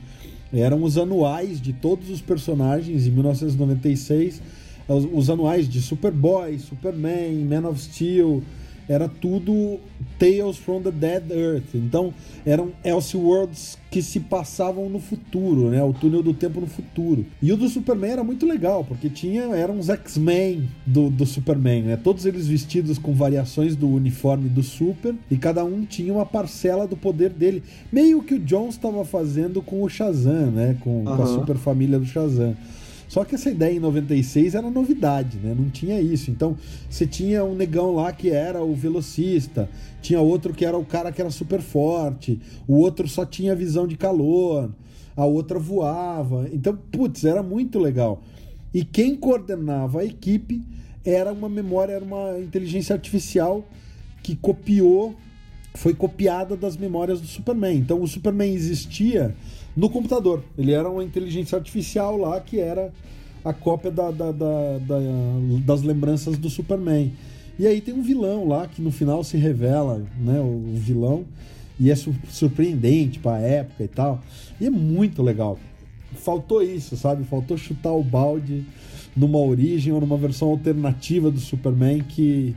Eram 0.53 0.83
os 0.83 0.99
anuais 0.99 1.61
de 1.61 1.73
todos 1.73 2.11
os 2.11 2.21
personagens 2.21 3.07
em 3.07 3.13
1996. 3.13 4.43
Os, 4.89 5.09
os 5.13 5.31
anuais 5.31 5.69
de 5.69 5.81
Superboy, 5.81 6.59
Superman, 6.59 7.45
Man 7.45 7.69
of 7.69 7.81
Steel, 7.81 8.43
era 8.89 9.09
tudo 9.09 9.79
Tales 10.19 10.57
from 10.57 10.83
the 10.83 10.91
Dead 10.91 11.31
Earth. 11.31 11.75
Então, 11.75 12.13
eram 12.45 12.73
Elseworlds 12.85 13.79
que 13.91 14.03
se 14.03 14.21
passavam 14.21 14.89
no 14.89 14.99
futuro, 14.99 15.69
né? 15.69 15.83
O 15.83 15.93
túnel 15.93 16.23
do 16.23 16.33
tempo 16.33 16.61
no 16.61 16.67
futuro. 16.67 17.27
E 17.43 17.53
o 17.53 17.57
do 17.57 17.69
Superman 17.69 18.13
era 18.13 18.25
muito 18.25 18.47
legal, 18.47 18.85
porque 18.85 19.11
tinha 19.11 19.43
eram 19.55 19.79
os 19.79 19.89
X-Men 19.91 20.69
do, 20.87 21.11
do 21.11 21.27
Superman, 21.27 21.83
né? 21.83 21.97
Todos 21.97 22.25
eles 22.25 22.47
vestidos 22.47 22.99
com 22.99 23.13
variações 23.13 23.77
do 23.77 23.89
uniforme 23.89 24.49
do 24.49 24.63
Super 24.63 25.15
e 25.31 25.37
cada 25.37 25.65
um 25.65 25.85
tinha 25.85 26.13
uma 26.13 26.25
parcela 26.25 26.87
do 26.87 26.97
poder 26.97 27.31
dele. 27.31 27.63
Meio 27.93 28.23
que 28.23 28.35
o 28.35 28.39
Jones 28.39 28.75
estava 28.75 29.05
fazendo 29.05 29.61
com 29.61 29.83
o 29.83 29.89
Shazam, 29.89 30.51
né? 30.51 30.77
Com, 30.81 31.05
uhum. 31.05 31.17
com 31.17 31.23
a 31.23 31.27
super 31.27 31.57
família 31.57 31.99
do 31.99 32.07
Shazam. 32.07 32.57
Só 33.13 33.27
que 33.27 33.35
essa 33.35 33.51
ideia 33.51 33.77
em 33.77 33.79
96 33.79 34.55
era 34.55 34.71
novidade, 34.71 35.37
né? 35.37 35.55
Não 35.55 35.69
tinha 35.69 36.01
isso. 36.01 36.31
Então, 36.31 36.57
você 36.89 37.07
tinha 37.07 37.45
um 37.45 37.55
negão 37.55 37.95
lá 37.95 38.11
que 38.11 38.31
era 38.31 38.65
o 38.65 38.75
velocista, 38.75 39.69
tinha 40.01 40.19
outro 40.19 40.55
que 40.55 40.65
era 40.65 40.79
o 40.79 40.85
cara 40.87 41.13
que 41.13 41.21
era 41.21 41.31
super 41.31 41.61
forte, 41.61 42.41
o 42.67 42.75
outro 42.77 43.07
só 43.07 43.27
tinha 43.27 43.55
visão 43.55 43.87
de 43.87 43.99
calor, 43.99 44.71
a 45.15 45.27
outra 45.27 45.59
voava. 45.59 46.49
Então, 46.55 46.75
putz, 46.91 47.27
era 47.27 47.43
muito 47.43 47.79
legal. 47.79 48.23
E 48.73 48.83
quem 48.83 49.15
coordenava 49.15 50.01
a 50.01 50.05
equipe 50.07 50.63
era 51.05 51.35
uma 51.35 51.51
memória, 51.51 51.93
era 51.93 52.05
uma 52.07 52.41
inteligência 52.41 52.95
artificial 52.95 53.63
que 54.23 54.35
copiou, 54.35 55.15
foi 55.75 55.93
copiada 55.93 56.57
das 56.57 56.79
memórias 56.79 57.21
do 57.21 57.27
Superman. 57.27 57.77
Então, 57.77 58.01
o 58.01 58.09
Superman 58.09 58.55
existia 58.55 59.35
no 59.77 59.89
computador. 59.89 60.43
Ele 60.57 60.73
era 60.73 60.89
uma 60.89 61.05
inteligência 61.05 61.57
artificial 61.57 62.17
lá 62.17 62.41
que 62.41 62.59
era 62.59 62.93
a 63.45 63.53
cópia 63.53 63.91
da, 63.91 64.11
da, 64.11 64.31
da, 64.31 64.59
das 65.65 65.83
lembranças 65.83 66.39
do 66.39 66.49
Superman. 66.49 67.13
E 67.59 67.67
aí 67.67 67.81
tem 67.81 67.95
um 67.95 68.03
vilão 68.03 68.47
lá 68.47 68.67
que 68.67 68.81
no 68.81 68.91
final 68.91 69.23
se 69.25 69.37
revela, 69.37 70.03
né, 70.19 70.41
o 70.41 70.75
vilão, 70.75 71.25
e 71.79 71.91
é 71.91 71.95
surpreendente 71.95 73.19
para 73.19 73.37
a 73.37 73.41
época 73.41 73.85
e 73.85 73.89
tal. 73.89 74.23
E 74.61 74.67
é 74.67 74.71
muito 74.71 75.23
legal. 75.23 75.59
Faltou 76.15 76.63
isso, 76.63 76.97
sabe? 76.97 77.25
Faltou 77.25 77.57
chutar 77.57 77.93
o 77.93 78.03
balde 78.03 78.65
numa 79.17 79.39
origem 79.39 79.93
ou 79.93 80.01
numa 80.01 80.17
versão 80.17 80.49
alternativa 80.49 81.31
do 81.31 81.41
Superman 81.41 82.03
que, 82.03 82.55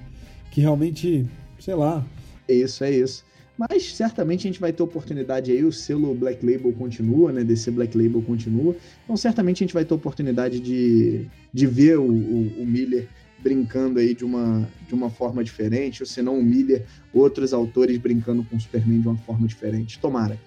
que 0.51 0.61
realmente, 0.61 1.25
sei 1.59 1.73
lá. 1.73 2.05
É 2.47 2.53
isso, 2.53 2.83
é 2.83 2.91
isso. 2.91 3.23
Mas 3.57 3.95
certamente 3.95 4.41
a 4.47 4.51
gente 4.51 4.59
vai 4.59 4.73
ter 4.73 4.83
oportunidade 4.83 5.51
aí, 5.51 5.63
o 5.63 5.71
selo 5.71 6.13
Black 6.13 6.45
Label 6.45 6.73
continua, 6.73 7.31
né? 7.31 7.43
DC 7.43 7.71
Black 7.71 7.97
Label 7.97 8.21
continua. 8.21 8.75
Então 9.03 9.15
certamente 9.15 9.63
a 9.63 9.65
gente 9.65 9.73
vai 9.73 9.85
ter 9.85 9.93
oportunidade 9.93 10.59
de, 10.59 11.27
de 11.53 11.67
ver 11.67 11.97
o, 11.97 12.03
o, 12.03 12.61
o 12.61 12.65
Miller 12.65 13.07
brincando 13.39 13.99
aí 13.99 14.13
de 14.13 14.25
uma, 14.25 14.67
de 14.87 14.93
uma 14.93 15.09
forma 15.09 15.43
diferente, 15.43 16.01
ou 16.01 16.07
se 16.07 16.21
não 16.21 16.39
o 16.39 16.43
Miller, 16.43 16.83
outros 17.13 17.53
autores 17.53 17.97
brincando 17.97 18.43
com 18.43 18.55
o 18.55 18.59
Superman 18.59 19.01
de 19.01 19.07
uma 19.07 19.17
forma 19.17 19.47
diferente. 19.47 19.99
Tomara. 19.99 20.37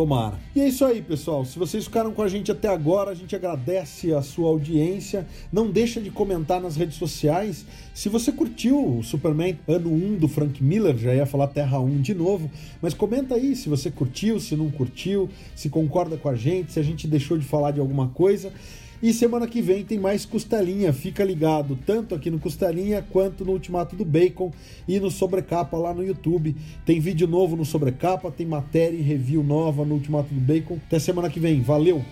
Tomara. 0.00 0.38
E 0.56 0.60
é 0.62 0.66
isso 0.66 0.82
aí, 0.82 1.02
pessoal. 1.02 1.44
Se 1.44 1.58
vocês 1.58 1.84
ficaram 1.84 2.10
com 2.10 2.22
a 2.22 2.28
gente 2.28 2.50
até 2.50 2.68
agora, 2.68 3.10
a 3.10 3.14
gente 3.14 3.36
agradece 3.36 4.14
a 4.14 4.22
sua 4.22 4.48
audiência. 4.48 5.26
Não 5.52 5.70
deixa 5.70 6.00
de 6.00 6.10
comentar 6.10 6.58
nas 6.58 6.74
redes 6.74 6.96
sociais. 6.96 7.66
Se 7.92 8.08
você 8.08 8.32
curtiu 8.32 8.96
o 8.96 9.02
Superman 9.02 9.58
ano 9.68 9.92
1 9.92 10.16
do 10.16 10.26
Frank 10.26 10.64
Miller, 10.64 10.96
já 10.96 11.14
ia 11.14 11.26
falar 11.26 11.48
Terra 11.48 11.78
1 11.78 12.00
de 12.00 12.14
novo, 12.14 12.50
mas 12.80 12.94
comenta 12.94 13.34
aí 13.34 13.54
se 13.54 13.68
você 13.68 13.90
curtiu, 13.90 14.40
se 14.40 14.56
não 14.56 14.70
curtiu, 14.70 15.28
se 15.54 15.68
concorda 15.68 16.16
com 16.16 16.30
a 16.30 16.34
gente, 16.34 16.72
se 16.72 16.80
a 16.80 16.82
gente 16.82 17.06
deixou 17.06 17.36
de 17.36 17.44
falar 17.44 17.72
de 17.72 17.80
alguma 17.80 18.08
coisa. 18.08 18.50
E 19.02 19.14
semana 19.14 19.46
que 19.46 19.62
vem 19.62 19.82
tem 19.82 19.98
mais 19.98 20.26
Costelinha, 20.26 20.92
fica 20.92 21.24
ligado, 21.24 21.78
tanto 21.86 22.14
aqui 22.14 22.30
no 22.30 22.38
Costelinha 22.38 23.02
quanto 23.10 23.46
no 23.46 23.52
Ultimato 23.52 23.96
do 23.96 24.04
Bacon 24.04 24.52
e 24.86 25.00
no 25.00 25.10
Sobrecapa 25.10 25.78
lá 25.78 25.94
no 25.94 26.04
YouTube. 26.04 26.54
Tem 26.84 27.00
vídeo 27.00 27.26
novo 27.26 27.56
no 27.56 27.64
Sobrecapa, 27.64 28.30
tem 28.30 28.46
matéria 28.46 28.96
e 28.96 29.00
review 29.00 29.42
nova 29.42 29.86
no 29.86 29.94
Ultimato 29.94 30.34
do 30.34 30.40
Bacon. 30.40 30.78
Até 30.86 30.98
semana 30.98 31.30
que 31.30 31.40
vem, 31.40 31.62
valeu! 31.62 32.04